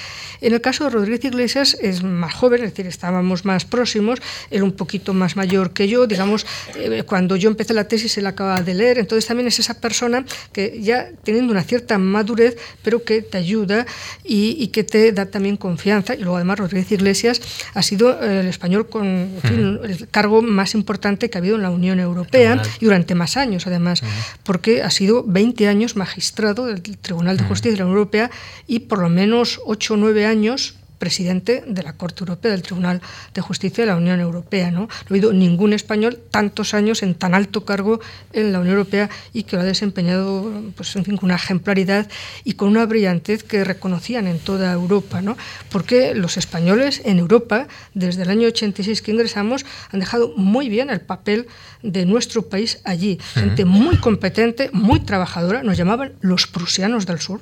En 0.41 0.53
el 0.53 0.61
caso 0.61 0.86
de 0.86 0.89
Rodríguez 0.91 1.24
Iglesias 1.26 1.78
es 1.82 2.03
más 2.03 2.34
joven, 2.34 2.55
es 2.62 2.72
decir, 2.72 2.88
estábamos 2.88 3.45
más 3.45 3.66
próximos, 3.66 4.20
él 4.49 4.64
un 4.64 4.74
poquito 4.74 5.14
más 5.14 5.36
mayor 5.36 5.72
que 5.72 5.88
yo, 5.88 6.08
digamos, 6.08 6.45
eh, 6.76 7.03
cuando 7.06 7.36
yo 7.36 7.49
empecé 7.49 7.74
la 7.74 7.88
tesis 7.88 8.18
él 8.18 8.28
acaba 8.28 8.62
de 8.62 8.74
leer, 8.74 8.99
entonces 8.99 9.26
también 9.26 9.47
es 9.47 9.60
esa 9.60 9.80
persona 9.80 10.26
que 10.51 10.80
ya 10.82 11.10
teniendo 11.24 11.51
una 11.51 11.64
cierta 11.64 11.97
madurez, 11.97 12.58
pero 12.84 13.03
que 13.03 13.22
te 13.22 13.38
ayuda 13.38 13.86
y, 14.24 14.68
que 14.68 14.84
te 14.84 15.12
da 15.12 15.28
también 15.28 15.58
confianza, 15.58 16.16
y 16.16 16.20
luego 16.20 16.38
además 16.38 16.60
Rodríguez 16.60 16.91
Iglesias 16.91 17.41
ha 17.74 17.82
sido 17.82 18.22
eh, 18.22 18.41
el 18.41 18.47
español 18.47 18.89
con 18.89 19.06
el 19.06 20.08
cargo 20.12 20.41
más 20.41 20.74
importante 20.74 21.30
que 21.30 21.38
ha 21.38 21.39
habido 21.39 21.56
en 21.56 21.62
la 21.62 21.70
Unión 21.70 21.99
Europea 21.99 22.62
y 22.80 22.86
durante 22.86 23.16
más 23.16 23.38
años 23.38 23.68
además, 23.68 24.01
porque 24.43 24.84
ha 24.84 24.89
sido 24.89 25.24
20 25.24 25.68
años 25.68 25.95
magistrado 25.95 26.66
del 26.66 26.82
Tribunal 26.82 27.38
de 27.38 27.43
Justicia 27.43 27.72
de 27.72 27.78
la 27.80 27.86
Unión 27.86 27.97
Europea 27.97 28.32
y 28.68 28.80
por 28.80 28.99
lo 28.99 29.10
menos 29.10 29.60
8 29.66 29.93
o 29.93 29.97
9 29.97 30.26
años 30.26 30.76
presidente 30.97 31.63
de 31.67 31.83
la 31.83 31.93
Corte 31.93 32.21
Europea, 32.21 32.51
del 32.51 32.61
Tribunal 32.61 33.01
de 33.33 33.41
Justicia 33.41 33.83
de 33.83 33.91
la 33.91 33.97
Unión 33.97 34.19
Europea. 34.19 34.71
¿no? 34.71 34.81
No 34.81 34.87
ha 34.87 35.09
habido 35.09 35.33
ningún 35.33 35.73
español 35.73 36.19
tantos 36.31 36.73
años 36.73 37.03
en 37.03 37.15
tan 37.15 37.33
alto 37.33 37.65
cargo 37.65 37.99
en 38.33 38.51
la 38.51 38.59
Unión 38.59 38.77
Europea 38.77 39.09
y 39.33 39.43
que 39.43 39.55
lo 39.55 39.61
ha 39.61 39.65
desempeñado 39.65 40.51
pues, 40.75 40.95
en 40.95 41.05
fin, 41.05 41.17
con 41.17 41.27
una 41.27 41.35
ejemplaridad 41.35 42.09
y 42.43 42.53
con 42.53 42.69
una 42.69 42.85
brillantez 42.85 43.43
que 43.43 43.63
reconocían 43.63 44.27
en 44.27 44.39
toda 44.39 44.71
Europa. 44.71 45.21
¿no? 45.21 45.37
Porque 45.69 46.15
los 46.15 46.37
españoles 46.37 47.01
en 47.05 47.19
Europa, 47.19 47.67
desde 47.93 48.23
el 48.23 48.29
año 48.29 48.47
86 48.47 49.01
que 49.01 49.11
ingresamos, 49.11 49.65
han 49.91 49.99
dejado 49.99 50.33
muy 50.35 50.69
bien 50.69 50.89
el 50.89 51.01
papel 51.01 51.47
de 51.83 52.05
nuestro 52.05 52.49
país 52.49 52.79
allí. 52.83 53.19
Gente 53.33 53.65
muy 53.65 53.97
competente, 53.97 54.69
muy 54.73 54.99
trabajadora, 55.01 55.63
nos 55.63 55.77
llamaban 55.77 56.13
los 56.21 56.47
prusianos 56.47 57.05
del 57.05 57.19
sur 57.19 57.41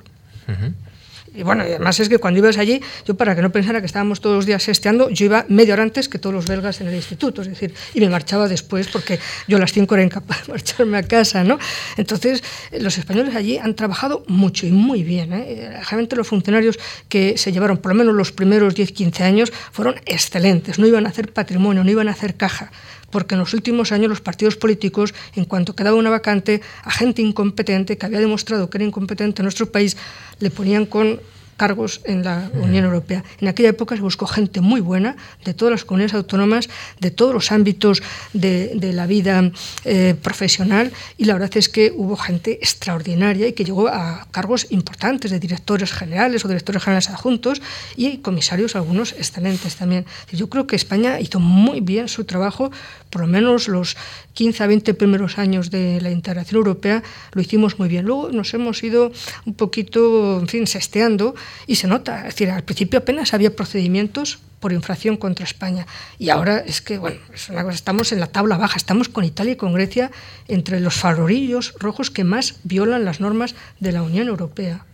Y 1.36 1.44
bueno, 1.44 1.64
además 1.64 2.00
es 2.00 2.10
que 2.10 2.20
cuando 2.20 2.40
ibas 2.40 2.58
allí, 2.58 2.82
yo 3.06 3.16
para 3.16 3.36
que 3.36 3.42
no 3.42 3.52
pensara 3.52 3.80
que 3.80 3.88
estábamos 3.88 4.22
todos 4.22 4.36
los 4.36 4.46
días 4.46 4.68
esteando, 4.68 5.10
yo 5.10 5.26
iba 5.26 5.46
media 5.50 5.74
hora 5.74 5.84
antes 5.84 6.08
que 6.08 6.20
todos 6.20 6.34
los 6.34 6.48
belgas 6.48 6.80
en 6.82 6.88
el 6.88 6.96
instituto, 6.96 7.42
es 7.42 7.48
decir, 7.48 7.74
y 7.94 8.02
me 8.02 8.10
marchaba 8.10 8.48
después 8.48 8.88
porque 8.88 9.20
yo 9.48 9.58
a 9.58 9.60
las 9.60 9.74
cinco 9.74 9.96
era 9.96 10.04
incapaz 10.04 10.46
de 10.46 10.54
marcharme 10.54 10.98
a 10.98 11.04
casa, 11.04 11.44
¿no? 11.44 11.58
Entonces, 11.98 12.44
los 12.72 12.98
españoles 12.98 13.36
allí 13.36 13.58
han 13.58 13.74
trabajado 13.76 14.24
mucho 14.28 14.68
y 14.68 14.72
muy 14.72 15.04
bien, 15.04 15.34
¿eh? 15.34 15.80
Realmente 15.90 16.16
los 16.16 16.28
funcionarios 16.28 16.78
que 17.10 17.38
se 17.38 17.52
llevaron, 17.52 17.78
por 17.78 17.92
lo 17.94 17.98
menos 17.98 18.14
los 18.14 18.32
primeros 18.32 18.76
10, 18.76 18.92
15 18.92 19.24
años, 19.24 19.54
fueron 19.72 19.96
excelentes, 20.06 20.78
no 20.78 20.86
iban 20.86 21.06
a 21.08 21.10
hacer 21.10 21.34
patrimonio, 21.34 21.84
no 21.84 21.90
iban 21.90 22.10
a 22.10 22.12
hacer 22.12 22.36
caja 22.36 22.72
porque 23.14 23.36
en 23.36 23.40
los 23.40 23.54
últimos 23.54 23.94
años 23.94 24.10
los 24.10 24.20
partidos 24.20 24.58
políticos, 24.58 25.14
en 25.36 25.46
cuanto 25.46 25.76
quedaba 25.76 25.96
una 25.96 26.10
vacante, 26.10 26.62
a 26.82 26.92
gente 26.92 27.22
incompetente, 27.22 27.98
que 27.98 28.06
había 28.06 28.20
demostrado 28.20 28.70
que 28.70 28.78
era 28.80 28.86
incompetente 28.86 29.42
en 29.42 29.46
nuestro 29.46 29.72
país, 29.72 29.96
le 30.40 30.50
ponían 30.50 30.88
con 30.88 31.22
cargos 31.58 32.02
en 32.06 32.24
la 32.24 32.50
Unión 32.56 32.86
Europea. 32.86 33.24
En 33.40 33.48
aquella 33.48 33.70
época 33.70 33.96
se 33.96 34.02
buscó 34.02 34.28
gente 34.28 34.62
muy 34.62 34.82
buena 34.82 35.16
de 35.46 35.54
todas 35.54 35.72
las 35.72 35.86
comunidades 35.86 36.14
autónomas, 36.14 36.70
de 37.00 37.12
todos 37.12 37.34
los 37.34 37.52
ámbitos 37.52 38.02
de, 38.34 38.80
la 38.94 39.08
vida 39.08 39.52
eh, 39.86 40.16
profesional 40.22 40.92
y 41.18 41.26
la 41.26 41.34
verdad 41.34 41.52
es 41.56 41.70
que 41.70 41.92
hubo 41.96 42.16
gente 42.16 42.54
extraordinaria 42.54 43.48
y 43.48 43.54
que 43.54 43.66
llegó 43.66 43.88
a 43.88 44.28
cargos 44.32 44.68
importantes 44.70 45.32
de 45.32 45.40
directores 45.40 45.92
generales 45.92 46.46
o 46.46 46.48
directores 46.48 46.84
generales 46.84 47.10
adjuntos 47.10 47.62
y 47.96 48.18
comisarios, 48.18 48.76
algunos 48.76 49.14
excelentes 49.14 49.76
también. 49.76 50.06
Yo 50.32 50.50
creo 50.50 50.68
que 50.68 50.76
España 50.76 51.20
hizo 51.20 51.40
muy 51.40 51.82
bien 51.82 52.08
su 52.08 52.26
trabajo, 52.26 52.72
por 53.10 53.22
lo 53.22 53.28
menos 53.28 53.68
los 53.68 53.96
15 54.34 54.64
a 54.64 54.68
20 54.68 54.94
primeros 54.94 55.38
años 55.38 55.70
de 55.70 56.02
la 56.02 56.12
integración 56.12 56.58
europea 56.58 57.04
lo 57.32 57.42
hicimos 57.42 57.80
muy 57.80 57.88
bien. 57.88 58.06
Luego 58.06 58.32
nos 58.32 58.54
hemos 58.54 58.84
ido 58.84 59.12
un 59.46 59.54
poquito, 59.54 60.40
en 60.40 60.48
fin, 60.48 60.68
sesteando 60.68 61.36
y 61.68 61.76
se 61.76 61.88
nota. 61.88 62.20
Es 62.28 62.36
decir, 62.36 62.50
al 62.50 62.64
principio 62.64 63.00
apenas 63.00 63.34
había 63.34 63.56
procedimientos 63.56 64.40
por 64.60 64.72
infracción 64.72 65.18
contra 65.18 65.44
España. 65.44 65.86
Y 66.18 66.30
ahora 66.30 66.60
es 66.60 66.82
que, 66.82 66.98
bueno, 66.98 67.20
estamos 67.70 68.14
en 68.14 68.22
la 68.22 68.28
tabla 68.28 68.58
baja, 68.58 68.78
estamos 68.78 69.10
con 69.10 69.26
Italia 69.26 69.54
y 69.54 69.58
con 69.58 69.74
Grecia 69.74 70.10
entre 70.48 70.80
los 70.80 70.96
farorillos 70.96 71.76
rojos 71.80 72.10
que 72.10 72.24
más 72.24 72.56
violan 72.64 73.04
las 73.04 73.20
normas 73.20 73.56
de 73.82 73.92
la 73.92 74.04
Unión 74.04 74.30
Europea. 74.30 74.86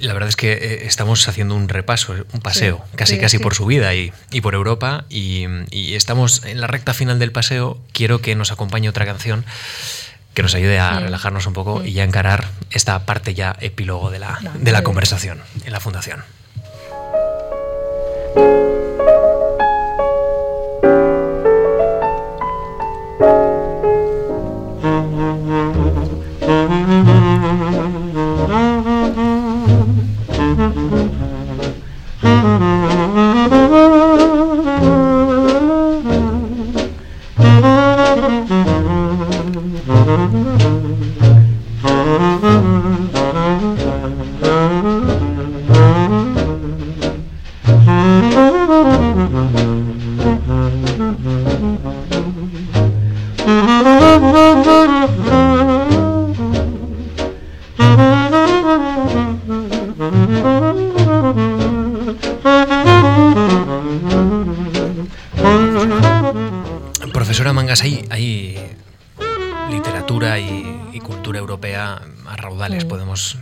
La 0.00 0.12
verdad 0.12 0.28
es 0.28 0.36
que 0.36 0.52
eh, 0.52 0.86
estamos 0.86 1.26
haciendo 1.28 1.54
un 1.54 1.68
repaso, 1.68 2.14
un 2.32 2.40
paseo, 2.40 2.84
casi 2.94 3.18
casi 3.18 3.38
por 3.38 3.54
su 3.54 3.66
vida 3.66 3.94
y, 3.94 4.12
por 4.42 4.54
Europa, 4.54 5.04
y, 5.08 5.46
estamos 5.94 6.44
en 6.44 6.60
la 6.60 6.66
recta 6.66 6.94
final 6.94 7.18
del 7.18 7.32
paseo. 7.32 7.78
Quiero 7.92 8.20
que 8.20 8.34
nos 8.34 8.52
acompañe 8.52 8.88
otra 8.88 9.04
canción 9.04 9.44
que 10.34 10.42
nos 10.42 10.54
ayude 10.54 10.78
a 10.78 11.00
relajarnos 11.00 11.46
un 11.46 11.52
poco 11.52 11.84
y 11.84 11.98
a 11.98 12.04
encarar 12.04 12.46
esta 12.70 13.04
parte 13.04 13.34
ya 13.34 13.56
epílogo 13.60 14.10
de 14.10 14.20
la, 14.20 14.38
de 14.54 14.72
la 14.72 14.82
conversación 14.84 15.40
en 15.64 15.72
la 15.72 15.80
Fundación. 15.80 16.22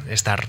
Estar 0.08 0.48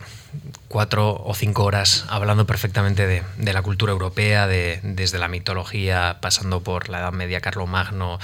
cuatro 0.67 1.19
o 1.25 1.33
cinco 1.33 1.63
horas 1.63 2.05
hablando 2.09 2.45
perfectamente 2.45 3.07
de, 3.07 3.53
la 3.53 3.61
cultura 3.63 3.91
europea, 3.91 4.45
de, 4.45 4.79
desde 4.83 5.17
la 5.17 5.27
mitología, 5.27 6.17
pasando 6.21 6.61
por 6.61 6.89
la 6.89 6.99
Edad 6.99 7.11
Media, 7.11 7.41
Carlomagno, 7.41 8.19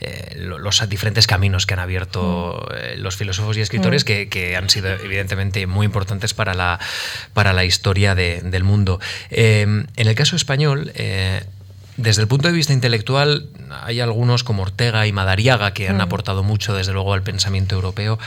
eh, 0.00 0.36
los 0.36 0.88
diferentes 0.88 1.26
caminos 1.26 1.66
que 1.66 1.74
han 1.74 1.80
abierto 1.80 2.66
mm. 2.70 2.74
eh, 2.76 2.96
los 2.98 3.16
filósofos 3.16 3.56
y 3.56 3.60
escritores 3.60 4.04
mm. 4.04 4.28
que, 4.28 4.56
han 4.56 4.70
sido 4.70 4.90
evidentemente 4.90 5.66
muy 5.66 5.86
importantes 5.86 6.34
para 6.34 6.54
la, 6.54 6.78
para 7.34 7.52
la 7.52 7.64
historia 7.64 8.14
del 8.14 8.64
mundo. 8.64 9.00
Eh, 9.30 9.62
en 9.62 10.08
el 10.08 10.14
caso 10.14 10.36
español, 10.36 10.92
desde 11.96 12.22
el 12.22 12.28
punto 12.28 12.46
de 12.46 12.54
vista 12.54 12.72
intelectual, 12.72 13.48
hay 13.82 14.00
algunos 14.00 14.44
como 14.44 14.62
Ortega 14.62 15.06
y 15.08 15.12
Madariaga 15.12 15.72
que 15.74 15.88
han 15.88 15.96
mm. 15.96 16.02
aportado 16.02 16.44
mucho, 16.44 16.74
desde 16.74 16.92
luego, 16.92 17.12
al 17.12 17.24
pensamiento 17.24 17.74
europeo 17.74 18.20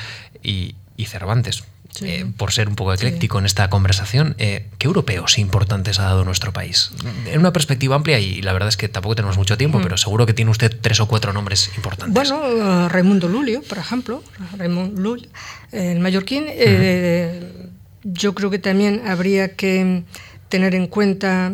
y, 0.44 0.76
y 0.98 1.06
Cervantes, 1.06 1.64
eh, 2.02 2.26
por 2.38 2.52
ser 2.52 2.70
un 2.70 2.76
poco 2.76 2.94
ecléctico 2.94 3.38
en 3.40 3.46
esta 3.46 3.70
conversación, 3.70 4.36
eh, 4.38 4.68
¿qué 4.78 4.88
europeos 4.88 5.38
importantes 5.38 6.00
ha 6.00 6.04
dado 6.04 6.24
nuestro 6.24 6.54
país? 6.54 6.92
En 7.26 7.40
una 7.40 7.52
perspectiva 7.52 7.96
amplia, 7.96 8.20
y 8.20 8.42
la 8.42 8.54
verdad 8.54 8.70
es 8.70 8.78
que 8.78 8.88
tampoco 8.88 9.16
tenemos 9.16 9.38
mucho 9.38 9.58
tiempo, 9.58 9.80
pero 9.82 9.98
seguro 9.98 10.26
que 10.26 10.34
tiene 10.34 10.52
usted 10.52 10.76
tres 10.80 11.00
o 11.00 11.08
cuatro 11.08 11.34
nombres 11.34 11.70
importantes. 11.76 12.14
Bueno, 12.14 12.42
uh, 12.86 12.90
Raimundo 12.90 13.28
Lulio, 13.28 13.62
por 13.64 13.78
ejemplo, 13.78 14.24
Raimundo 14.58 15.02
Lulio, 15.02 15.30
el 15.72 16.00
mallorquín. 16.00 16.46
Eh, 16.48 17.70
yo 18.04 18.34
creo 18.34 18.50
que 18.50 18.60
también 18.60 19.04
habría 19.06 19.56
que 19.56 20.04
tener 20.50 20.76
en 20.76 20.88
cuenta, 20.88 21.54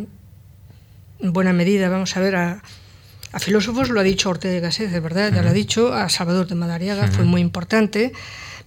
en 1.20 1.34
buena 1.34 1.52
medida, 1.52 1.90
vamos 1.90 2.16
a 2.16 2.20
ver, 2.20 2.36
a, 2.36 2.62
filósofos, 3.40 3.90
lo 3.90 4.00
ha 4.00 4.04
dicho 4.04 4.30
Ortega 4.30 4.54
de 4.54 4.60
Gasset, 4.62 5.02
¿verdad? 5.02 5.32
Ya 5.34 5.44
lo 5.44 5.50
ha 5.50 5.54
dicho, 5.54 5.94
a 5.94 6.10
Salvador 6.10 6.48
de 6.48 6.56
Madariaga, 6.56 7.08
fue 7.08 7.24
muy 7.24 7.42
importante. 7.42 8.14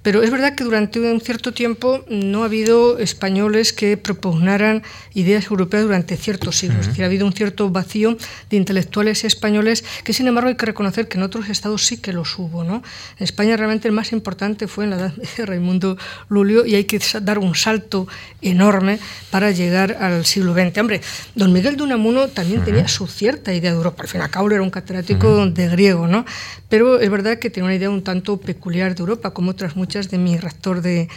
Pero 0.02 0.22
es 0.22 0.30
verdad 0.30 0.54
que 0.54 0.64
durante 0.64 0.98
un 0.98 1.20
cierto 1.20 1.52
tiempo 1.52 2.04
no 2.08 2.42
ha 2.42 2.46
habido 2.46 2.98
españoles 2.98 3.74
que 3.74 3.98
propugnaran 3.98 4.82
ideas 5.12 5.50
europeas 5.50 5.82
durante 5.82 6.16
ciertos 6.16 6.56
siglos. 6.56 6.80
Es 6.80 6.86
decir, 6.88 7.04
ha 7.04 7.06
habido 7.06 7.26
un 7.26 7.34
cierto 7.34 7.68
vacío 7.68 8.16
de 8.48 8.56
intelectuales 8.56 9.24
españoles 9.24 9.84
que, 10.02 10.14
sin 10.14 10.26
embargo, 10.26 10.48
hay 10.48 10.56
que 10.56 10.64
reconocer 10.64 11.06
que 11.06 11.18
en 11.18 11.24
otros 11.24 11.50
estados 11.50 11.84
sí 11.84 11.98
que 11.98 12.14
los 12.14 12.38
hubo. 12.38 12.64
¿no? 12.64 12.82
En 13.18 13.24
España 13.24 13.58
realmente 13.58 13.88
el 13.88 13.92
más 13.92 14.12
importante 14.12 14.68
fue 14.68 14.84
en 14.84 14.90
la 14.90 14.96
edad 14.96 15.12
de 15.36 15.46
Raimundo 15.46 15.98
Lulio 16.30 16.64
y 16.64 16.76
hay 16.76 16.84
que 16.84 16.98
dar 17.20 17.38
un 17.38 17.54
salto 17.54 18.08
enorme 18.40 18.98
para 19.30 19.50
llegar 19.50 19.98
al 20.00 20.24
siglo 20.24 20.54
XX. 20.54 20.78
Hombre, 20.78 21.02
don 21.34 21.52
Miguel 21.52 21.76
de 21.76 21.82
Unamuno 21.82 22.28
también 22.28 22.64
tenía 22.64 22.88
su 22.88 23.06
cierta 23.06 23.52
idea 23.52 23.70
de 23.70 23.76
Europa. 23.76 24.04
Al 24.04 24.08
fin 24.08 24.22
y 24.22 24.24
al 24.24 24.30
cabo 24.30 24.50
era 24.50 24.62
un 24.62 24.70
catedrático 24.70 25.46
de 25.46 25.68
griego, 25.68 26.06
¿no? 26.06 26.24
pero 26.70 27.00
es 27.00 27.10
verdad 27.10 27.38
que 27.38 27.50
tenía 27.50 27.66
una 27.66 27.74
idea 27.74 27.90
un 27.90 28.02
tanto 28.02 28.38
peculiar 28.38 28.94
de 28.94 29.00
Europa, 29.00 29.32
como 29.32 29.50
otras 29.50 29.76
muchas 29.76 29.89
de 29.90 30.18
mi 30.18 30.36
rector 30.36 30.82
de, 30.82 31.08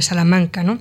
Salamanca. 0.00 0.62
¿no? 0.62 0.78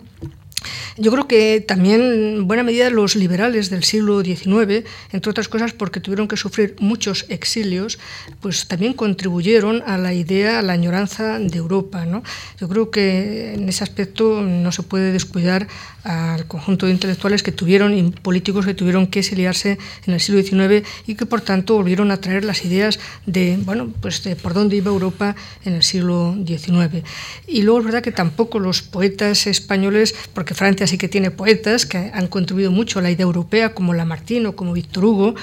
Yo 0.98 1.12
creo 1.12 1.28
que 1.28 1.62
también, 1.62 2.02
en 2.02 2.48
buena 2.48 2.64
medida, 2.64 2.90
los 2.90 3.16
liberales 3.16 3.70
del 3.70 3.84
siglo 3.84 4.24
XIX, 4.24 4.86
entre 5.12 5.30
otras 5.30 5.48
cosas 5.48 5.74
porque 5.74 6.00
tuvieron 6.00 6.28
que 6.28 6.38
sufrir 6.38 6.76
muchos 6.80 7.26
exilios, 7.30 7.98
pues 8.40 8.68
también 8.68 8.94
contribuyeron 8.94 9.82
a 9.86 9.98
la 9.98 10.14
idea, 10.14 10.60
a 10.60 10.62
la 10.62 10.74
añoranza 10.74 11.40
de 11.40 11.58
Europa. 11.58 12.06
¿no? 12.06 12.24
Yo 12.60 12.68
creo 12.68 12.92
que 12.92 13.54
en 13.54 13.70
ese 13.70 13.84
aspecto 13.84 14.42
no 14.42 14.72
se 14.72 14.84
puede 14.84 15.12
descuidar 15.12 15.68
al 16.04 16.48
conjunto 16.48 16.86
de 16.88 16.94
intelectuales 16.94 17.44
que 17.44 17.52
tuvieron 17.52 17.94
y 17.96 18.12
políticos 18.12 18.66
que 18.66 18.74
tuvieron 18.74 19.08
que 19.08 19.20
exiliarse 19.20 19.78
en 20.06 20.14
el 20.14 20.20
siglo 20.20 20.42
XIX 20.42 20.88
y 21.06 21.16
que 21.16 21.26
por 21.26 21.42
tanto 21.42 21.76
volvieron 21.76 22.12
a 22.12 22.18
traer 22.18 22.44
las 22.44 22.66
ideas 22.66 23.00
de, 23.26 23.58
bueno, 23.64 23.92
pues 24.02 24.24
de 24.24 24.36
por 24.36 24.54
dónde 24.54 24.76
iba 24.76 24.90
Europa 24.90 25.36
en 25.64 25.74
el 25.74 25.84
siglo 25.84 26.36
XIX. 26.46 27.04
Y 27.48 27.62
luego 27.62 27.80
es 27.80 27.86
verdad 27.86 28.02
que 28.02 28.12
tampoco 28.12 28.60
los 28.60 28.82
poetas 28.82 29.48
españoles, 29.48 30.16
porque 30.34 30.51
Francia 30.56 30.88
sí 30.88 30.98
que 30.98 31.08
tiene 31.08 31.32
poetas 31.32 31.86
que 31.86 32.12
han 32.14 32.28
contribuido 32.28 32.72
mucho 32.72 33.00
a 33.00 33.02
la 33.02 33.12
idea 33.12 33.24
europea, 33.24 33.74
como 33.74 33.94
Lamartine 33.94 34.48
o 34.48 34.56
como 34.56 34.74
Víctor 34.74 35.06
Hugo, 35.06 35.36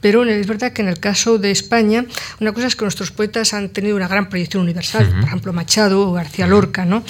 pero 0.00 0.24
es 0.24 0.46
verdad 0.46 0.72
que 0.72 0.82
en 0.82 0.88
el 0.88 1.00
caso 1.00 1.38
de 1.38 1.50
España, 1.50 2.04
una 2.40 2.52
cosa 2.52 2.66
es 2.66 2.76
que 2.76 2.84
nuestros 2.84 3.10
poetas 3.10 3.54
han 3.54 3.70
tenido 3.70 3.96
una 3.96 4.08
gran 4.08 4.28
proyección 4.28 4.62
universal, 4.62 5.08
por 5.08 5.24
ejemplo 5.24 5.52
Machado 5.52 6.08
o 6.08 6.12
García 6.12 6.46
Lorca, 6.46 6.84
¿no? 6.84 7.02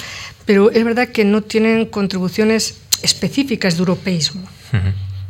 pero 0.47 0.71
es 0.71 0.83
verdad 0.83 1.09
que 1.09 1.25
no 1.25 1.43
tienen 1.43 1.85
contribuciones 1.85 2.79
específicas 3.03 3.75
de 3.75 3.79
europeísmo. 3.79 4.41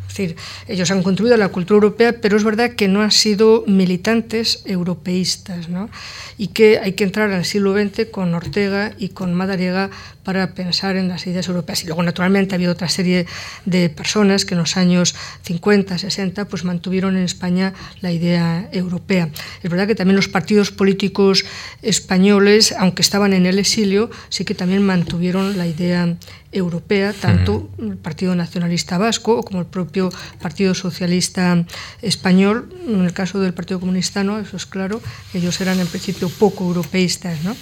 Es 0.07 0.15
decir, 0.15 0.35
ellos 0.67 0.89
han 0.91 1.03
contribuido 1.03 1.35
a 1.35 1.37
la 1.37 1.49
cultura 1.49 1.75
europea, 1.75 2.15
pero 2.21 2.37
es 2.37 2.43
verdad 2.43 2.71
que 2.71 2.87
no 2.87 3.01
han 3.01 3.11
sido 3.11 3.63
militantes 3.67 4.61
europeístas, 4.65 5.69
¿no? 5.69 5.89
y 6.37 6.47
que 6.47 6.79
hay 6.79 6.93
que 6.93 7.03
entrar 7.03 7.31
al 7.31 7.45
siglo 7.45 7.73
XX 7.73 8.05
con 8.11 8.33
Ortega 8.33 8.93
y 8.97 9.09
con 9.09 9.33
Madariaga 9.33 9.89
para 10.23 10.53
pensar 10.53 10.95
en 10.97 11.07
las 11.07 11.25
ideas 11.25 11.47
europeas. 11.47 11.83
Y 11.83 11.87
luego, 11.87 12.03
naturalmente, 12.03 12.53
ha 12.53 12.57
habido 12.57 12.73
otra 12.73 12.89
serie 12.89 13.25
de 13.65 13.89
personas 13.89 14.45
que 14.45 14.53
en 14.53 14.59
los 14.59 14.77
años 14.77 15.15
50, 15.43 15.97
60, 15.97 16.45
pues 16.45 16.63
mantuvieron 16.63 17.17
en 17.17 17.23
España 17.23 17.73
la 18.01 18.11
idea 18.11 18.69
europea. 18.71 19.29
Es 19.63 19.71
verdad 19.71 19.87
que 19.87 19.95
también 19.95 20.15
los 20.15 20.27
partidos 20.27 20.69
políticos 20.71 21.45
españoles, 21.81 22.73
aunque 22.77 23.01
estaban 23.01 23.33
en 23.33 23.45
el 23.45 23.57
exilio, 23.57 24.11
sí 24.29 24.45
que 24.45 24.53
también 24.53 24.83
mantuvieron 24.83 25.57
la 25.57 25.65
idea 25.65 26.17
europea, 26.57 27.13
tanto 27.13 27.69
el 27.79 27.97
Partido 27.97 28.35
Nacionalista 28.35 28.97
Vasco 28.97 29.43
como 29.43 29.59
el 29.59 29.65
propio 29.65 30.09
Partido 30.41 30.73
Socialista 30.73 31.65
Español. 32.01 32.73
En 32.87 33.05
el 33.05 33.13
caso 33.13 33.39
del 33.39 33.53
Partido 33.53 33.79
Comunista, 33.79 34.23
no, 34.23 34.39
eso 34.39 34.57
es 34.57 34.65
claro, 34.65 35.01
ellos 35.33 35.59
eran 35.61 35.79
en 35.79 35.87
principio 35.87 36.29
poco 36.29 36.65
europeístas, 36.65 37.43
¿no? 37.43 37.55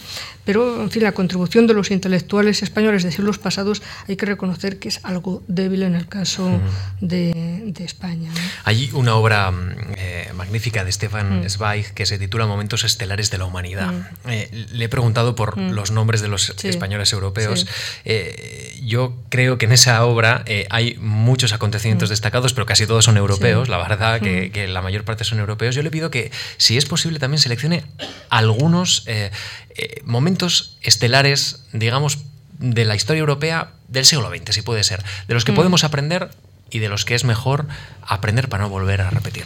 Pero, 0.46 0.82
en 0.84 0.92
fin, 0.92 1.04
la 1.04 1.12
contribución 1.12 1.68
de 1.68 1.74
los 1.74 1.92
intelectuales 1.92 2.62
españoles 2.62 3.04
de 3.04 3.12
siglos 3.12 3.40
pasados 3.40 3.82
hay 4.08 4.16
que 4.16 4.26
reconocer 4.26 4.78
que 4.80 4.88
es 4.90 5.00
algo 5.04 5.44
débil 5.48 5.84
en 5.84 5.96
el 5.96 6.08
caso 6.08 6.50
de, 7.02 7.74
España. 7.80 8.32
Hay 8.64 8.90
una 8.94 9.16
obra 9.16 9.52
mm, 9.52 9.76
eh, 9.98 10.32
magnífica 10.36 10.84
de 10.84 10.92
Stefan 10.92 11.42
mm. 11.42 11.50
Zweig 11.50 11.94
que 11.94 12.06
se 12.06 12.18
titula 12.18 12.48
Momentos 12.48 12.84
estelares 12.84 13.30
de 13.30 13.38
la 13.38 13.46
humanidad. 13.46 13.92
Mm. 13.92 14.30
Eh, 14.30 14.68
le 14.72 14.86
he 14.86 14.90
preguntado 14.90 15.36
por 15.36 15.58
los 15.58 15.92
nombres 15.92 16.22
de 16.22 16.28
los 16.28 16.54
españoles 16.64 17.12
europeos. 17.14 17.68
Eh, 18.06 18.80
yo 18.84 19.16
creo 19.30 19.58
que 19.58 19.66
en 19.66 19.72
esa 19.72 20.04
obra 20.06 20.46
hay 20.70 20.96
muchos 21.00 21.54
acontecimientos 21.54 22.10
destacados, 22.10 22.54
pero 22.54 22.66
casi 22.66 22.88
todos 22.88 23.06
son 23.06 23.18
europeos. 23.18 23.68
La 23.68 23.78
verdad 23.78 24.22
que, 24.22 24.52
que, 24.52 24.68
la 24.68 24.82
mayor 24.82 25.04
parte 25.04 25.24
son 25.24 25.40
europeos. 25.40 25.76
Yo 25.76 25.84
le 25.84 25.92
pido 25.92 26.12
que, 26.12 26.32
si 26.58 26.78
es 26.78 26.86
posible, 26.86 27.20
también 27.20 27.40
seleccione 27.40 27.84
algunos 28.30 29.06
eh, 29.76 30.02
momentos 30.06 30.78
estelares, 30.82 31.66
digamos, 31.74 32.20
de 32.60 32.86
la 32.86 32.96
historia 32.96 33.20
europea 33.20 33.72
del 33.88 34.06
siglo 34.06 34.30
XX, 34.30 34.54
si 34.54 34.62
puede 34.62 34.84
ser, 34.84 35.04
de 35.28 35.34
los 35.34 35.46
que 35.46 35.52
mm. 35.52 35.56
podemos 35.56 35.84
aprender 35.84 36.32
y 36.70 36.80
de 36.80 36.90
los 36.90 37.06
que 37.06 37.16
es 37.16 37.24
mejor 37.24 37.68
aprender 38.02 38.50
para 38.50 38.64
no 38.64 38.70
volver 38.70 39.02
a 39.02 39.10
repetir. 39.10 39.46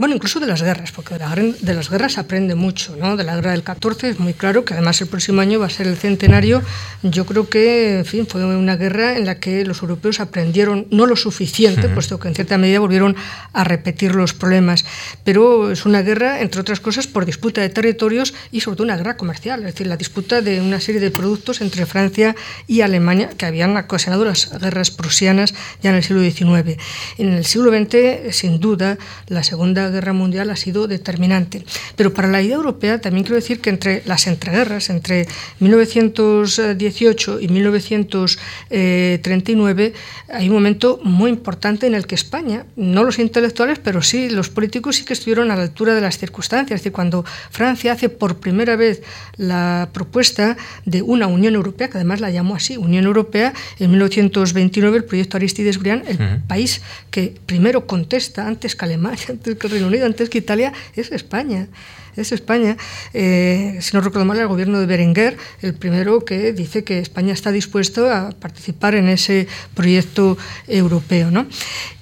Bueno, 0.00 0.14
incluso 0.14 0.40
de 0.40 0.46
las 0.46 0.62
guerras, 0.62 0.92
porque 0.92 1.16
de, 1.18 1.74
las 1.74 1.90
guerras 1.90 2.14
se 2.14 2.20
aprende 2.20 2.54
mucho, 2.54 2.96
¿no? 2.96 3.18
De 3.18 3.22
la 3.22 3.34
guerra 3.34 3.50
del 3.50 3.62
14 3.62 4.08
es 4.08 4.18
muy 4.18 4.32
claro 4.32 4.64
que 4.64 4.72
además 4.72 4.98
el 5.02 5.08
próximo 5.08 5.42
año 5.42 5.60
va 5.60 5.66
a 5.66 5.68
ser 5.68 5.86
el 5.86 5.98
centenario. 5.98 6.62
Yo 7.02 7.26
creo 7.26 7.50
que, 7.50 7.98
en 7.98 8.06
fin, 8.06 8.26
fue 8.26 8.42
una 8.42 8.76
guerra 8.76 9.18
en 9.18 9.26
la 9.26 9.38
que 9.40 9.62
los 9.66 9.82
europeos 9.82 10.20
aprendieron 10.20 10.86
no 10.90 11.04
lo 11.04 11.16
suficiente, 11.16 11.90
puesto 11.90 12.18
que 12.18 12.28
en 12.28 12.34
cierta 12.34 12.56
medida 12.56 12.80
volvieron 12.80 13.14
a 13.52 13.62
repetir 13.62 14.14
los 14.14 14.32
problemas. 14.32 14.86
Pero 15.22 15.70
es 15.70 15.84
una 15.84 16.00
guerra, 16.00 16.40
entre 16.40 16.62
otras 16.62 16.80
cosas, 16.80 17.06
por 17.06 17.26
disputa 17.26 17.60
de 17.60 17.68
territorios 17.68 18.32
y 18.50 18.60
sobre 18.60 18.76
todo 18.76 18.84
una 18.86 18.96
guerra 18.96 19.18
comercial, 19.18 19.60
es 19.60 19.66
decir, 19.66 19.86
la 19.86 19.98
disputa 19.98 20.40
de 20.40 20.62
una 20.62 20.80
serie 20.80 21.02
de 21.02 21.10
productos 21.10 21.60
entre 21.60 21.84
Francia 21.84 22.34
y 22.66 22.80
Alemania 22.80 23.28
que 23.36 23.44
habían 23.44 23.76
ocasionado 23.76 24.24
las 24.24 24.50
guerras 24.58 24.90
prusianas 24.90 25.52
ya 25.82 25.90
en 25.90 25.96
el 25.96 26.02
siglo 26.02 26.22
XIX. 26.22 26.80
En 27.18 27.34
el 27.34 27.44
siglo 27.44 27.70
XX, 27.70 28.34
sin 28.34 28.60
duda, 28.60 28.96
la 29.28 29.42
Segunda 29.42 29.89
Guerra 29.90 30.12
Mundial 30.12 30.50
ha 30.50 30.56
sido 30.56 30.88
determinante. 30.88 31.64
Pero 31.96 32.14
para 32.14 32.28
la 32.28 32.42
idea 32.42 32.56
europea 32.56 33.00
también 33.00 33.24
quiero 33.24 33.36
decir 33.36 33.60
que 33.60 33.70
entre 33.70 34.02
las 34.06 34.26
entreguerras, 34.26 34.90
entre 34.90 35.26
1918 35.58 37.40
y 37.40 37.48
1939, 37.48 39.92
hay 40.32 40.48
un 40.48 40.54
momento 40.54 41.00
muy 41.02 41.30
importante 41.30 41.86
en 41.86 41.94
el 41.94 42.06
que 42.06 42.14
España, 42.14 42.64
no 42.76 43.04
los 43.04 43.18
intelectuales, 43.18 43.78
pero 43.78 44.02
sí 44.02 44.30
los 44.30 44.48
políticos 44.48 44.96
sí 44.96 45.04
que 45.04 45.12
estuvieron 45.12 45.50
a 45.50 45.56
la 45.56 45.62
altura 45.62 45.94
de 45.94 46.00
las 46.00 46.18
circunstancias. 46.18 46.76
Es 46.76 46.82
decir, 46.82 46.92
cuando 46.92 47.24
Francia 47.50 47.92
hace 47.92 48.08
por 48.08 48.38
primera 48.38 48.76
vez 48.76 49.02
la 49.36 49.88
propuesta 49.92 50.56
de 50.84 51.02
una 51.02 51.26
Unión 51.26 51.54
Europea, 51.54 51.88
que 51.88 51.98
además 51.98 52.20
la 52.20 52.30
llamó 52.30 52.56
así, 52.56 52.76
Unión 52.76 53.04
Europea, 53.04 53.52
en 53.78 53.90
1929 53.90 54.98
el 54.98 55.04
proyecto 55.04 55.36
Aristides 55.36 55.78
Briand, 55.78 56.08
el 56.08 56.42
país 56.42 56.82
que 57.10 57.34
primero 57.46 57.86
contesta 57.86 58.46
antes 58.46 58.76
que 58.76 58.84
Alemania, 58.84 59.24
antes 59.28 59.56
que 59.56 59.68
Reino 59.70 59.86
Unido, 59.86 60.06
antes 60.06 60.28
que 60.28 60.38
Italia, 60.38 60.72
es 60.96 61.12
España 61.12 61.68
es 62.16 62.32
España. 62.32 62.76
Eh, 63.12 63.78
si 63.80 63.96
no 63.96 64.00
recuerdo 64.00 64.24
mal, 64.24 64.38
el 64.38 64.46
gobierno 64.46 64.80
de 64.80 64.86
Berenguer, 64.86 65.36
el 65.62 65.74
primero 65.74 66.24
que 66.24 66.52
dice 66.52 66.84
que 66.84 66.98
España 66.98 67.32
está 67.32 67.52
dispuesto 67.52 68.10
a 68.10 68.30
participar 68.30 68.94
en 68.94 69.08
ese 69.08 69.46
proyecto 69.74 70.36
europeo. 70.66 71.30
¿no? 71.30 71.46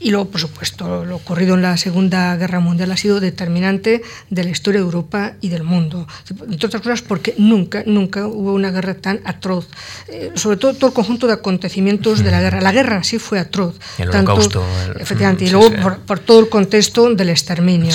Y 0.00 0.10
luego, 0.10 0.30
por 0.30 0.40
supuesto, 0.40 1.04
lo 1.04 1.16
ocurrido 1.16 1.54
en 1.54 1.62
la 1.62 1.76
Segunda 1.76 2.36
Guerra 2.36 2.60
Mundial 2.60 2.92
ha 2.92 2.96
sido 2.96 3.20
determinante 3.20 4.02
de 4.30 4.44
la 4.44 4.50
historia 4.50 4.80
de 4.80 4.86
Europa 4.86 5.34
y 5.40 5.48
del 5.48 5.62
mundo. 5.62 6.06
Entre 6.28 6.66
otras 6.66 6.82
cosas, 6.82 7.02
porque 7.02 7.34
nunca, 7.38 7.82
nunca 7.86 8.26
hubo 8.26 8.52
una 8.52 8.70
guerra 8.70 8.94
tan 8.94 9.20
atroz. 9.24 9.68
Eh, 10.08 10.32
sobre 10.34 10.56
todo 10.56 10.74
todo 10.74 10.88
el 10.88 10.94
conjunto 10.94 11.26
de 11.26 11.34
acontecimientos 11.34 12.22
de 12.22 12.30
la 12.30 12.40
guerra. 12.40 12.60
La 12.60 12.72
guerra 12.72 12.96
en 12.96 13.04
sí 13.04 13.18
fue 13.18 13.38
atroz. 13.38 13.76
El 13.98 14.10
holocausto. 14.10 14.64
Efectivamente, 14.98 15.44
y 15.44 15.50
luego 15.50 15.68
Por, 15.68 15.98
por, 16.00 16.18
todo 16.18 16.40
el 16.40 16.48
contexto 16.48 17.12
del 17.14 17.30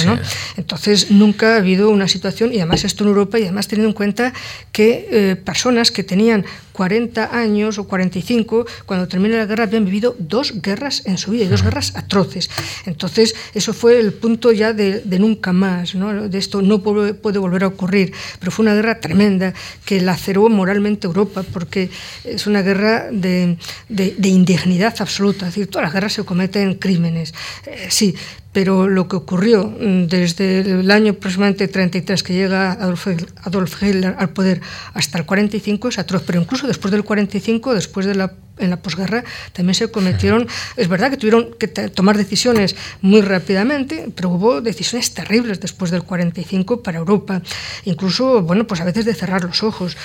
¿no? 0.05 0.19
Entonces, 0.57 1.11
nunca 1.11 1.55
ha 1.55 1.57
habido 1.57 1.89
una 1.89 2.07
situación, 2.07 2.53
y 2.53 2.57
además 2.57 2.83
esto 2.83 3.03
en 3.03 3.09
Europa, 3.09 3.39
y 3.39 3.43
además 3.43 3.67
teniendo 3.67 3.89
en 3.89 3.93
cuenta 3.93 4.33
que 4.71 5.07
eh, 5.11 5.35
personas 5.35 5.91
que 5.91 6.03
tenían 6.03 6.45
40 6.73 7.35
años 7.35 7.77
o 7.77 7.87
45, 7.87 8.65
cuando 8.85 9.07
termina 9.07 9.37
la 9.37 9.45
guerra, 9.45 9.63
habían 9.65 9.85
vivido 9.85 10.15
dos 10.19 10.61
guerras 10.61 11.03
en 11.05 11.17
su 11.17 11.31
vida, 11.31 11.45
y 11.45 11.47
dos 11.47 11.63
guerras 11.63 11.93
atroces. 11.95 12.49
Entonces, 12.85 13.35
eso 13.53 13.73
fue 13.73 13.99
el 13.99 14.13
punto 14.13 14.51
ya 14.51 14.73
de, 14.73 15.01
nunca 15.19 15.53
más, 15.53 15.95
¿no? 15.95 16.27
de 16.27 16.37
esto 16.37 16.61
no 16.61 16.81
puede, 16.81 17.13
puede, 17.13 17.39
volver 17.39 17.63
a 17.63 17.67
ocurrir, 17.67 18.13
pero 18.39 18.51
fue 18.51 18.63
una 18.63 18.73
guerra 18.73 18.99
tremenda 18.99 19.53
que 19.85 20.01
laceró 20.01 20.49
moralmente 20.49 21.07
Europa, 21.07 21.43
porque 21.53 21.89
es 22.23 22.47
una 22.47 22.61
guerra 22.61 23.07
de, 23.11 23.57
de, 23.89 24.27
indignidad 24.27 24.95
absoluta, 24.99 25.47
es 25.47 25.55
decir, 25.55 25.67
todas 25.67 25.85
las 25.85 25.93
guerras 25.93 26.13
se 26.13 26.23
cometen 26.23 26.75
crímenes, 26.75 27.33
eh, 27.65 27.87
sí, 27.89 28.15
pero 28.53 28.87
lo 28.87 29.07
que 29.07 29.15
ocurrió 29.15 29.65
mm, 29.65 30.05
desde 30.05 30.61
el 30.61 30.89
año 30.91 31.13
aproximadamente 31.13 31.67
33 31.67 32.23
que 32.23 32.33
llega 32.33 32.71
Adolf 32.73 33.83
Hitler 33.83 34.15
al 34.17 34.29
poder 34.29 34.61
hasta 34.93 35.17
el 35.17 35.25
45 35.25 35.89
es 35.89 35.99
atroz, 35.99 36.23
pero 36.25 36.39
incluso 36.39 36.62
después 36.67 36.91
del 36.91 37.03
45, 37.03 37.73
después 37.73 38.05
de 38.05 38.15
la 38.15 38.33
en 38.57 38.69
la 38.69 38.77
posguerra 38.77 39.23
también 39.51 39.75
se 39.75 39.89
cometieron, 39.89 40.47
es 40.77 40.87
verdad 40.87 41.09
que 41.09 41.17
tuvieron 41.17 41.53
que 41.57 41.67
tomar 41.67 42.17
decisiones 42.17 42.75
muy 43.01 43.21
rápidamente, 43.21 44.09
pero 44.15 44.29
hubo 44.29 44.61
decisiones 44.61 45.13
terribles 45.13 45.59
después 45.59 45.91
del 45.91 46.03
45 46.03 46.83
para 46.83 46.99
Europa, 46.99 47.41
incluso, 47.85 48.41
bueno, 48.41 48.67
pues 48.67 48.81
a 48.81 48.85
veces 48.85 49.05
de 49.05 49.13
cerrar 49.13 49.43
los 49.43 49.63
ojos. 49.63 49.97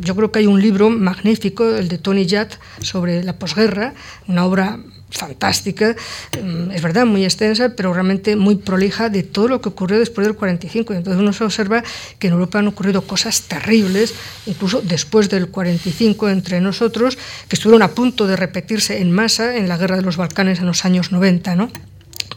Yo 0.00 0.16
creo 0.16 0.32
que 0.32 0.40
hay 0.40 0.46
un 0.46 0.60
libro 0.60 0.90
magnífico, 0.90 1.76
el 1.76 1.88
de 1.88 1.98
Tony 1.98 2.26
Judd, 2.28 2.52
sobre 2.80 3.22
la 3.22 3.38
posguerra, 3.38 3.94
una 4.26 4.44
obra 4.44 4.80
fantástica, 5.10 5.96
mm, 6.42 6.70
es 6.70 6.82
verdad, 6.82 7.06
muy 7.06 7.24
extensa, 7.24 7.74
pero 7.76 7.92
realmente 7.92 8.36
muy 8.36 8.56
prolija 8.56 9.08
de 9.08 9.22
todo 9.22 9.48
lo 9.48 9.60
que 9.60 9.68
ocurrió 9.68 9.98
después 9.98 10.26
del 10.26 10.36
45. 10.36 10.92
Y 10.92 10.96
entonces 10.96 11.20
uno 11.20 11.32
se 11.32 11.44
observa 11.44 11.82
que 12.18 12.28
en 12.28 12.34
Europa 12.34 12.58
han 12.58 12.68
ocurrido 12.68 13.02
cosas 13.02 13.42
terribles, 13.42 14.14
incluso 14.46 14.80
después 14.82 15.28
del 15.28 15.48
45 15.48 16.28
entre 16.28 16.60
nosotros, 16.60 17.18
que 17.48 17.56
estuvieron 17.56 17.82
a 17.82 17.88
punto 17.88 18.26
de 18.26 18.36
repetirse 18.36 19.00
en 19.00 19.10
masa 19.10 19.56
en 19.56 19.68
la 19.68 19.76
guerra 19.76 19.96
de 19.96 20.02
los 20.02 20.16
Balcanes 20.16 20.60
en 20.60 20.66
los 20.66 20.84
años 20.84 21.12
90. 21.12 21.56
¿no? 21.56 21.70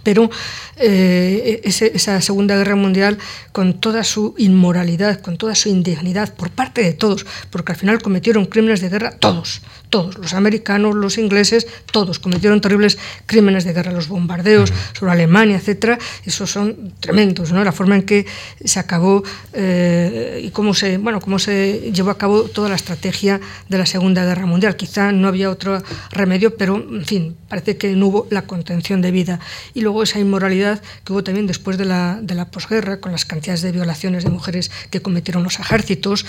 pero 0.03 0.29
eh, 0.77 1.61
esa 1.63 2.21
Segunda 2.21 2.55
Guerra 2.55 2.75
Mundial, 2.75 3.17
con 3.51 3.79
toda 3.79 4.03
su 4.03 4.35
inmoralidad, 4.37 5.21
con 5.21 5.37
toda 5.37 5.55
su 5.55 5.69
indignidad 5.69 6.33
por 6.35 6.49
parte 6.49 6.83
de 6.83 6.93
todos, 6.93 7.25
porque 7.49 7.71
al 7.71 7.77
final 7.77 8.01
cometieron 8.01 8.45
crímenes 8.45 8.81
de 8.81 8.89
guerra 8.89 9.11
todos, 9.11 9.61
todos, 9.93 10.17
los 10.17 10.33
americanos, 10.33 10.95
los 10.95 11.19
ingleses, 11.19 11.67
todos 11.91 12.17
cometieron 12.17 12.59
terribles 12.61 12.97
crímenes 13.27 13.63
de 13.63 13.73
guerra, 13.73 13.91
los 13.91 14.07
bombardeos 14.07 14.73
sobre 14.97 15.11
Alemania, 15.11 15.57
etcétera, 15.57 15.99
esos 16.25 16.49
son 16.49 16.95
tremendos, 16.99 17.51
¿no? 17.51 17.63
La 17.63 17.71
forma 17.71 17.93
en 17.97 18.01
que 18.01 18.25
se 18.65 18.79
acabó 18.79 19.21
eh, 19.53 20.41
y 20.43 20.49
cómo 20.49 20.73
se, 20.73 20.97
bueno, 20.97 21.21
cómo 21.21 21.37
se 21.37 21.91
llevó 21.93 22.09
a 22.09 22.17
cabo 22.17 22.45
toda 22.45 22.69
la 22.69 22.75
estrategia 22.75 23.39
de 23.69 23.77
la 23.77 23.85
Segunda 23.85 24.25
Guerra 24.25 24.47
Mundial. 24.47 24.75
Quizá 24.75 25.11
no 25.11 25.27
había 25.27 25.51
otro 25.51 25.83
remedio, 26.09 26.57
pero 26.57 26.77
en 26.77 27.05
fin, 27.05 27.37
parece 27.47 27.77
que 27.77 27.95
no 27.95 28.07
hubo 28.07 28.27
la 28.31 28.47
contención 28.47 28.99
de 29.03 29.11
vida. 29.11 29.39
Y 29.75 29.81
luego 29.81 30.01
esa 30.01 30.17
inmoralidad 30.17 30.81
que 31.03 31.13
hubo 31.13 31.23
también 31.23 31.45
después 31.45 31.77
de 31.77 31.85
la, 31.85 32.17
de 32.19 32.33
la 32.33 32.49
posguerra, 32.49 32.99
con 32.99 33.11
las 33.11 33.25
cantidades 33.25 33.61
de 33.61 33.71
violaciones 33.71 34.23
de 34.23 34.31
mujeres 34.31 34.71
que 34.89 35.03
cometieron 35.03 35.43
los 35.43 35.59
ejércitos, 35.59 36.25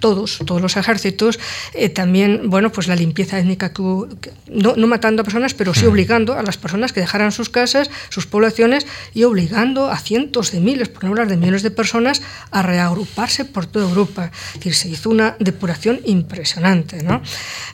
todos, 0.00 0.38
todos 0.46 0.62
los 0.62 0.76
ejércitos, 0.76 1.38
eh, 1.74 1.88
también, 1.88 2.48
bueno, 2.48 2.72
pues 2.72 2.88
la 2.88 2.96
limpieza 2.96 3.38
étnica 3.38 3.72
que 3.72 3.82
no, 3.82 4.74
no, 4.76 4.86
matando 4.86 5.22
a 5.22 5.24
personas, 5.24 5.52
pero 5.52 5.74
sí 5.74 5.84
obligando 5.84 6.34
a 6.34 6.42
las 6.42 6.56
personas 6.56 6.92
que 6.92 7.00
dejaran 7.00 7.32
sus 7.32 7.50
casas, 7.50 7.90
sus 8.08 8.26
poblaciones 8.26 8.86
y 9.12 9.24
obligando 9.24 9.90
a 9.90 9.98
cientos 9.98 10.52
de 10.52 10.60
miles, 10.60 10.88
por 10.88 11.04
no 11.04 11.10
hablar 11.10 11.28
de 11.28 11.36
millones 11.36 11.62
de 11.62 11.70
personas, 11.70 12.22
a 12.50 12.62
reagruparse 12.62 13.44
por 13.44 13.66
toda 13.66 13.88
Europa. 13.88 14.30
Es 14.48 14.54
decir, 14.54 14.74
se 14.74 14.88
hizo 14.88 15.10
una 15.10 15.36
depuración 15.38 16.00
impresionante, 16.04 17.02
¿no? 17.02 17.16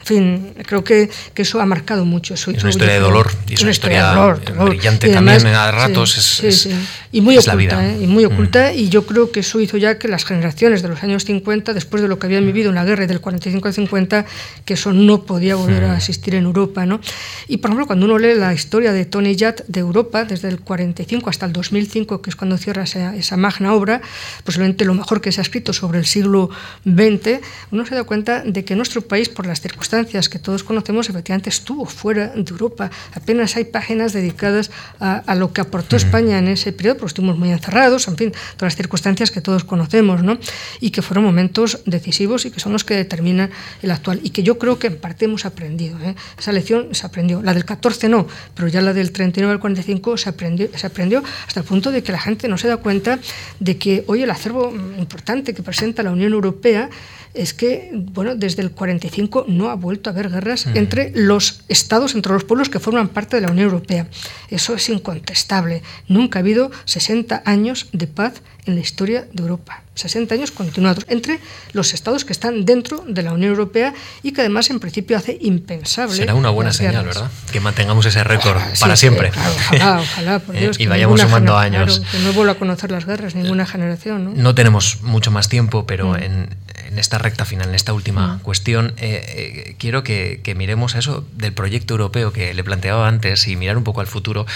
En 0.00 0.06
fin, 0.06 0.54
creo 0.66 0.82
que, 0.82 1.10
que 1.32 1.42
eso 1.42 1.60
ha 1.60 1.66
marcado 1.66 2.04
mucho. 2.04 2.34
es 2.34 2.46
una 2.46 2.70
historia 2.70 2.94
de 2.94 3.00
dolor 3.00 3.30
y 3.48 3.54
es 3.54 3.62
una, 3.62 3.70
historia, 3.70 4.08
de 4.08 4.14
dolor, 4.16 4.40
brillante 4.68 5.08
también 5.10 5.46
a 5.46 5.70
ratos. 5.70 6.12
Sí, 6.12 6.46
es, 6.46 6.62
sí, 6.62 6.74
y 7.12 7.20
muy 7.20 7.36
oculta, 7.36 7.52
la 7.52 7.56
vida. 7.56 7.88
¿eh? 7.88 7.98
y 8.02 8.06
muy 8.06 8.24
oculta, 8.24 8.72
y 8.72 8.88
yo 8.88 9.06
creo 9.06 9.30
que 9.30 9.40
eso 9.40 9.60
hizo 9.60 9.76
ya 9.76 9.98
que 9.98 10.08
las 10.08 10.24
generaciones 10.24 10.82
de 10.82 10.88
los 10.88 11.02
años 11.02 11.24
50, 11.24 11.72
después 11.72 11.99
de 12.00 12.08
lo 12.08 12.18
que 12.18 12.26
habían 12.26 12.44
vivido 12.44 12.70
en 12.70 12.74
la 12.74 12.84
guerra 12.84 13.06
del 13.06 13.20
45 13.20 13.68
al 13.68 13.74
50, 13.74 14.26
que 14.64 14.74
eso 14.74 14.92
no 14.92 15.24
podía 15.24 15.56
volver 15.56 15.84
a 15.84 15.96
existir 15.96 16.34
en 16.34 16.44
Europa. 16.44 16.86
¿no? 16.86 17.00
Y 17.48 17.58
por 17.58 17.70
ejemplo, 17.70 17.86
cuando 17.86 18.06
uno 18.06 18.18
lee 18.18 18.34
la 18.34 18.52
historia 18.52 18.92
de 18.92 19.04
Tony 19.04 19.34
Judd 19.34 19.62
de 19.68 19.80
Europa, 19.80 20.24
desde 20.24 20.48
el 20.48 20.60
45 20.60 21.30
hasta 21.30 21.46
el 21.46 21.52
2005, 21.52 22.22
que 22.22 22.30
es 22.30 22.36
cuando 22.36 22.56
cierra 22.58 22.84
esa, 22.84 23.14
esa 23.16 23.36
magna 23.36 23.74
obra, 23.74 24.00
posiblemente 24.44 24.84
lo 24.84 24.94
mejor 24.94 25.20
que 25.20 25.32
se 25.32 25.40
ha 25.40 25.42
escrito 25.42 25.72
sobre 25.72 25.98
el 25.98 26.06
siglo 26.06 26.50
XX, 26.84 27.40
uno 27.70 27.86
se 27.86 27.94
da 27.94 28.04
cuenta 28.04 28.42
de 28.44 28.64
que 28.64 28.76
nuestro 28.76 29.02
país, 29.02 29.28
por 29.28 29.46
las 29.46 29.60
circunstancias 29.60 30.28
que 30.28 30.38
todos 30.38 30.64
conocemos, 30.64 31.08
efectivamente 31.08 31.50
estuvo 31.50 31.86
fuera 31.86 32.28
de 32.28 32.50
Europa. 32.50 32.90
Apenas 33.14 33.56
hay 33.56 33.64
páginas 33.64 34.12
dedicadas 34.12 34.70
a, 34.98 35.16
a 35.18 35.34
lo 35.34 35.52
que 35.52 35.60
aportó 35.60 35.96
España 35.96 36.38
en 36.38 36.48
ese 36.48 36.72
periodo, 36.72 36.96
porque 36.96 37.10
estuvimos 37.10 37.38
muy 37.38 37.50
encerrados, 37.50 38.08
en 38.08 38.16
fin, 38.16 38.32
todas 38.56 38.72
las 38.72 38.76
circunstancias 38.76 39.30
que 39.30 39.40
todos 39.40 39.64
conocemos, 39.64 40.22
¿no? 40.22 40.38
y 40.80 40.90
que 40.90 41.02
fueron 41.02 41.24
momentos 41.24 41.80
decisivos 41.90 42.46
y 42.46 42.50
que 42.50 42.60
son 42.60 42.72
los 42.72 42.84
que 42.84 42.94
determinan 42.94 43.50
el 43.82 43.90
actual. 43.90 44.20
Y 44.22 44.30
que 44.30 44.42
yo 44.42 44.58
creo 44.58 44.78
que 44.78 44.88
en 44.88 44.98
parte 44.98 45.24
hemos 45.24 45.44
aprendido. 45.44 45.98
¿eh? 46.00 46.14
Esa 46.38 46.52
lección 46.52 46.94
se 46.94 47.06
aprendió. 47.06 47.42
La 47.42 47.54
del 47.54 47.64
14 47.64 48.08
no, 48.08 48.26
pero 48.54 48.68
ya 48.68 48.80
la 48.80 48.92
del 48.92 49.12
39 49.12 49.52
al 49.52 49.60
45 49.60 50.16
se 50.16 50.28
aprendió, 50.28 50.68
se 50.74 50.86
aprendió 50.86 51.22
hasta 51.46 51.60
el 51.60 51.66
punto 51.66 51.90
de 51.90 52.02
que 52.02 52.12
la 52.12 52.20
gente 52.20 52.48
no 52.48 52.58
se 52.58 52.68
da 52.68 52.76
cuenta 52.76 53.18
de 53.58 53.76
que 53.76 54.04
hoy 54.06 54.22
el 54.22 54.30
acervo 54.30 54.72
importante 54.98 55.54
que 55.54 55.62
presenta 55.62 56.02
la 56.02 56.12
Unión 56.12 56.32
Europea 56.32 56.90
es 57.34 57.54
que, 57.54 57.90
bueno, 57.92 58.34
desde 58.34 58.62
el 58.62 58.72
45 58.72 59.44
no 59.48 59.70
ha 59.70 59.74
vuelto 59.74 60.10
a 60.10 60.12
haber 60.12 60.30
guerras 60.30 60.66
entre 60.74 61.12
los 61.14 61.62
estados, 61.68 62.14
entre 62.14 62.32
los 62.32 62.44
pueblos 62.44 62.68
que 62.68 62.80
forman 62.80 63.08
parte 63.08 63.36
de 63.36 63.42
la 63.42 63.52
Unión 63.52 63.66
Europea. 63.66 64.08
Eso 64.48 64.74
es 64.74 64.88
incontestable. 64.88 65.82
Nunca 66.08 66.38
ha 66.38 66.40
habido 66.40 66.70
60 66.86 67.42
años 67.44 67.88
de 67.92 68.06
paz 68.06 68.42
en 68.66 68.74
la 68.74 68.80
historia 68.80 69.26
de 69.32 69.42
Europa. 69.42 69.82
60 69.94 70.34
años 70.34 70.50
continuados 70.50 71.04
entre 71.08 71.40
los 71.72 71.92
estados 71.92 72.24
que 72.24 72.32
están 72.32 72.64
dentro 72.64 73.04
de 73.06 73.22
la 73.22 73.32
Unión 73.32 73.50
Europea 73.50 73.92
y 74.22 74.32
que 74.32 74.40
además 74.40 74.70
en 74.70 74.80
principio 74.80 75.16
hace 75.16 75.36
impensable. 75.40 76.16
Será 76.16 76.34
una 76.34 76.50
buena 76.50 76.72
señal, 76.72 77.04
¿verdad? 77.04 77.30
Que 77.52 77.60
mantengamos 77.60 78.06
ese 78.06 78.24
récord 78.24 78.60
para 78.80 78.96
siempre. 78.96 79.30
ojalá, 79.30 80.00
ojalá, 80.02 80.38
por 80.38 80.56
Dios. 80.56 80.80
y 80.80 80.86
vayamos 80.86 81.20
sumando 81.20 81.56
años. 81.56 82.02
que 82.10 82.18
no 82.20 82.32
vuelva 82.32 82.52
a 82.52 82.56
conocer 82.56 82.90
las 82.90 83.04
guerras 83.04 83.34
ninguna 83.34 83.66
generación. 83.66 84.24
No, 84.24 84.30
no 84.34 84.54
tenemos 84.54 85.02
mucho 85.02 85.30
más 85.30 85.48
tiempo, 85.48 85.86
pero 85.86 86.12
mm. 86.12 86.22
en, 86.22 86.48
en, 86.90 86.98
esta 86.98 87.18
recta 87.18 87.44
final, 87.44 87.68
en 87.68 87.74
esta 87.74 87.92
última 87.92 88.34
mm. 88.34 88.40
cuestión, 88.40 88.94
eh, 88.96 89.24
eh, 89.26 89.74
quiero 89.78 90.02
que, 90.02 90.40
que, 90.42 90.54
miremos 90.54 90.94
eso 90.94 91.24
del 91.32 91.52
proyecto 91.52 91.94
europeo 91.94 92.32
que 92.32 92.52
le 92.54 92.64
planteaba 92.64 93.08
antes 93.08 93.46
y 93.46 93.56
mirar 93.56 93.76
un 93.76 93.84
poco 93.84 94.00
al 94.00 94.06
futuro. 94.06 94.46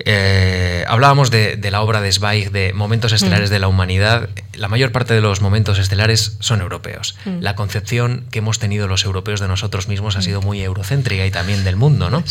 Eh, 0.00 0.84
hablábamos 0.88 1.30
de, 1.30 1.56
de, 1.56 1.70
la 1.70 1.80
obra 1.80 2.00
de 2.00 2.12
Zweig, 2.12 2.50
de 2.50 2.72
momentos 2.72 3.12
estelares 3.12 3.50
mm. 3.50 3.52
de 3.52 3.58
la 3.58 3.68
humanidad. 3.68 4.28
La 4.54 4.68
mayor 4.68 4.92
parte 4.92 5.14
de 5.14 5.20
los 5.20 5.40
momentos 5.40 5.78
estelares 5.78 6.36
son 6.40 6.60
europeos. 6.60 7.16
Mm. 7.24 7.40
La 7.40 7.54
concepción 7.54 8.26
que 8.30 8.40
hemos 8.40 8.58
tenido 8.58 8.88
los 8.88 9.04
europeos 9.04 9.40
de 9.40 9.48
nosotros 9.48 9.88
mismos 9.88 10.16
ha 10.16 10.20
mm. 10.20 10.22
sido 10.22 10.42
muy 10.42 10.62
eurocéntrica 10.62 11.24
y 11.26 11.30
también 11.30 11.64
del 11.64 11.76
mundo, 11.76 12.10
¿no? 12.10 12.22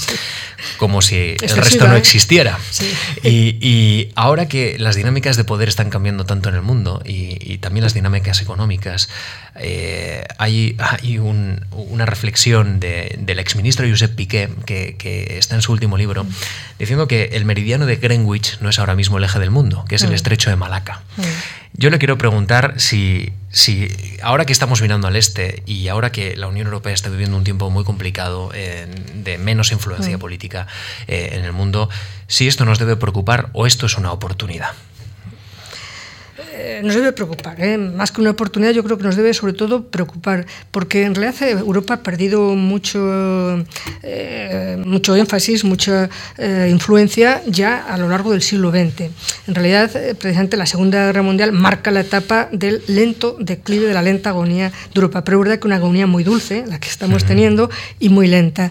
Como 0.77 1.01
si 1.01 1.35
el 1.41 1.57
resto 1.57 1.87
no 1.87 1.95
existiera. 1.95 2.57
Y, 3.23 4.09
ahora 4.15 4.47
que 4.47 4.77
las 4.79 4.95
dinámicas 4.95 5.37
de 5.37 5.43
poder 5.43 5.69
están 5.69 5.89
cambiando 5.89 6.25
tanto 6.25 6.49
en 6.49 6.55
el 6.55 6.61
mundo 6.61 7.01
y, 7.05 7.57
también 7.57 7.83
las 7.83 7.93
dinámicas 7.93 8.41
económicas, 8.41 9.09
eh, 9.55 10.25
hay, 10.37 10.75
hay 10.79 11.19
una 11.19 12.05
reflexión 12.05 12.79
del 12.79 13.39
exministro 13.39 13.87
Josep 13.87 14.15
Piqué, 14.15 14.49
que, 14.65 14.95
que, 14.97 15.37
está 15.37 15.55
en 15.55 15.61
su 15.61 15.71
último 15.71 15.97
libro, 15.97 16.23
mm. 16.23 16.29
diciendo 16.79 17.07
que 17.07 17.29
el 17.33 17.45
meridiano 17.45 17.85
de 17.85 17.97
Greenwich 17.97 18.59
no 18.61 18.69
es 18.69 18.79
ahora 18.79 18.95
mismo 18.95 19.17
el 19.17 19.23
eje 19.23 19.39
del 19.39 19.51
mundo, 19.51 19.85
que 19.87 19.95
es 19.95 20.03
el 20.03 20.13
estrecho 20.13 20.49
de 20.49 20.55
Malaca. 20.55 21.01
Yo 21.75 21.89
le 21.89 21.97
quiero 21.97 22.17
preguntar 22.19 22.75
si, 22.77 23.33
si, 23.49 23.89
ahora 24.21 24.45
que 24.45 24.53
estamos 24.53 24.81
mirando 24.81 25.07
al 25.07 25.15
este 25.15 25.63
y 25.65 25.87
ahora 25.87 26.11
que 26.11 26.35
la 26.35 26.47
Unión 26.47 26.67
Europea 26.67 26.93
está 26.93 27.09
viviendo 27.09 27.35
un 27.35 27.43
tiempo 27.43 27.69
muy 27.71 27.83
complicado 27.83 28.51
de 28.51 29.37
menos 29.37 29.71
influencia 29.71 30.17
mm. 30.17 30.19
política 30.19 30.67
eh, 31.07 31.29
en 31.33 31.45
el 31.45 31.53
mundo, 31.53 31.89
si 32.27 32.47
esto 32.47 32.65
nos 32.65 32.79
debe 32.79 32.95
preocupar 32.95 33.49
o 33.53 33.65
esto 33.67 33.85
es 33.85 33.97
una 33.97 34.11
oportunidad. 34.11 34.71
Eh, 36.55 36.81
nos 36.83 36.93
debe 36.93 37.11
preocupar, 37.13 37.59
¿eh? 37.59 37.79
más 37.79 38.11
que 38.11 38.21
una 38.21 38.29
oportunidad, 38.29 38.71
yo 38.73 38.83
creo 38.83 38.99
que 38.99 39.03
nos 39.03 39.15
debe 39.15 39.33
sobre 39.33 39.53
todo 39.53 39.85
preocupar, 39.85 40.45
porque 40.69 41.01
en 41.01 41.15
realidad 41.15 41.49
Europa 41.49 41.95
ha 41.95 42.03
perdido 42.03 42.53
mucho, 42.53 42.99
eh, 44.03 44.77
mucho 44.85 45.15
énfasis, 45.15 45.63
mucha 45.63 46.09
influencia 46.69 47.41
ya 47.47 47.77
a 47.77 47.97
lo 47.97 48.07
largo 48.07 48.31
del 48.31 48.43
siglo 48.43 48.69
XX. 48.69 49.09
En 49.47 49.55
realidad, 49.55 49.89
precisamente 50.19 50.55
la 50.55 50.67
Segunda 50.67 51.07
Guerra 51.07 51.23
Mundial 51.23 51.53
marca 51.53 51.89
la 51.89 52.01
etapa 52.01 52.49
del 52.51 52.83
lento 52.87 53.35
declive, 53.39 53.87
de 53.87 53.93
la 53.93 54.03
lenta 54.03 54.29
agonía 54.29 54.69
de 54.69 54.75
Europa, 54.93 55.23
pero 55.23 55.39
es 55.39 55.45
verdad 55.45 55.59
que 55.59 55.67
una 55.67 55.77
agonía 55.77 56.05
muy 56.05 56.23
dulce, 56.23 56.65
la 56.67 56.79
que 56.79 56.89
estamos 56.89 57.25
teniendo, 57.25 57.71
y 57.99 58.09
muy 58.09 58.27
lenta. 58.27 58.69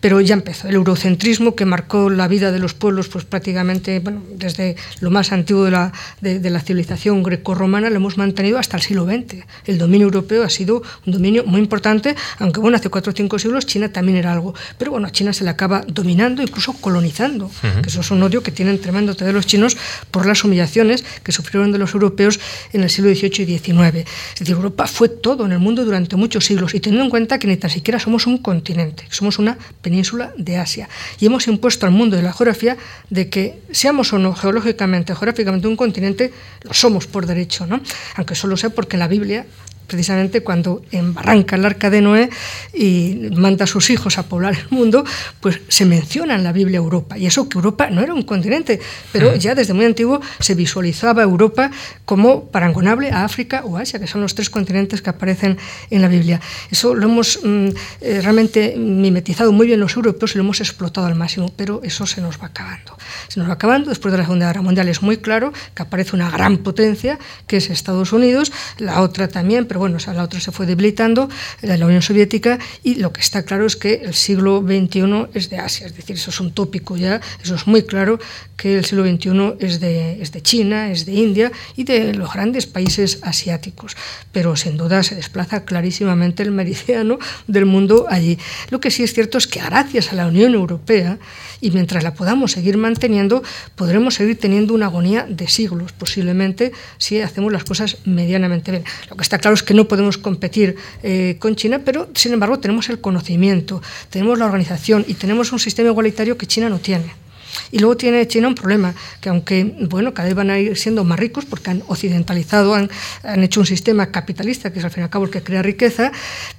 Pero 0.00 0.20
ya 0.20 0.34
empezó 0.34 0.68
el 0.68 0.74
eurocentrismo 0.74 1.54
que 1.54 1.64
marcó 1.64 2.10
la 2.10 2.28
vida 2.28 2.52
de 2.52 2.58
los 2.58 2.74
pueblos, 2.74 3.08
pues 3.08 3.24
prácticamente 3.24 4.00
bueno, 4.00 4.22
desde 4.34 4.76
lo 5.00 5.10
más 5.10 5.32
antiguo 5.32 5.64
de 5.64 5.70
la, 5.70 5.92
de, 6.20 6.38
de 6.38 6.50
la 6.50 6.60
civilización 6.60 7.21
grecorromana 7.22 7.90
lo 7.90 7.96
hemos 7.96 8.18
mantenido 8.18 8.58
hasta 8.58 8.76
el 8.76 8.82
siglo 8.82 9.04
XX. 9.04 9.44
El 9.66 9.78
dominio 9.78 10.06
europeo 10.06 10.42
ha 10.42 10.50
sido 10.50 10.82
un 11.06 11.12
dominio 11.12 11.44
muy 11.44 11.60
importante, 11.60 12.14
aunque 12.38 12.60
bueno, 12.60 12.76
hace 12.76 12.88
cuatro 12.88 13.12
o 13.12 13.14
cinco 13.14 13.38
siglos 13.38 13.66
China 13.66 13.92
también 13.92 14.18
era 14.18 14.32
algo. 14.32 14.54
Pero 14.78 14.92
bueno, 14.92 15.06
a 15.06 15.10
China 15.10 15.32
se 15.32 15.44
le 15.44 15.50
acaba 15.50 15.84
dominando, 15.86 16.42
incluso 16.42 16.72
colonizando, 16.74 17.50
que 17.82 17.88
eso 17.88 18.00
es 18.00 18.10
un 18.10 18.22
odio 18.22 18.42
que 18.42 18.50
tienen 18.50 18.80
tremendo 18.80 19.14
de 19.14 19.32
los 19.32 19.46
chinos 19.46 19.76
por 20.10 20.26
las 20.26 20.44
humillaciones 20.44 21.04
que 21.22 21.32
sufrieron 21.32 21.72
de 21.72 21.78
los 21.78 21.94
europeos 21.94 22.40
en 22.72 22.82
el 22.82 22.90
siglo 22.90 23.14
XVIII 23.14 23.42
y 23.42 23.58
XIX. 23.58 24.08
Es 24.34 24.38
decir, 24.38 24.54
Europa 24.54 24.86
fue 24.86 25.08
todo 25.08 25.46
en 25.46 25.52
el 25.52 25.58
mundo 25.58 25.84
durante 25.84 26.16
muchos 26.16 26.44
siglos 26.44 26.74
y 26.74 26.80
teniendo 26.80 27.04
en 27.04 27.10
cuenta 27.10 27.38
que 27.38 27.46
ni 27.46 27.56
tan 27.56 27.70
siquiera 27.70 27.98
somos 27.98 28.26
un 28.26 28.38
continente, 28.38 29.04
somos 29.10 29.38
una 29.38 29.58
península 29.80 30.32
de 30.36 30.56
Asia. 30.56 30.88
Y 31.20 31.26
hemos 31.26 31.46
impuesto 31.48 31.86
al 31.86 31.92
mundo 31.92 32.16
de 32.16 32.22
la 32.22 32.32
geografía 32.32 32.76
de 33.10 33.28
que 33.28 33.58
seamos 33.70 34.12
o 34.12 34.18
no 34.18 34.34
geológicamente, 34.34 35.14
geográficamente 35.14 35.68
un 35.68 35.76
continente, 35.76 36.32
lo 36.62 36.74
somos 36.74 37.06
por 37.12 37.26
derecho, 37.26 37.66
¿no? 37.66 37.80
aunque 38.16 38.34
solo 38.34 38.56
sé 38.56 38.70
porque 38.70 38.96
la 38.96 39.06
Biblia 39.06 39.46
precisamente 39.92 40.40
cuando 40.40 40.80
embarranca 40.90 41.56
el 41.56 41.66
arca 41.66 41.90
de 41.90 42.00
Noé 42.00 42.30
y 42.72 43.28
manda 43.36 43.64
a 43.64 43.66
sus 43.66 43.90
hijos 43.90 44.16
a 44.16 44.22
poblar 44.22 44.54
el 44.54 44.66
mundo, 44.70 45.04
pues 45.38 45.60
se 45.68 45.84
menciona 45.84 46.34
en 46.34 46.44
la 46.44 46.52
Biblia 46.52 46.78
Europa. 46.78 47.18
Y 47.18 47.26
eso 47.26 47.46
que 47.46 47.58
Europa 47.58 47.90
no 47.90 48.00
era 48.00 48.14
un 48.14 48.22
continente, 48.22 48.80
pero 49.12 49.36
ya 49.36 49.54
desde 49.54 49.74
muy 49.74 49.84
antiguo 49.84 50.22
se 50.40 50.54
visualizaba 50.54 51.22
Europa 51.22 51.70
como 52.06 52.46
parangonable 52.46 53.10
a 53.10 53.24
África 53.24 53.64
o 53.66 53.76
Asia, 53.76 54.00
que 54.00 54.06
son 54.06 54.22
los 54.22 54.34
tres 54.34 54.48
continentes 54.48 55.02
que 55.02 55.10
aparecen 55.10 55.58
en 55.90 56.00
la 56.00 56.08
Biblia. 56.08 56.40
Eso 56.70 56.94
lo 56.94 57.04
hemos 57.04 57.38
mm, 57.42 57.68
eh, 58.00 58.20
realmente 58.22 58.74
mimetizado 58.78 59.52
muy 59.52 59.66
bien 59.66 59.78
los 59.78 59.94
europeos 59.94 60.34
y 60.34 60.38
lo 60.38 60.44
hemos 60.44 60.60
explotado 60.62 61.06
al 61.06 61.16
máximo, 61.16 61.52
pero 61.54 61.82
eso 61.84 62.06
se 62.06 62.22
nos 62.22 62.40
va 62.40 62.46
acabando. 62.46 62.96
Se 63.28 63.38
nos 63.38 63.46
va 63.46 63.54
acabando 63.54 63.90
después 63.90 64.10
de 64.12 64.18
la 64.18 64.24
Segunda 64.24 64.46
Guerra 64.46 64.62
Mundial. 64.62 64.88
Es 64.88 65.02
muy 65.02 65.18
claro 65.18 65.52
que 65.74 65.82
aparece 65.82 66.16
una 66.16 66.30
gran 66.30 66.56
potencia, 66.56 67.18
que 67.46 67.58
es 67.58 67.68
Estados 67.68 68.14
Unidos, 68.14 68.52
la 68.78 69.02
otra 69.02 69.28
también, 69.28 69.66
pero 69.66 69.81
bueno, 69.82 69.98
la 70.14 70.22
otra 70.22 70.38
se 70.38 70.52
fue 70.52 70.64
debilitando, 70.64 71.28
la, 71.60 71.76
la 71.76 71.86
Unión 71.86 72.02
Soviética, 72.02 72.60
y 72.84 72.94
lo 72.94 73.12
que 73.12 73.20
está 73.20 73.42
claro 73.42 73.66
es 73.66 73.74
que 73.74 73.94
el 73.94 74.14
siglo 74.14 74.62
XXI 74.64 75.26
es 75.34 75.50
de 75.50 75.58
Asia, 75.58 75.88
es 75.88 75.96
decir, 75.96 76.14
eso 76.14 76.30
es 76.30 76.38
un 76.38 76.52
tópico 76.52 76.96
ya, 76.96 77.20
eso 77.42 77.56
es 77.56 77.66
muy 77.66 77.82
claro 77.82 78.20
que 78.56 78.78
el 78.78 78.84
siglo 78.84 79.04
XXI 79.04 79.54
es 79.58 79.80
de, 79.80 80.22
es 80.22 80.30
de 80.30 80.40
China, 80.40 80.92
es 80.92 81.04
de 81.04 81.14
India 81.14 81.50
y 81.74 81.82
de 81.82 82.14
los 82.14 82.32
grandes 82.32 82.66
países 82.66 83.18
asiáticos, 83.22 83.96
pero 84.30 84.54
sin 84.54 84.76
duda 84.76 85.02
se 85.02 85.16
desplaza 85.16 85.64
clarísimamente 85.64 86.44
el 86.44 86.52
meridiano 86.52 87.18
del 87.48 87.66
mundo 87.66 88.06
allí. 88.08 88.38
Lo 88.70 88.78
que 88.78 88.92
sí 88.92 89.02
es 89.02 89.14
cierto 89.14 89.36
es 89.38 89.48
que 89.48 89.60
gracias 89.60 90.12
a 90.12 90.14
la 90.14 90.28
Unión 90.28 90.54
Europea, 90.54 91.18
y 91.60 91.72
mientras 91.72 92.04
la 92.04 92.14
podamos 92.14 92.52
seguir 92.52 92.76
manteniendo, 92.76 93.42
podremos 93.74 94.14
seguir 94.14 94.38
teniendo 94.38 94.74
una 94.74 94.86
agonía 94.86 95.26
de 95.28 95.48
siglos, 95.48 95.92
posiblemente, 95.92 96.70
si 96.98 97.20
hacemos 97.20 97.52
las 97.52 97.64
cosas 97.64 97.98
medianamente 98.04 98.70
bien. 98.70 98.84
Lo 99.10 99.16
que 99.16 99.22
está 99.22 99.38
claro 99.38 99.54
es 99.54 99.61
que 99.62 99.74
no 99.74 99.88
podemos 99.88 100.18
competir 100.18 100.76
eh, 101.02 101.36
con 101.38 101.56
China, 101.56 101.82
pero 101.84 102.08
sin 102.14 102.32
embargo 102.32 102.58
tenemos 102.58 102.88
el 102.88 103.00
conocimiento, 103.00 103.82
tenemos 104.10 104.38
la 104.38 104.46
organización 104.46 105.04
y 105.06 105.14
tenemos 105.14 105.52
un 105.52 105.58
sistema 105.58 105.90
igualitario 105.90 106.36
que 106.36 106.46
China 106.46 106.68
no 106.68 106.78
tiene 106.78 107.21
Y 107.70 107.78
luego 107.78 107.96
tiene 107.96 108.26
China 108.26 108.48
un 108.48 108.54
problema, 108.54 108.94
que 109.20 109.28
aunque, 109.28 109.64
bueno, 109.88 110.14
cada 110.14 110.28
vez 110.28 110.34
van 110.34 110.50
a 110.50 110.58
ir 110.58 110.76
siendo 110.76 111.04
más 111.04 111.18
ricos 111.18 111.44
porque 111.44 111.70
han 111.70 111.82
occidentalizado, 111.86 112.74
han, 112.74 112.90
han 113.22 113.42
hecho 113.42 113.60
un 113.60 113.66
sistema 113.66 114.10
capitalista, 114.10 114.72
que 114.72 114.78
es 114.78 114.84
al 114.84 114.90
fin 114.90 115.02
y 115.02 115.04
al 115.04 115.10
cabo 115.10 115.24
el 115.24 115.30
que 115.30 115.42
crea 115.42 115.62
riqueza, 115.62 116.12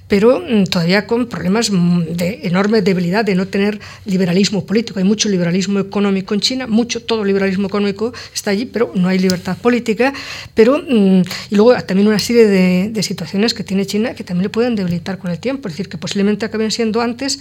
pero 0.08 0.40
mm, 0.40 0.64
todavía 0.64 1.06
con 1.06 1.26
problemas 1.26 1.70
mm, 1.70 2.02
de 2.14 2.40
enorme 2.44 2.82
debilidad 2.82 3.24
de 3.24 3.34
no 3.34 3.48
tener 3.48 3.80
liberalismo 4.04 4.64
político. 4.66 4.98
Hay 4.98 5.04
mucho 5.04 5.28
liberalismo 5.28 5.80
económico 5.80 6.34
en 6.34 6.40
China, 6.40 6.66
mucho, 6.66 7.02
todo 7.02 7.24
liberalismo 7.24 7.68
económico 7.68 8.12
está 8.32 8.50
allí, 8.50 8.66
pero 8.66 8.92
no 8.94 9.08
hay 9.08 9.18
libertad 9.18 9.56
política. 9.56 10.12
Pero, 10.54 10.78
mm, 10.78 11.22
y 11.50 11.54
luego 11.56 11.74
también 11.82 12.08
una 12.08 12.18
serie 12.18 12.46
de, 12.46 13.02
situaciones 13.02 13.52
que 13.52 13.64
tiene 13.64 13.84
China 13.84 14.14
que 14.14 14.24
también 14.24 14.44
le 14.44 14.48
pueden 14.48 14.76
debilitar 14.76 15.18
con 15.18 15.30
el 15.30 15.38
tiempo, 15.38 15.68
es 15.68 15.74
decir, 15.74 15.90
que 15.90 15.98
posiblemente 15.98 16.46
acaben 16.46 16.70
siendo 16.70 17.02
antes 17.02 17.40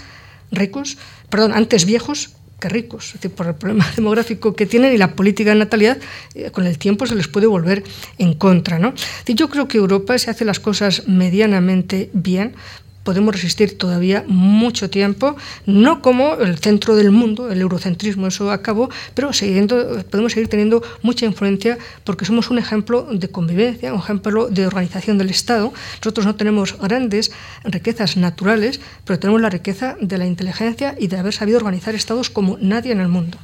ricos, 0.52 0.98
perdón, 1.30 1.54
antes 1.54 1.86
viejos 1.86 2.32
que 2.64 2.70
ricos, 2.70 3.08
es 3.08 3.14
decir, 3.16 3.32
por 3.32 3.48
el 3.48 3.56
problema 3.56 3.86
demográfico 3.96 4.56
que 4.56 4.66
tienen 4.66 4.94
y 4.94 4.98
la 4.98 5.16
política 5.16 5.50
de 5.50 5.60
natalidad, 5.60 5.98
eh, 6.34 6.50
con 6.52 6.66
el 6.66 6.78
tiempo 6.78 7.06
se 7.06 7.16
les 7.16 7.28
puede 7.28 7.46
volver 7.46 7.84
en 8.18 8.34
contra. 8.36 8.80
¿no? 8.80 8.94
Yo 9.28 9.50
creo 9.50 9.68
que 9.68 9.78
Europa, 9.78 10.18
se 10.18 10.32
hace 10.32 10.46
las 10.46 10.62
cosas 10.62 11.08
medianamente 11.08 12.10
bien, 12.14 12.56
podemos 13.04 13.34
resistir 13.34 13.78
todavía 13.78 14.24
mucho 14.28 14.90
tiempo, 14.90 15.36
no 15.66 16.02
como 16.02 16.36
el 16.36 16.58
centro 16.58 16.96
del 16.96 17.12
mundo, 17.12 17.52
el 17.52 17.62
eurocentrismo, 17.62 18.28
eso 18.28 18.52
acabó, 18.52 18.90
pero 19.14 19.34
siguiendo, 19.34 20.04
podemos 20.10 20.34
seguir 20.34 20.50
teniendo 20.50 20.84
mucha 21.02 21.26
influencia 21.26 21.78
porque 22.04 22.26
somos 22.26 22.50
un 22.50 22.60
ejemplo 22.60 23.08
de 23.12 23.30
convivencia, 23.30 23.94
un 23.94 24.00
ejemplo 24.00 24.48
de 24.48 24.68
organización 24.68 25.18
del 25.18 25.30
Estado. 25.30 25.74
Nosotros 25.98 26.26
no 26.26 26.36
tenemos 26.36 26.78
grandes 26.80 27.32
riquezas 27.64 28.18
naturales, 28.18 28.80
pero 29.06 29.20
tenemos 29.20 29.42
la 29.42 29.50
riqueza 29.50 29.96
de 30.00 30.18
la 30.18 30.26
inteligencia 30.26 30.96
y 30.98 31.08
de 31.08 31.18
haber 31.18 31.34
sabido 31.34 31.58
organizar 31.58 31.96
estados 31.96 32.30
como 32.30 32.58
nadie 32.60 32.92
en 32.92 33.02
el 33.02 33.08
mundo. 33.08 33.38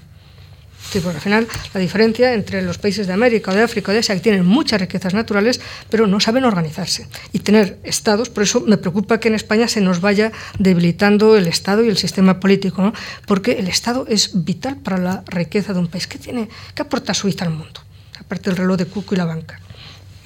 Sí, 0.91 0.99
porque 1.01 1.17
al 1.17 1.21
final 1.21 1.47
la 1.73 1.79
diferencia 1.79 2.33
entre 2.33 2.63
los 2.63 2.79
países 2.79 3.05
de 3.05 3.13
América 3.13 3.51
o 3.51 3.53
de 3.53 3.61
África 3.61 3.91
o 3.91 3.93
de 3.93 3.99
Asia, 3.99 4.15
que 4.15 4.21
tienen 4.21 4.45
muchas 4.45 4.81
riquezas 4.81 5.13
naturales, 5.13 5.61
pero 5.89 6.07
no 6.07 6.19
saben 6.19 6.45
organizarse 6.45 7.07
y 7.31 7.39
tener 7.39 7.77
estados. 7.83 8.29
Por 8.29 8.43
eso 8.43 8.61
me 8.61 8.77
preocupa 8.77 9.19
que 9.19 9.27
en 9.27 9.35
España 9.35 9.67
se 9.67 9.81
nos 9.81 10.01
vaya 10.01 10.31
debilitando 10.57 11.37
el 11.37 11.47
Estado 11.47 11.83
y 11.83 11.89
el 11.89 11.97
sistema 11.97 12.39
político, 12.39 12.81
¿no? 12.81 12.93
porque 13.27 13.59
el 13.59 13.67
Estado 13.67 14.05
es 14.09 14.31
vital 14.45 14.77
para 14.77 14.97
la 14.97 15.23
riqueza 15.27 15.73
de 15.73 15.79
un 15.79 15.87
país. 15.87 16.07
¿Qué, 16.07 16.17
tiene, 16.17 16.49
qué 16.73 16.81
aporta 16.81 17.13
Suiza 17.13 17.45
al 17.45 17.51
mundo? 17.51 17.81
Aparte 18.19 18.49
del 18.49 18.57
reloj 18.57 18.77
de 18.77 18.85
Cuco 18.85 19.13
y 19.13 19.17
la 19.17 19.25
banca 19.25 19.59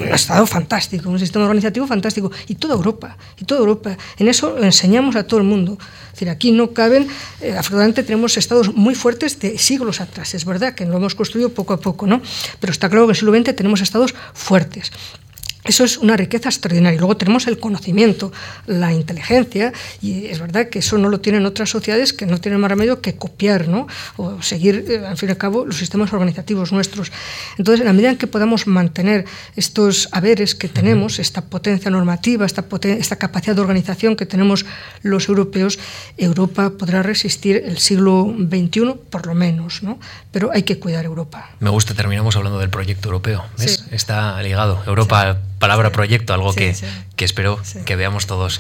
un 0.08 0.14
Estado 0.14 0.46
fantástico, 0.46 1.10
un 1.10 1.20
sistema 1.20 1.46
organizativo 1.46 1.88
fantástico, 1.88 2.32
y 2.48 2.56
toda 2.56 2.76
Europa, 2.76 3.18
y 3.40 3.46
toda 3.46 3.62
Europa. 3.62 3.98
En 4.18 4.28
eso 4.28 4.58
enseñamos 4.58 5.16
a 5.16 5.26
todo 5.26 5.40
el 5.40 5.46
mundo. 5.46 5.78
Es 6.08 6.12
decir, 6.14 6.30
aquí 6.30 6.52
no 6.52 6.72
caben, 6.72 7.08
eh, 7.42 7.56
afortunadamente 7.58 8.04
tenemos 8.04 8.38
estados 8.38 8.74
muy 8.74 8.96
fuertes 8.96 9.40
de 9.40 9.58
siglos 9.58 10.00
atrás, 10.00 10.34
es 10.36 10.46
verdad 10.46 10.76
que 10.76 10.86
lo 10.86 10.98
hemos 10.98 11.16
construido 11.16 11.50
poco 11.50 11.74
a 11.74 11.80
poco, 11.80 12.06
¿no? 12.06 12.22
Pero 12.60 12.72
está 12.72 12.90
claro 12.90 13.06
que 13.06 13.12
en 13.12 13.12
el 13.12 13.16
siglo 13.16 13.36
XX 13.36 13.56
tenemos 13.56 13.82
estados 13.82 14.14
fuertes. 14.34 14.92
Eso 15.64 15.84
es 15.84 15.98
una 15.98 16.18
riqueza 16.18 16.50
extraordinaria. 16.50 17.00
Luego 17.00 17.16
tenemos 17.16 17.48
el 17.48 17.58
conocimiento, 17.58 18.32
la 18.68 18.92
inteligencia, 18.92 19.72
y 20.02 20.26
es 20.26 20.40
verdad 20.40 20.70
que 20.70 20.80
eso 20.80 20.98
no 20.98 21.10
lo 21.10 21.20
tienen 21.22 21.46
otras 21.46 21.70
sociedades 21.70 22.12
que 22.12 22.26
no 22.26 22.40
tienen 22.40 22.60
más 22.60 22.70
remedio 22.70 23.02
que 23.02 23.16
copiar 23.16 23.68
¿no? 23.68 23.88
o 24.18 24.42
seguir, 24.42 24.86
eh, 24.90 25.06
al 25.06 25.18
fin 25.18 25.30
y 25.30 25.32
al 25.32 25.38
cabo, 25.38 25.66
los 25.66 25.78
sistemas 25.78 26.12
organizativos 26.12 26.72
nuestros. 26.72 27.12
Entonces, 27.58 27.82
en 27.82 27.88
la 27.88 27.94
medida 27.94 28.12
en 28.12 28.18
que 28.18 28.28
podamos 28.28 28.68
mantener 28.68 29.26
estos 29.56 30.10
haberes 30.12 30.56
que 30.56 30.68
tenemos, 30.68 31.20
esta 31.20 31.46
potencia 31.46 31.90
normativa, 31.90 32.46
esta, 32.46 32.66
esta 32.84 33.16
capacidad 33.16 33.56
de 33.56 33.62
organización 33.62 34.16
que 34.16 34.26
tenemos 34.26 34.66
los 35.02 35.30
europeos, 35.30 35.80
Europa 36.18 36.72
podrá 36.78 37.04
resistir 37.04 37.64
el 37.66 37.78
siglo 37.78 38.34
XXI, 38.38 38.96
por 39.10 39.28
lo 39.28 39.36
menos. 39.36 39.84
¿no? 39.84 40.00
Pero 40.32 40.52
hay 40.52 40.64
que 40.64 40.80
cuidar 40.80 41.06
Europa. 41.06 41.50
Me 41.60 41.70
gusta, 41.70 41.94
terminamos 41.94 42.36
hablando 42.36 42.60
del 42.60 42.70
proyecto 42.70 43.08
europeo. 43.10 43.46
¿ves? 43.58 43.83
Sí. 43.83 43.83
Está 43.94 44.42
ligado. 44.42 44.84
Europa. 44.86 45.34
Sí 45.34 45.54
palabra 45.64 45.94
proyecto, 45.94 46.34
algo 46.34 46.54
que, 46.54 46.76
que, 47.16 47.24
espero 47.24 47.58
que 47.86 47.96
veamos 47.96 48.28
todos 48.28 48.60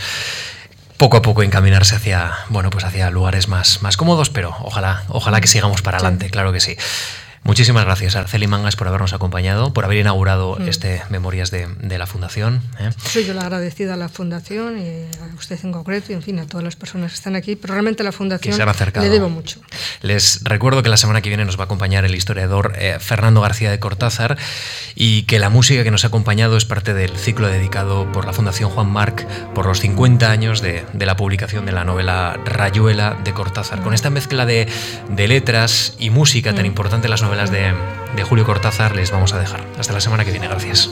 poco 0.95 1.17
a 1.17 1.21
poco 1.21 1.43
encaminarse 1.43 1.97
hacia, 1.97 2.31
bueno, 2.47 2.69
pues 2.69 2.85
hacia 2.85 3.09
lugares 3.09 3.49
más, 3.49 3.81
más 3.81 3.97
cómodos, 3.97 4.29
pero 4.29 4.55
ojalá, 4.61 5.03
ojalá 5.09 5.41
que 5.41 5.47
sigamos 5.47 5.81
para 5.81 5.97
adelante, 5.97 6.29
claro 6.29 6.53
que 6.53 6.61
sí. 6.61 6.77
Muchísimas 7.45 7.83
gracias, 7.83 8.15
Arceli 8.15 8.47
Mangas, 8.47 8.77
por 8.77 8.87
habernos 8.87 9.11
acompañado, 9.11 9.73
por 9.73 9.83
haber 9.83 9.97
inaugurado 9.97 10.55
mm. 10.57 10.69
este 10.69 11.01
Memorias 11.09 11.51
de, 11.51 11.67
de 11.81 11.97
la 11.97 12.07
Fundación. 12.07 12.61
¿eh? 12.79 12.89
Soy 13.11 13.25
yo 13.25 13.33
la 13.33 13.41
agradecida 13.41 13.95
a 13.95 13.97
la 13.97 14.07
Fundación 14.07 14.79
y 14.79 15.03
a 15.21 15.35
usted 15.35 15.59
en 15.63 15.73
concreto 15.73 16.13
y, 16.13 16.15
en 16.15 16.21
fin, 16.21 16.39
a 16.39 16.45
todas 16.45 16.63
las 16.63 16.77
personas 16.77 17.11
que 17.11 17.15
están 17.15 17.35
aquí, 17.35 17.57
pero 17.57 17.73
realmente 17.73 18.01
a 18.01 18.05
la 18.05 18.13
Fundación 18.13 18.57
le 18.95 19.09
debo 19.09 19.29
mucho. 19.29 19.59
Les 20.01 20.41
recuerdo 20.43 20.83
que 20.83 20.89
la 20.89 20.95
semana 20.95 21.21
que 21.21 21.27
viene 21.27 21.43
nos 21.43 21.57
va 21.57 21.63
a 21.63 21.65
acompañar 21.65 22.05
el 22.05 22.15
historiador 22.15 22.75
eh, 22.77 22.97
Fernando 22.99 23.41
García 23.41 23.71
de 23.71 23.79
Cortázar 23.79 24.37
y 24.95 25.23
que 25.23 25.37
la 25.37 25.49
música 25.49 25.83
que 25.83 25.91
nos 25.91 26.05
ha 26.05 26.07
acompañado 26.07 26.55
es 26.55 26.63
parte 26.63 26.93
del 26.93 27.17
ciclo 27.17 27.47
dedicado 27.47 28.09
por 28.13 28.25
la 28.25 28.31
Fundación 28.31 28.69
Juan 28.69 28.89
Marc 28.89 29.27
por 29.53 29.65
los 29.65 29.81
50 29.81 30.31
años 30.31 30.61
de, 30.61 30.85
de 30.93 31.05
la 31.05 31.17
publicación 31.17 31.65
de 31.65 31.73
la 31.73 31.83
novela 31.83 32.39
Rayuela 32.45 33.17
de 33.21 33.33
Cortázar. 33.33 33.81
Con 33.81 33.93
esta 33.93 34.09
mezcla 34.09 34.45
de, 34.45 34.69
de 35.09 35.27
letras 35.27 35.95
y 35.99 36.09
música 36.09 36.55
tan 36.55 36.65
importante 36.65 37.07
en 37.07 37.11
las 37.11 37.21
novelas 37.21 37.32
de, 37.35 37.73
de 38.15 38.23
Julio 38.23 38.45
Cortázar 38.45 38.95
les 38.95 39.11
vamos 39.11 39.33
a 39.33 39.39
dejar. 39.39 39.65
Hasta 39.79 39.93
la 39.93 40.01
semana 40.01 40.23
que 40.23 40.31
viene. 40.31 40.47
Gracias. 40.47 40.89